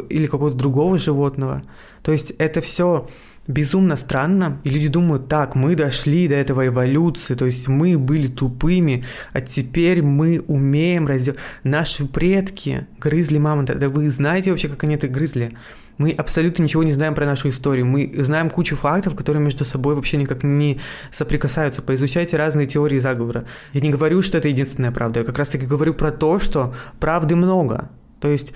или 0.09 0.27
какого-то 0.27 0.57
другого 0.57 0.99
животного. 0.99 1.63
То 2.03 2.13
есть 2.13 2.31
это 2.39 2.61
все 2.61 3.09
безумно 3.47 3.97
странно, 3.97 4.61
и 4.65 4.71
люди 4.71 4.89
думают, 4.89 5.29
так, 5.29 5.55
мы 5.55 5.75
дошли 5.77 6.29
до 6.29 6.35
этого 6.35 6.67
эволюции, 6.67 7.35
то 7.35 7.47
есть 7.47 7.69
мы 7.69 7.99
были 7.99 8.27
тупыми, 8.27 9.05
а 9.33 9.41
теперь 9.41 10.03
мы 10.03 10.43
умеем 10.47 11.07
разделать. 11.07 11.41
Наши 11.63 12.07
предки 12.07 12.87
грызли 12.99 13.39
мамонта, 13.39 13.75
да 13.75 13.89
вы 13.89 14.11
знаете 14.11 14.51
вообще, 14.51 14.69
как 14.69 14.85
они 14.85 14.95
это 14.95 15.09
грызли? 15.09 15.53
Мы 15.97 16.11
абсолютно 16.11 16.65
ничего 16.65 16.83
не 16.83 16.91
знаем 16.91 17.15
про 17.15 17.25
нашу 17.25 17.51
историю. 17.51 17.87
Мы 17.87 18.13
знаем 18.19 18.51
кучу 18.51 18.75
фактов, 18.75 19.15
которые 19.15 19.43
между 19.45 19.65
собой 19.65 19.95
вообще 19.95 20.17
никак 20.17 20.43
не 20.43 20.81
соприкасаются. 21.13 21.83
Поизучайте 21.83 22.37
разные 22.37 22.67
теории 22.67 22.99
заговора. 22.99 23.45
Я 23.73 23.81
не 23.81 23.91
говорю, 23.91 24.21
что 24.21 24.39
это 24.39 24.49
единственная 24.49 24.91
правда. 24.91 25.21
Я 25.21 25.27
как 25.27 25.39
раз 25.39 25.51
таки 25.51 25.67
говорю 25.67 25.95
про 25.95 26.11
то, 26.11 26.41
что 26.41 26.75
правды 26.99 27.37
много. 27.37 27.91
То 28.21 28.29
есть 28.29 28.55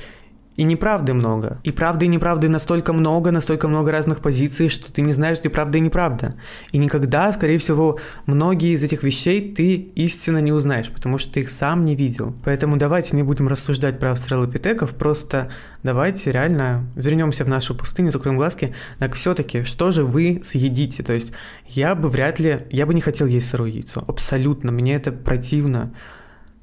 и 0.58 0.64
неправды 0.64 1.14
много. 1.14 1.60
И 1.62 1.70
правды 1.70 2.06
и 2.06 2.08
неправды 2.08 2.48
настолько 2.48 2.92
много, 2.92 3.30
настолько 3.30 3.68
много 3.68 3.92
разных 3.92 4.20
позиций, 4.20 4.68
что 4.68 4.92
ты 4.92 5.02
не 5.02 5.12
знаешь, 5.12 5.38
где 5.38 5.50
правда 5.50 5.78
и 5.78 5.80
неправда. 5.80 6.34
И 6.72 6.78
никогда, 6.78 7.32
скорее 7.32 7.58
всего, 7.58 8.00
многие 8.26 8.74
из 8.74 8.82
этих 8.82 9.04
вещей 9.04 9.54
ты 9.54 9.74
истинно 9.76 10.38
не 10.38 10.50
узнаешь, 10.50 10.90
потому 10.90 11.18
что 11.18 11.34
ты 11.34 11.40
их 11.40 11.50
сам 11.50 11.84
не 11.84 11.94
видел. 11.94 12.34
Поэтому 12.44 12.76
давайте 12.76 13.14
не 13.14 13.22
будем 13.22 13.46
рассуждать 13.46 14.00
про 14.00 14.10
австралопитеков, 14.10 14.96
просто 14.96 15.48
давайте 15.84 16.32
реально 16.32 16.90
вернемся 16.96 17.44
в 17.44 17.48
нашу 17.48 17.76
пустыню, 17.76 18.10
закроем 18.10 18.36
глазки. 18.36 18.74
Так 18.98 19.14
все-таки, 19.14 19.62
что 19.62 19.92
же 19.92 20.02
вы 20.02 20.40
съедите? 20.42 21.04
То 21.04 21.12
есть 21.12 21.30
я 21.68 21.94
бы 21.94 22.08
вряд 22.08 22.40
ли, 22.40 22.66
я 22.72 22.84
бы 22.84 22.94
не 22.94 23.00
хотел 23.00 23.28
есть 23.28 23.48
сырое 23.48 23.70
яйцо. 23.70 24.02
Абсолютно, 24.08 24.72
мне 24.72 24.96
это 24.96 25.12
противно. 25.12 25.94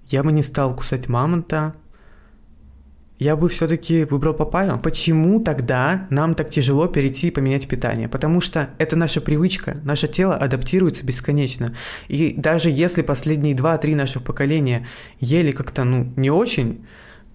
Я 0.07 0.21
бы 0.21 0.33
не 0.33 0.41
стал 0.41 0.75
кусать 0.75 1.07
мамонта, 1.07 1.75
я 3.17 3.35
бы 3.35 3.47
все-таки 3.47 4.03
выбрал 4.03 4.33
папайю. 4.33 4.79
Почему 4.79 5.39
тогда 5.39 6.07
нам 6.09 6.35
так 6.35 6.49
тяжело 6.49 6.87
перейти 6.87 7.27
и 7.27 7.31
поменять 7.31 7.67
питание? 7.67 8.09
Потому 8.09 8.41
что 8.41 8.69
это 8.77 8.95
наша 8.95 9.21
привычка, 9.21 9.77
наше 9.83 10.07
тело 10.07 10.35
адаптируется 10.35 11.05
бесконечно. 11.05 11.73
И 12.07 12.33
даже 12.35 12.69
если 12.69 13.01
последние 13.01 13.55
2-3 13.55 13.95
наших 13.95 14.23
поколения 14.23 14.85
ели 15.19 15.51
как-то, 15.51 15.85
ну, 15.85 16.11
не 16.17 16.29
очень, 16.29 16.85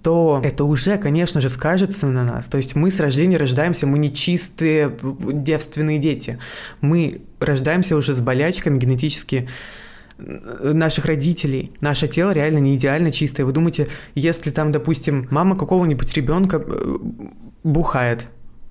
то 0.03 0.41
это 0.43 0.65
уже, 0.65 0.97
конечно 0.99 1.41
же, 1.41 1.49
скажется 1.49 2.07
на 2.07 2.25
нас. 2.25 2.47
То 2.47 2.57
есть 2.57 2.75
мы 2.75 2.91
с 2.91 3.01
рождения 3.01 3.37
рождаемся, 3.37 3.87
мы 3.87 3.99
не 3.99 4.13
чистые 4.13 4.97
девственные 5.03 5.99
дети. 5.99 6.39
Мы 6.81 7.23
рождаемся 7.39 7.97
уже 7.97 8.15
с 8.15 8.21
болячками 8.21 8.79
генетически 8.79 9.49
наших 10.63 11.07
родителей. 11.07 11.73
Наше 11.81 12.09
тело 12.09 12.33
реально 12.33 12.59
не 12.59 12.77
идеально 12.77 13.11
чистое. 13.13 13.47
Вы 13.47 13.53
думаете, 13.53 13.89
если 14.15 14.51
там, 14.51 14.73
допустим, 14.73 15.27
мама 15.31 15.57
какого-нибудь 15.57 16.13
ребенка 16.15 16.63
э, 16.65 16.97
бухает, 17.65 18.29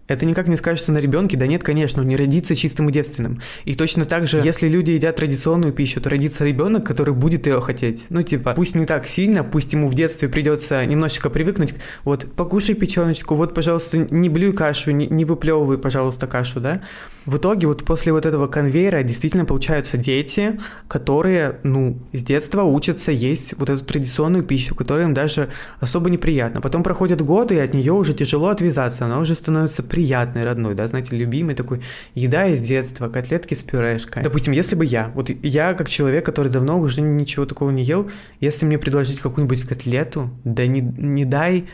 это 0.10 0.26
никак 0.26 0.48
не 0.48 0.56
скажется 0.56 0.92
на 0.92 0.98
ребенке, 0.98 1.38
да 1.38 1.46
нет, 1.46 1.64
конечно, 1.64 2.02
он 2.02 2.08
не 2.08 2.18
родится 2.18 2.56
чистым 2.56 2.90
и 2.90 2.92
девственным. 2.92 3.42
И 3.66 3.76
точно 3.76 4.06
так 4.06 4.28
же, 4.28 4.42
если 4.44 4.68
люди 4.68 4.92
едят 4.92 5.18
традиционную 5.18 5.72
пищу, 5.72 6.02
то 6.02 6.10
родится 6.10 6.44
ребенок, 6.44 6.84
который 6.84 7.14
будет 7.14 7.46
ее 7.46 7.62
хотеть. 7.62 8.08
Ну, 8.10 8.24
типа, 8.24 8.54
пусть 8.56 8.74
не 8.74 8.86
так 8.86 9.08
сильно, 9.08 9.44
пусть 9.44 9.72
ему 9.74 9.88
в 9.88 9.94
детстве 9.94 10.28
придется 10.28 10.84
немножечко 10.84 11.30
привыкнуть. 11.30 11.76
Вот, 12.06 12.26
покушай 12.36 12.74
печеночку, 12.74 13.36
вот, 13.36 13.54
пожалуйста, 13.54 14.00
не 14.10 14.30
блюй 14.30 14.52
кашу, 14.54 14.92
не, 14.92 15.06
не 15.06 15.26
выплевывай, 15.26 15.78
пожалуйста, 15.78 16.26
кашу, 16.26 16.60
да. 16.60 16.82
В 17.30 17.38
итоге 17.38 17.68
вот 17.68 17.86
после 17.86 18.12
вот 18.12 18.26
этого 18.26 18.48
конвейера 18.48 19.04
действительно 19.04 19.46
получаются 19.46 19.98
дети, 19.98 20.60
которые, 20.88 21.60
ну, 21.62 22.00
с 22.12 22.24
детства 22.24 22.64
учатся 22.64 23.12
есть 23.12 23.54
вот 23.60 23.70
эту 23.70 23.86
традиционную 23.86 24.44
пищу, 24.44 24.74
которая 24.74 25.06
им 25.06 25.14
даже 25.14 25.50
особо 25.80 26.10
неприятна. 26.10 26.60
Потом 26.60 26.82
проходят 26.82 27.22
годы, 27.22 27.54
и 27.54 27.60
от 27.60 27.76
нее 27.76 27.94
уже 27.94 28.16
тяжело 28.16 28.48
отвязаться, 28.48 29.06
она 29.06 29.20
уже 29.20 29.36
становится 29.36 29.84
приятной, 29.84 30.44
родной, 30.44 30.74
да, 30.74 30.88
знаете, 30.88 31.16
любимой 31.16 31.54
такой 31.54 31.82
еда 32.16 32.48
из 32.48 32.62
детства, 32.62 33.10
котлетки 33.10 33.54
с 33.54 33.62
пюрешкой. 33.62 34.24
Допустим, 34.24 34.54
если 34.54 34.76
бы 34.76 34.84
я, 34.84 35.12
вот 35.14 35.30
я 35.30 35.76
как 35.76 35.88
человек, 35.88 36.26
который 36.26 36.52
давно 36.52 36.80
уже 36.80 37.02
ничего 37.02 37.46
такого 37.46 37.70
не 37.70 37.84
ел, 37.84 38.10
если 38.40 38.66
мне 38.66 38.80
предложить 38.80 39.20
какую-нибудь 39.20 39.66
котлету, 39.66 40.32
да 40.46 40.66
не, 40.66 40.82
не 40.82 41.26
дай 41.26 41.68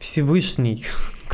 Всевышний, 0.00 0.84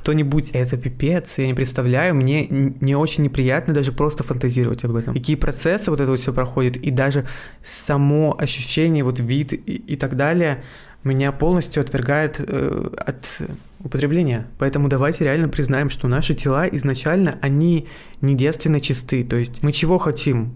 кто-нибудь, 0.06 0.50
это 0.52 0.76
пипец, 0.76 1.36
я 1.38 1.48
не 1.48 1.54
представляю, 1.54 2.14
мне 2.14 2.46
не 2.48 2.94
очень 2.94 3.24
неприятно 3.24 3.74
даже 3.74 3.90
просто 3.90 4.22
фантазировать 4.22 4.84
об 4.84 4.94
этом. 4.94 5.14
Какие 5.14 5.34
процессы 5.34 5.90
вот 5.90 5.98
это 5.98 6.08
вот 6.12 6.20
все 6.20 6.32
проходит, 6.32 6.76
и 6.76 6.92
даже 6.92 7.26
само 7.60 8.36
ощущение, 8.38 9.02
вот 9.02 9.18
вид 9.18 9.52
и, 9.52 9.56
и 9.56 9.96
так 9.96 10.14
далее, 10.14 10.62
меня 11.02 11.32
полностью 11.32 11.80
отвергает 11.80 12.36
э, 12.38 12.88
от 12.96 13.42
употребления. 13.82 14.46
Поэтому 14.60 14.86
давайте 14.86 15.24
реально 15.24 15.48
признаем, 15.48 15.90
что 15.90 16.06
наши 16.06 16.36
тела 16.36 16.68
изначально, 16.68 17.40
они 17.42 17.88
не 18.20 18.36
девственно 18.36 18.78
чисты. 18.78 19.24
То 19.24 19.34
есть 19.34 19.64
мы 19.64 19.72
чего 19.72 19.98
хотим? 19.98 20.54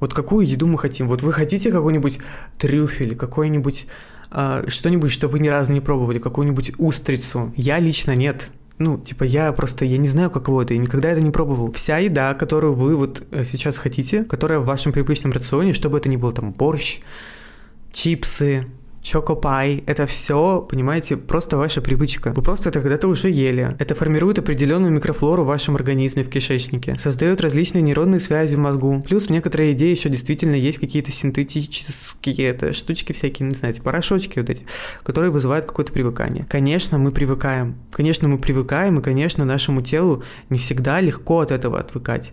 Вот 0.00 0.14
какую 0.14 0.48
еду 0.48 0.66
мы 0.66 0.78
хотим? 0.78 1.06
Вот 1.06 1.22
вы 1.22 1.32
хотите 1.32 1.70
какой-нибудь 1.70 2.18
трюфель, 2.58 3.14
какой-нибудь 3.14 3.86
э, 4.32 4.64
что-нибудь, 4.66 5.12
что 5.12 5.28
вы 5.28 5.38
ни 5.38 5.46
разу 5.46 5.72
не 5.72 5.80
пробовали, 5.80 6.18
какую-нибудь 6.18 6.72
устрицу? 6.78 7.54
Я 7.56 7.78
лично 7.78 8.16
нет. 8.16 8.50
Ну, 8.80 8.98
типа, 8.98 9.24
я 9.24 9.52
просто, 9.52 9.84
я 9.84 9.98
не 9.98 10.08
знаю, 10.08 10.30
каково 10.30 10.62
это, 10.62 10.72
я 10.72 10.80
никогда 10.80 11.10
это 11.10 11.20
не 11.20 11.30
пробовал. 11.30 11.70
Вся 11.72 11.98
еда, 11.98 12.32
которую 12.32 12.72
вы 12.72 12.96
вот 12.96 13.22
э, 13.30 13.44
сейчас 13.44 13.76
хотите, 13.76 14.24
которая 14.24 14.58
в 14.58 14.64
вашем 14.64 14.90
привычном 14.92 15.32
рационе, 15.32 15.74
чтобы 15.74 15.98
это 15.98 16.08
ни 16.08 16.16
было 16.16 16.32
там 16.32 16.52
борщ, 16.52 17.00
чипсы, 17.92 18.64
Чокопай– 19.02 19.82
это 19.86 20.06
все, 20.06 20.60
понимаете, 20.60 21.16
просто 21.16 21.56
ваша 21.56 21.80
привычка. 21.80 22.32
Вы 22.32 22.42
просто 22.42 22.68
это 22.68 22.80
когда-то 22.80 23.08
уже 23.08 23.30
ели. 23.30 23.74
Это 23.78 23.94
формирует 23.94 24.38
определенную 24.38 24.92
микрофлору 24.92 25.42
в 25.42 25.46
вашем 25.46 25.76
организме, 25.76 26.22
в 26.22 26.28
кишечнике. 26.28 26.98
Создает 26.98 27.40
различные 27.40 27.80
нейронные 27.80 28.20
связи 28.20 28.56
в 28.56 28.58
мозгу. 28.58 29.02
Плюс 29.06 29.28
в 29.28 29.30
некоторые 29.30 29.72
идеи 29.72 29.90
еще 29.90 30.10
действительно 30.10 30.54
есть 30.54 30.78
какие-то 30.78 31.12
синтетические 31.12 32.48
это, 32.48 32.74
штучки 32.74 33.12
всякие, 33.12 33.48
не 33.48 33.54
знаю, 33.54 33.74
порошочки 33.82 34.38
вот 34.38 34.50
эти, 34.50 34.66
которые 35.02 35.30
вызывают 35.30 35.64
какое-то 35.64 35.92
привыкание. 35.92 36.44
Конечно, 36.48 36.98
мы 36.98 37.10
привыкаем. 37.10 37.76
Конечно, 37.90 38.28
мы 38.28 38.38
привыкаем, 38.38 38.98
и, 38.98 39.02
конечно, 39.02 39.46
нашему 39.46 39.80
телу 39.80 40.22
не 40.50 40.58
всегда 40.58 41.00
легко 41.00 41.40
от 41.40 41.52
этого 41.52 41.78
отвыкать. 41.78 42.32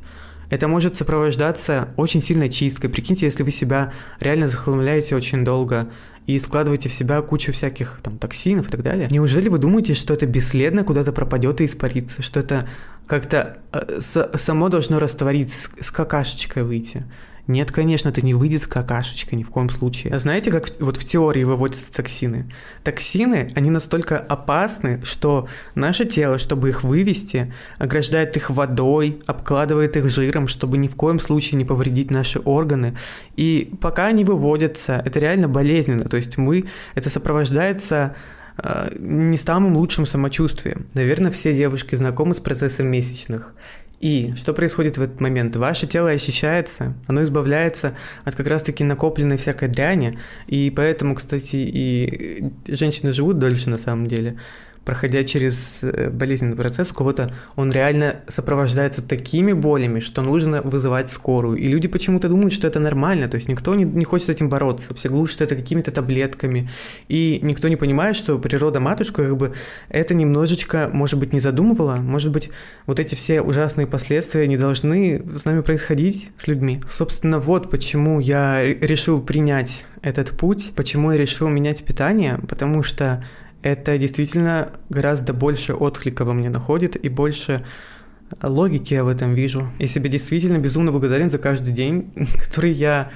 Это 0.49 0.67
может 0.67 0.95
сопровождаться 0.95 1.89
очень 1.97 2.21
сильной 2.21 2.49
чисткой. 2.49 2.89
Прикиньте, 2.89 3.25
если 3.25 3.43
вы 3.43 3.51
себя 3.51 3.93
реально 4.19 4.47
захламляете 4.47 5.15
очень 5.15 5.43
долго 5.43 5.89
и 6.27 6.37
складываете 6.39 6.89
в 6.89 6.93
себя 6.93 7.21
кучу 7.21 7.53
всяких 7.53 7.99
там 8.03 8.19
токсинов 8.19 8.67
и 8.67 8.69
так 8.69 8.83
далее. 8.83 9.07
Неужели 9.09 9.47
вы 9.47 9.57
думаете, 9.57 9.93
что 9.93 10.13
это 10.13 10.25
бесследно 10.25 10.83
куда-то 10.83 11.13
пропадет 11.13 11.61
и 11.61 11.65
испарится, 11.65 12.21
что 12.21 12.41
это 12.41 12.67
как-то 13.07 13.57
э, 13.71 13.99
само 14.01 14.67
должно 14.67 14.99
раствориться, 14.99 15.69
с, 15.79 15.89
какашечкой 15.89 16.63
выйти? 16.63 17.05
Нет, 17.47 17.71
конечно, 17.71 18.09
это 18.09 18.23
не 18.25 18.33
выйдет 18.33 18.63
с 18.63 18.67
какашечкой 18.67 19.39
ни 19.39 19.43
в 19.43 19.49
коем 19.49 19.69
случае. 19.69 20.13
А 20.13 20.19
знаете, 20.19 20.51
как 20.51 20.69
вот 20.81 20.97
в 20.97 21.05
теории 21.05 21.45
выводятся 21.45 21.91
токсины? 21.93 22.51
Токсины, 22.83 23.49
они 23.55 23.69
настолько 23.69 24.19
опасны, 24.19 25.01
что 25.03 25.47
наше 25.73 26.05
тело, 26.05 26.39
чтобы 26.39 26.69
их 26.69 26.83
вывести, 26.83 27.53
ограждает 27.77 28.35
их 28.35 28.49
водой, 28.49 29.19
обкладывает 29.25 29.95
их 29.95 30.09
жиром, 30.09 30.49
чтобы 30.49 30.77
ни 30.77 30.89
в 30.89 30.95
коем 30.95 31.19
случае 31.19 31.57
не 31.57 31.63
повредить 31.63 32.11
наши 32.11 32.39
органы. 32.39 32.97
И 33.37 33.73
пока 33.79 34.07
они 34.07 34.25
выводятся, 34.25 35.01
это 35.05 35.19
реально 35.21 35.47
болезненно. 35.47 36.03
То 36.03 36.17
есть 36.17 36.37
мы, 36.37 36.65
это 36.95 37.09
сопровождается 37.09 38.15
э, 38.57 38.89
не 38.99 39.37
самым 39.37 39.77
лучшим 39.77 40.05
самочувствием. 40.05 40.87
Наверное, 40.93 41.31
все 41.31 41.55
девушки 41.55 41.95
знакомы 41.95 42.33
с 42.33 42.41
процессом 42.41 42.87
месячных. 42.87 43.53
И 43.99 44.31
что 44.35 44.53
происходит 44.53 44.97
в 44.97 45.01
этот 45.01 45.19
момент? 45.21 45.55
Ваше 45.55 45.87
тело 45.87 46.09
очищается, 46.09 46.93
оно 47.07 47.23
избавляется 47.23 47.95
от 48.25 48.35
как 48.35 48.47
раз-таки 48.47 48.83
накопленной 48.83 49.37
всякой 49.37 49.69
дряни, 49.69 50.19
и 50.45 50.71
поэтому, 50.75 51.15
кстати, 51.15 51.55
и 51.55 52.51
женщины 52.67 53.11
живут 53.11 53.39
дольше 53.39 53.71
на 53.71 53.77
самом 53.77 54.05
деле, 54.05 54.37
проходя 54.87 55.25
через 55.25 55.79
э, 55.81 56.09
болезненный 56.09 56.55
процесс, 56.55 56.91
у 56.91 56.93
кого-то 56.93 57.29
он 57.57 57.71
реально 57.71 58.21
сопровождается 58.29 59.01
такими 59.01 59.51
болями, 59.51 59.99
что 59.99 60.21
нужно 60.21 60.61
вызывать 60.61 61.09
скорую. 61.09 61.57
И 61.57 61.65
люди 61.65 61.89
почему-то 61.89 62.29
думают, 62.29 62.53
что 62.53 62.67
это 62.67 62.79
нормально, 62.79 63.27
то 63.27 63.35
есть 63.35 63.49
никто 63.49 63.75
не, 63.75 63.83
не 63.83 64.05
хочет 64.05 64.27
с 64.27 64.29
этим 64.29 64.47
бороться, 64.47 64.93
все 64.93 65.09
глушат 65.09 65.41
это 65.41 65.57
какими-то 65.57 65.91
таблетками, 65.91 66.69
и 67.09 67.39
никто 67.43 67.67
не 67.67 67.75
понимает, 67.75 68.15
что 68.15 68.39
природа 68.39 68.79
матушка 68.79 69.25
как 69.25 69.35
бы 69.35 69.53
это 69.89 70.13
немножечко, 70.13 70.89
может 70.93 71.19
быть, 71.19 71.33
не 71.33 71.41
задумывала, 71.41 71.97
может 71.97 72.31
быть, 72.31 72.49
вот 72.85 73.01
эти 73.01 73.13
все 73.13 73.41
ужасные 73.41 73.87
последствия 73.87 74.47
не 74.47 74.55
должны 74.55 75.21
с 75.37 75.43
нами 75.43 75.59
происходить, 75.59 76.31
с 76.37 76.47
людьми. 76.47 76.79
Собственно, 76.89 77.39
вот 77.39 77.69
почему 77.69 78.21
я 78.21 78.63
решил 78.63 79.21
принять 79.21 79.83
этот 80.01 80.31
путь, 80.31 80.71
почему 80.77 81.11
я 81.11 81.17
решил 81.17 81.49
менять 81.49 81.83
питание, 81.83 82.39
потому 82.47 82.83
что 82.83 83.25
это 83.67 83.97
действительно 83.97 84.71
гораздо 84.89 85.33
больше 85.33 85.73
отклика 85.73 86.25
во 86.25 86.33
мне 86.33 86.49
находит 86.49 86.95
и 86.95 87.09
больше 87.09 87.65
логики 88.41 88.93
я 88.93 89.03
в 89.03 89.07
этом 89.07 89.33
вижу. 89.33 89.69
И 89.79 89.87
себе 89.87 90.09
действительно 90.09 90.57
безумно 90.57 90.91
благодарен 90.91 91.29
за 91.29 91.37
каждый 91.37 91.73
день, 91.73 92.11
который 92.43 92.71
я 92.71 93.11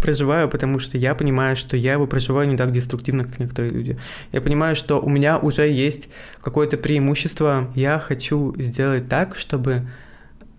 проживаю, 0.00 0.48
потому 0.48 0.78
что 0.78 0.98
я 0.98 1.14
понимаю, 1.14 1.56
что 1.56 1.76
я 1.76 1.92
его 1.94 2.06
проживаю 2.06 2.48
не 2.48 2.56
так 2.56 2.70
деструктивно, 2.70 3.24
как 3.24 3.38
некоторые 3.38 3.72
люди. 3.72 3.98
Я 4.32 4.40
понимаю, 4.40 4.76
что 4.76 5.00
у 5.00 5.08
меня 5.08 5.38
уже 5.38 5.68
есть 5.68 6.08
какое-то 6.40 6.76
преимущество. 6.76 7.70
Я 7.74 7.98
хочу 7.98 8.54
сделать 8.58 9.08
так, 9.08 9.36
чтобы 9.36 9.88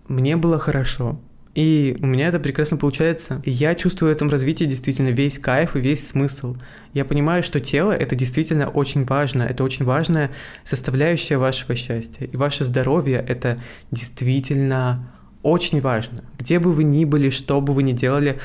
мне 0.08 0.36
было 0.36 0.58
хорошо. 0.58 1.18
И 1.54 1.96
у 2.00 2.06
меня 2.06 2.28
это 2.28 2.40
прекрасно 2.40 2.76
получается. 2.76 3.40
И 3.44 3.50
я 3.50 3.74
чувствую 3.74 4.12
в 4.12 4.16
этом 4.16 4.28
развитии 4.28 4.64
действительно 4.64 5.10
весь 5.10 5.38
кайф 5.38 5.76
и 5.76 5.80
весь 5.80 6.08
смысл. 6.08 6.56
Я 6.92 7.04
понимаю, 7.04 7.44
что 7.44 7.60
тело— 7.60 7.92
это 7.92 8.16
действительно 8.16 8.68
очень 8.68 9.04
важно. 9.04 9.44
Это 9.44 9.62
очень 9.62 9.84
важная 9.84 10.30
составляющая 10.64 11.36
вашего 11.36 11.76
счастья. 11.76 12.26
И 12.26 12.36
ваше 12.36 12.64
здоровье— 12.64 13.24
это 13.28 13.56
действительно 13.92 15.12
очень 15.42 15.80
важно. 15.80 16.24
Где 16.38 16.58
бы 16.58 16.72
вы 16.72 16.82
ни 16.82 17.04
были, 17.04 17.30
что 17.30 17.60
бы 17.60 17.72
вы 17.72 17.84
ни 17.84 17.92
делали, 17.92 18.40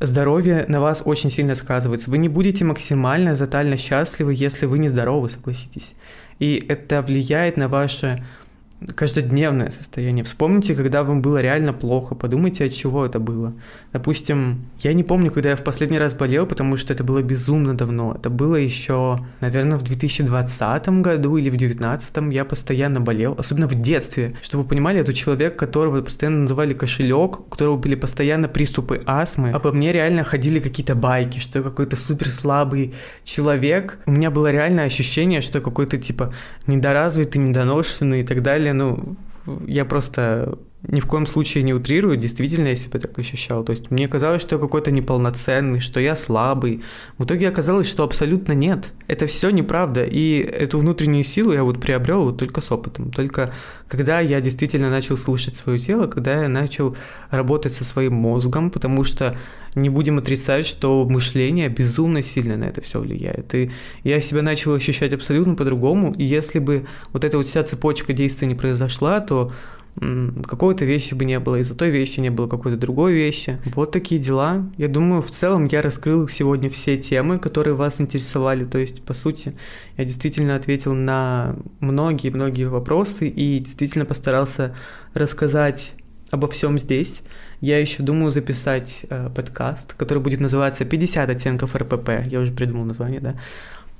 здоровье 0.00 0.64
на 0.68 0.80
вас 0.80 1.02
очень 1.04 1.30
сильно 1.30 1.54
сказывается. 1.54 2.10
Вы 2.10 2.16
не 2.18 2.28
будете 2.28 2.64
максимально 2.64 3.36
тотально 3.36 3.76
счастливы, 3.76 4.32
если 4.34 4.64
вы 4.64 4.78
не 4.78 4.88
здоровы, 4.88 5.28
согласитесь. 5.28 5.94
И 6.38 6.64
это 6.68 7.02
влияет 7.02 7.56
на 7.56 7.68
ваше 7.68 8.24
каждодневное 8.94 9.70
состояние. 9.70 10.24
Вспомните, 10.24 10.74
когда 10.74 11.02
вам 11.02 11.20
было 11.20 11.38
реально 11.38 11.72
плохо, 11.72 12.14
подумайте, 12.14 12.64
от 12.64 12.72
чего 12.72 13.04
это 13.04 13.18
было. 13.18 13.52
Допустим, 13.92 14.66
я 14.80 14.92
не 14.92 15.02
помню, 15.02 15.30
когда 15.30 15.50
я 15.50 15.56
в 15.56 15.64
последний 15.64 15.98
раз 15.98 16.14
болел, 16.14 16.46
потому 16.46 16.76
что 16.76 16.92
это 16.92 17.02
было 17.02 17.22
безумно 17.22 17.76
давно. 17.76 18.14
Это 18.14 18.30
было 18.30 18.54
еще, 18.56 19.18
наверное, 19.40 19.78
в 19.78 19.82
2020 19.82 20.88
году 21.00 21.36
или 21.36 21.50
в 21.50 21.56
2019 21.56 22.32
я 22.32 22.44
постоянно 22.44 23.00
болел, 23.00 23.34
особенно 23.36 23.66
в 23.66 23.74
детстве. 23.74 24.36
Чтобы 24.42 24.62
вы 24.62 24.68
понимали, 24.68 25.00
это 25.00 25.12
человек, 25.12 25.56
которого 25.56 26.00
постоянно 26.02 26.42
называли 26.42 26.72
кошелек, 26.72 27.40
у 27.40 27.42
которого 27.44 27.76
были 27.76 27.96
постоянно 27.96 28.48
приступы 28.48 29.00
астмы, 29.06 29.50
а 29.50 29.58
по 29.58 29.72
мне 29.72 29.92
реально 29.92 30.22
ходили 30.22 30.60
какие-то 30.60 30.94
байки, 30.94 31.40
что 31.40 31.58
я 31.58 31.64
какой-то 31.64 31.96
супер 31.96 32.28
слабый 32.30 32.94
человек. 33.24 33.98
У 34.06 34.12
меня 34.12 34.30
было 34.30 34.52
реальное 34.52 34.84
ощущение, 34.84 35.40
что 35.40 35.60
какой-то 35.60 35.98
типа 35.98 36.32
недоразвитый, 36.66 37.42
недоношенный 37.42 38.20
и 38.20 38.24
так 38.24 38.42
далее 38.42 38.67
далее, 38.72 39.16
ну, 39.46 39.62
я 39.66 39.84
просто 39.84 40.58
ни 40.86 41.00
в 41.00 41.06
коем 41.06 41.26
случае 41.26 41.64
не 41.64 41.74
утрирую, 41.74 42.16
действительно 42.16 42.68
я 42.68 42.76
себя 42.76 43.00
так 43.00 43.18
ощущал. 43.18 43.64
То 43.64 43.72
есть 43.72 43.90
мне 43.90 44.06
казалось, 44.06 44.40
что 44.40 44.54
я 44.54 44.60
какой-то 44.60 44.92
неполноценный, 44.92 45.80
что 45.80 45.98
я 45.98 46.14
слабый. 46.14 46.82
В 47.18 47.24
итоге 47.24 47.48
оказалось, 47.48 47.88
что 47.88 48.04
абсолютно 48.04 48.52
нет. 48.52 48.92
Это 49.08 49.26
все 49.26 49.50
неправда. 49.50 50.04
И 50.04 50.38
эту 50.38 50.78
внутреннюю 50.78 51.24
силу 51.24 51.52
я 51.52 51.64
вот 51.64 51.80
приобрел 51.80 52.22
вот 52.22 52.38
только 52.38 52.60
с 52.60 52.70
опытом. 52.70 53.10
Только 53.10 53.52
когда 53.88 54.20
я 54.20 54.40
действительно 54.40 54.88
начал 54.88 55.16
слушать 55.16 55.56
свое 55.56 55.80
тело, 55.80 56.06
когда 56.06 56.42
я 56.42 56.48
начал 56.48 56.96
работать 57.30 57.72
со 57.72 57.84
своим 57.84 58.14
мозгом, 58.14 58.70
потому 58.70 59.02
что 59.02 59.36
не 59.74 59.88
будем 59.88 60.18
отрицать, 60.18 60.64
что 60.64 61.04
мышление 61.04 61.68
безумно 61.68 62.22
сильно 62.22 62.56
на 62.56 62.64
это 62.64 62.82
все 62.82 63.00
влияет. 63.00 63.52
И 63.52 63.72
я 64.04 64.20
себя 64.20 64.42
начал 64.42 64.74
ощущать 64.74 65.12
абсолютно 65.12 65.56
по-другому. 65.56 66.14
И 66.16 66.22
если 66.22 66.60
бы 66.60 66.86
вот 67.12 67.24
эта 67.24 67.36
вот 67.36 67.48
вся 67.48 67.64
цепочка 67.64 68.12
действий 68.12 68.46
не 68.46 68.54
произошла, 68.54 69.18
то 69.18 69.52
какой-то 70.46 70.84
вещи 70.84 71.14
бы 71.14 71.24
не 71.24 71.38
было, 71.38 71.56
из-за 71.56 71.76
той 71.76 71.90
вещи 71.90 72.20
не 72.20 72.30
было 72.30 72.46
какой-то 72.46 72.78
другой 72.78 73.12
вещи. 73.12 73.58
Вот 73.74 73.92
такие 73.92 74.20
дела. 74.20 74.70
Я 74.76 74.88
думаю, 74.88 75.22
в 75.22 75.30
целом 75.30 75.64
я 75.66 75.82
раскрыл 75.82 76.28
сегодня 76.28 76.70
все 76.70 76.96
темы, 76.96 77.38
которые 77.38 77.74
вас 77.74 78.00
интересовали. 78.00 78.64
То 78.64 78.78
есть, 78.78 79.02
по 79.02 79.14
сути, 79.14 79.56
я 79.96 80.04
действительно 80.04 80.54
ответил 80.56 80.94
на 80.94 81.56
многие-многие 81.80 82.64
вопросы 82.64 83.28
и 83.28 83.58
действительно 83.58 84.04
постарался 84.04 84.74
рассказать 85.14 85.94
обо 86.30 86.48
всем 86.48 86.78
здесь. 86.78 87.22
Я 87.60 87.78
еще 87.80 88.02
думаю 88.02 88.30
записать 88.30 89.04
э, 89.08 89.30
подкаст, 89.34 89.94
который 89.94 90.22
будет 90.22 90.40
называться 90.40 90.84
«50 90.84 91.30
оттенков 91.30 91.74
РПП». 91.74 92.10
Я 92.26 92.40
уже 92.40 92.52
придумал 92.52 92.84
название, 92.84 93.20
да. 93.20 93.34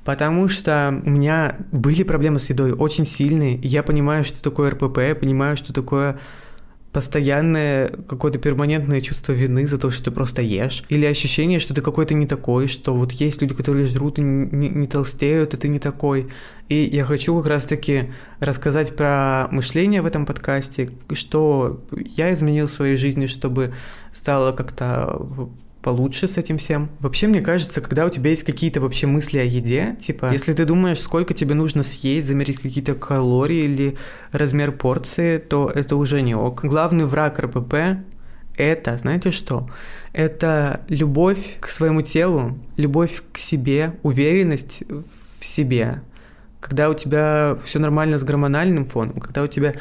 Потому 0.05 0.47
что 0.47 1.01
у 1.05 1.09
меня 1.09 1.57
были 1.71 2.03
проблемы 2.03 2.39
с 2.39 2.49
едой 2.49 2.71
очень 2.71 3.05
сильные. 3.05 3.59
Я 3.61 3.83
понимаю, 3.83 4.23
что 4.23 4.41
такое 4.41 4.71
РПП, 4.71 4.97
я 4.99 5.15
понимаю, 5.15 5.57
что 5.57 5.73
такое 5.73 6.19
постоянное 6.91 7.89
какое-то 8.07 8.39
перманентное 8.39 9.01
чувство 9.01 9.33
вины 9.33 9.67
за 9.67 9.77
то, 9.77 9.91
что 9.91 10.05
ты 10.05 10.11
просто 10.11 10.41
ешь, 10.41 10.83
или 10.89 11.05
ощущение, 11.05 11.59
что 11.59 11.73
ты 11.73 11.81
какой-то 11.81 12.15
не 12.15 12.25
такой, 12.25 12.67
что 12.67 12.95
вот 12.95 13.11
есть 13.11 13.41
люди, 13.41 13.53
которые 13.53 13.85
жрут 13.87 14.17
и 14.17 14.21
не, 14.21 14.69
не 14.69 14.87
толстеют, 14.87 15.53
и 15.53 15.57
ты 15.57 15.67
не 15.67 15.79
такой. 15.79 16.29
И 16.67 16.89
я 16.91 17.03
хочу 17.03 17.37
как 17.37 17.47
раз-таки 17.47 18.11
рассказать 18.39 18.95
про 18.95 19.47
мышление 19.51 20.01
в 20.01 20.07
этом 20.07 20.25
подкасте, 20.25 20.89
что 21.13 21.83
я 21.93 22.33
изменил 22.33 22.67
в 22.67 22.71
своей 22.71 22.97
жизни, 22.97 23.27
чтобы 23.27 23.73
стало 24.11 24.51
как-то 24.51 25.27
получше 25.81 26.27
с 26.27 26.37
этим 26.37 26.57
всем. 26.57 26.89
Вообще, 26.99 27.27
мне 27.27 27.41
кажется, 27.41 27.81
когда 27.81 28.05
у 28.05 28.09
тебя 28.09 28.29
есть 28.29 28.43
какие-то 28.43 28.81
вообще 28.81 29.07
мысли 29.07 29.39
о 29.39 29.43
еде, 29.43 29.95
типа, 29.99 30.29
если 30.31 30.53
ты 30.53 30.65
думаешь, 30.65 30.99
сколько 30.99 31.33
тебе 31.33 31.55
нужно 31.55 31.83
съесть, 31.83 32.27
замерить 32.27 32.59
какие-то 32.59 32.95
калории 32.95 33.63
или 33.63 33.97
размер 34.31 34.71
порции, 34.71 35.37
то 35.37 35.71
это 35.73 35.95
уже 35.95 36.21
не 36.21 36.35
ок. 36.35 36.65
Главный 36.65 37.05
враг 37.05 37.39
РПП 37.39 37.75
это, 38.59 38.97
знаете 38.97 39.31
что? 39.31 39.69
Это 40.11 40.81
любовь 40.89 41.57
к 41.61 41.69
своему 41.69 42.01
телу, 42.01 42.59
любовь 42.75 43.23
к 43.31 43.37
себе, 43.37 43.95
уверенность 44.03 44.83
в 45.39 45.45
себе. 45.45 46.01
Когда 46.59 46.89
у 46.89 46.93
тебя 46.93 47.57
все 47.63 47.79
нормально 47.79 48.17
с 48.17 48.23
гормональным 48.23 48.85
фоном, 48.85 49.21
когда 49.21 49.43
у 49.43 49.47
тебя 49.47 49.75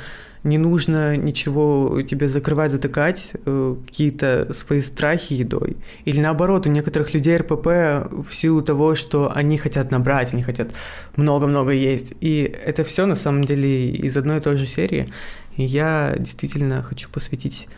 не 0.49 0.59
нужно 0.59 1.17
ничего 1.17 2.03
тебе 2.03 2.29
закрывать, 2.29 2.71
затыкать, 2.71 3.31
э, 3.45 3.77
какие-то 3.87 4.53
свои 4.53 4.81
страхи 4.81 5.35
едой. 5.35 5.77
Или 6.05 6.21
наоборот, 6.21 6.67
у 6.67 6.71
некоторых 6.71 7.15
людей 7.15 7.37
РПП 7.37 7.67
в 7.67 8.31
силу 8.31 8.63
того, 8.63 8.95
что 8.95 9.31
они 9.35 9.59
хотят 9.59 9.91
набрать, 9.91 10.33
они 10.33 10.43
хотят 10.43 10.71
много-много 11.17 11.71
есть. 11.71 12.13
И 12.21 12.43
это 12.65 12.85
все 12.85 13.07
на 13.07 13.15
самом 13.15 13.45
деле 13.45 13.89
из 13.91 14.17
одной 14.17 14.39
и 14.39 14.41
той 14.41 14.57
же 14.57 14.67
серии. 14.67 15.09
И 15.57 15.65
я 15.65 16.15
действительно 16.19 16.83
хочу 16.83 17.09
посвятить 17.11 17.69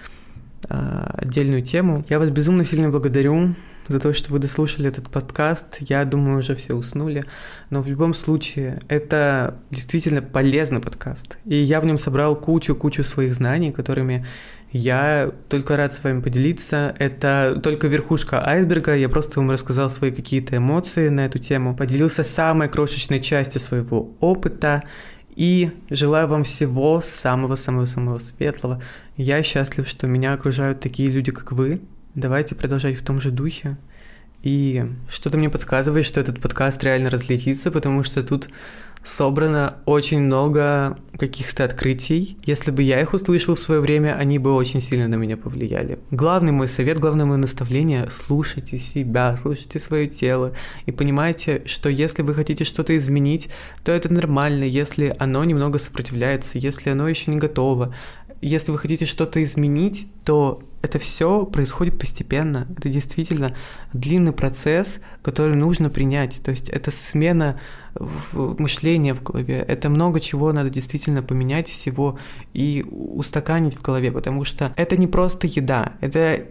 отдельную 0.69 1.63
тему. 1.63 2.05
Я 2.09 2.19
вас 2.19 2.31
безумно 2.31 2.65
сильно 2.65 2.91
благодарю 2.91 3.55
за 3.89 3.99
то, 3.99 4.15
что 4.15 4.33
вы 4.33 4.39
дослушали 4.39 4.89
этот 4.89 5.11
подкаст. 5.11 5.79
Я 5.81 6.05
думаю, 6.05 6.39
уже 6.39 6.55
все 6.55 6.75
уснули. 6.75 7.25
Но 7.71 7.83
в 7.83 7.89
любом 7.89 8.15
случае, 8.15 8.79
это 8.89 9.57
действительно 9.71 10.23
полезный 10.23 10.81
подкаст. 10.81 11.39
И 11.45 11.57
я 11.57 11.81
в 11.81 11.87
нем 11.87 11.99
собрал 11.99 12.37
кучу-кучу 12.37 13.03
своих 13.03 13.35
знаний, 13.35 13.73
которыми 13.73 14.27
я 14.73 15.33
только 15.49 15.77
рад 15.77 15.93
с 15.93 16.05
вами 16.05 16.21
поделиться. 16.21 16.95
Это 16.99 17.61
только 17.63 17.89
верхушка 17.89 18.47
айсберга. 18.47 18.95
Я 18.95 19.09
просто 19.09 19.41
вам 19.41 19.51
рассказал 19.51 19.91
свои 19.91 20.13
какие-то 20.13 20.57
эмоции 20.57 21.09
на 21.09 21.27
эту 21.27 21.41
тему. 21.41 21.75
Поделился 21.75 22.23
самой 22.23 22.69
крошечной 22.69 23.21
частью 23.21 23.61
своего 23.61 24.17
опыта. 24.21 24.83
И 25.37 25.71
желаю 25.91 26.29
вам 26.29 26.45
всего 26.45 27.01
самого-самого-самого 27.01 28.19
светлого. 28.19 28.83
Я 29.17 29.43
счастлив, 29.43 29.89
что 29.89 30.07
меня 30.07 30.33
окружают 30.33 30.81
такие 30.81 31.09
люди, 31.09 31.33
как 31.33 31.53
вы. 31.53 31.81
Давайте 32.15 32.55
продолжать 32.55 32.99
в 32.99 33.05
том 33.05 33.21
же 33.21 33.31
духе. 33.31 33.79
И 34.43 34.85
что-то 35.09 35.37
мне 35.37 35.51
подсказывает, 35.51 36.07
что 36.07 36.21
этот 36.21 36.41
подкаст 36.41 36.83
реально 36.83 37.11
разлетится, 37.11 37.71
потому 37.71 38.05
что 38.05 38.23
тут 38.23 38.49
собрано 39.03 39.77
очень 39.87 40.21
много 40.21 40.99
каких-то 41.19 41.65
открытий. 41.65 42.39
Если 42.45 42.71
бы 42.71 42.83
я 42.83 43.01
их 43.01 43.13
услышал 43.15 43.55
в 43.55 43.59
свое 43.59 43.81
время, 43.81 44.15
они 44.17 44.39
бы 44.39 44.53
очень 44.53 44.81
сильно 44.81 45.09
на 45.09 45.15
меня 45.15 45.37
повлияли. 45.37 45.99
Главный 46.11 46.53
мой 46.53 46.69
совет, 46.69 46.99
главное 46.99 47.27
мое 47.27 47.39
наставление– 47.39 48.09
слушайте 48.11 48.79
себя, 48.79 49.37
слушайте 49.41 49.79
свое 49.79 50.07
тело 50.07 50.53
и 50.87 50.93
понимайте, 50.93 51.63
что 51.67 51.89
если 51.89 52.23
вы 52.23 52.35
хотите 52.35 52.65
что-то 52.65 52.97
изменить, 52.97 53.49
то 53.85 53.93
это 53.93 54.13
нормально, 54.13 54.65
если 54.65 55.15
оно 55.19 55.45
немного 55.45 55.79
сопротивляется, 55.79 56.59
если 56.59 56.91
оно 56.91 57.09
еще 57.09 57.31
не 57.31 57.39
готово. 57.39 57.95
если 58.43 58.73
вы 58.73 58.79
хотите 58.79 59.05
что-то 59.05 59.43
изменить, 59.45 60.07
то 60.25 60.63
это 60.83 60.99
все 60.99 61.45
происходит 61.45 61.99
постепенно. 61.99 62.67
Это 62.77 62.89
действительно 62.89 63.55
длинный 63.93 64.33
процесс, 64.33 65.01
который 65.23 65.57
нужно 65.57 65.91
принять. 65.91 66.41
То 66.43 66.51
есть 66.51 66.69
это 66.69 66.91
смена 66.91 67.61
мышления 68.33 69.15
в 69.15 69.23
голове. 69.23 69.65
Это 69.67 69.89
много 69.89 70.21
чего 70.21 70.53
надо 70.53 70.71
действительно 70.71 71.23
поменять 71.23 71.69
всего 71.69 72.19
и 72.55 72.85
устаканить 72.91 73.77
в 73.77 73.83
голове, 73.83 74.11
потому 74.11 74.45
что 74.45 74.73
это 74.77 74.97
не 74.97 75.07
просто 75.07 75.47
еда, 75.47 75.95
это 76.01 76.47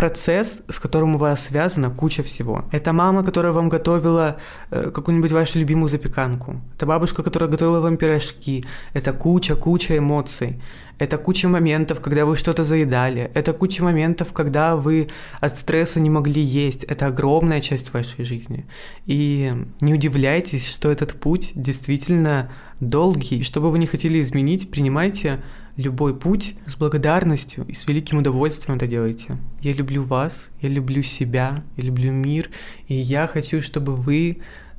процесс, 0.00 0.62
с 0.68 0.78
которым 0.78 1.14
у 1.14 1.18
вас 1.18 1.44
связана 1.44 1.90
куча 1.90 2.22
всего. 2.22 2.64
Это 2.72 2.92
мама, 2.92 3.22
которая 3.22 3.52
вам 3.52 3.68
готовила 3.68 4.36
э, 4.70 4.90
какую-нибудь 4.90 5.32
вашу 5.32 5.58
любимую 5.58 5.90
запеканку. 5.90 6.56
Это 6.76 6.86
бабушка, 6.86 7.22
которая 7.22 7.50
готовила 7.50 7.80
вам 7.80 7.96
пирожки. 7.96 8.64
Это 8.94 9.12
куча-куча 9.12 9.98
эмоций. 9.98 10.58
Это 10.98 11.18
куча 11.18 11.48
моментов, 11.48 12.00
когда 12.00 12.24
вы 12.24 12.36
что-то 12.36 12.64
заедали. 12.64 13.30
Это 13.34 13.52
куча 13.52 13.84
моментов, 13.84 14.32
когда 14.32 14.74
вы 14.74 15.08
от 15.40 15.58
стресса 15.58 16.00
не 16.00 16.10
могли 16.10 16.40
есть. 16.40 16.84
Это 16.84 17.06
огромная 17.06 17.60
часть 17.60 17.92
вашей 17.92 18.24
жизни. 18.24 18.64
И 19.06 19.52
не 19.82 19.94
удивляйтесь, 19.94 20.66
что 20.66 20.90
этот 20.90 21.12
путь 21.12 21.52
действительно 21.54 22.50
долгий. 22.80 23.40
И 23.40 23.42
что 23.42 23.60
бы 23.60 23.70
вы 23.70 23.78
не 23.78 23.86
хотели 23.86 24.22
изменить, 24.22 24.70
принимайте 24.70 25.42
любой 25.80 26.14
путь 26.14 26.54
с 26.66 26.76
благодарностью 26.76 27.64
и 27.66 27.74
с 27.74 27.86
великим 27.88 28.18
удовольствием 28.18 28.76
это 28.76 28.86
делайте. 28.86 29.36
Я 29.60 29.72
люблю 29.72 30.02
вас, 30.02 30.50
я 30.60 30.68
люблю 30.68 31.02
себя, 31.02 31.62
я 31.76 31.84
люблю 31.84 32.12
мир, 32.12 32.50
и 32.88 32.94
я 32.94 33.26
хочу, 33.26 33.62
чтобы 33.62 33.96
вы 33.96 34.38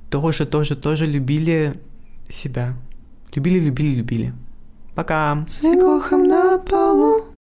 тоже, 0.09 0.45
тоже, 0.45 0.75
тоже 0.75 1.05
любили 1.05 1.79
себя. 2.29 2.75
Любили, 3.33 3.59
любили, 3.59 3.95
любили. 3.95 4.33
Пока. 4.95 5.45
Снегохом 5.49 6.27
на 6.27 6.57
полу 6.59 7.25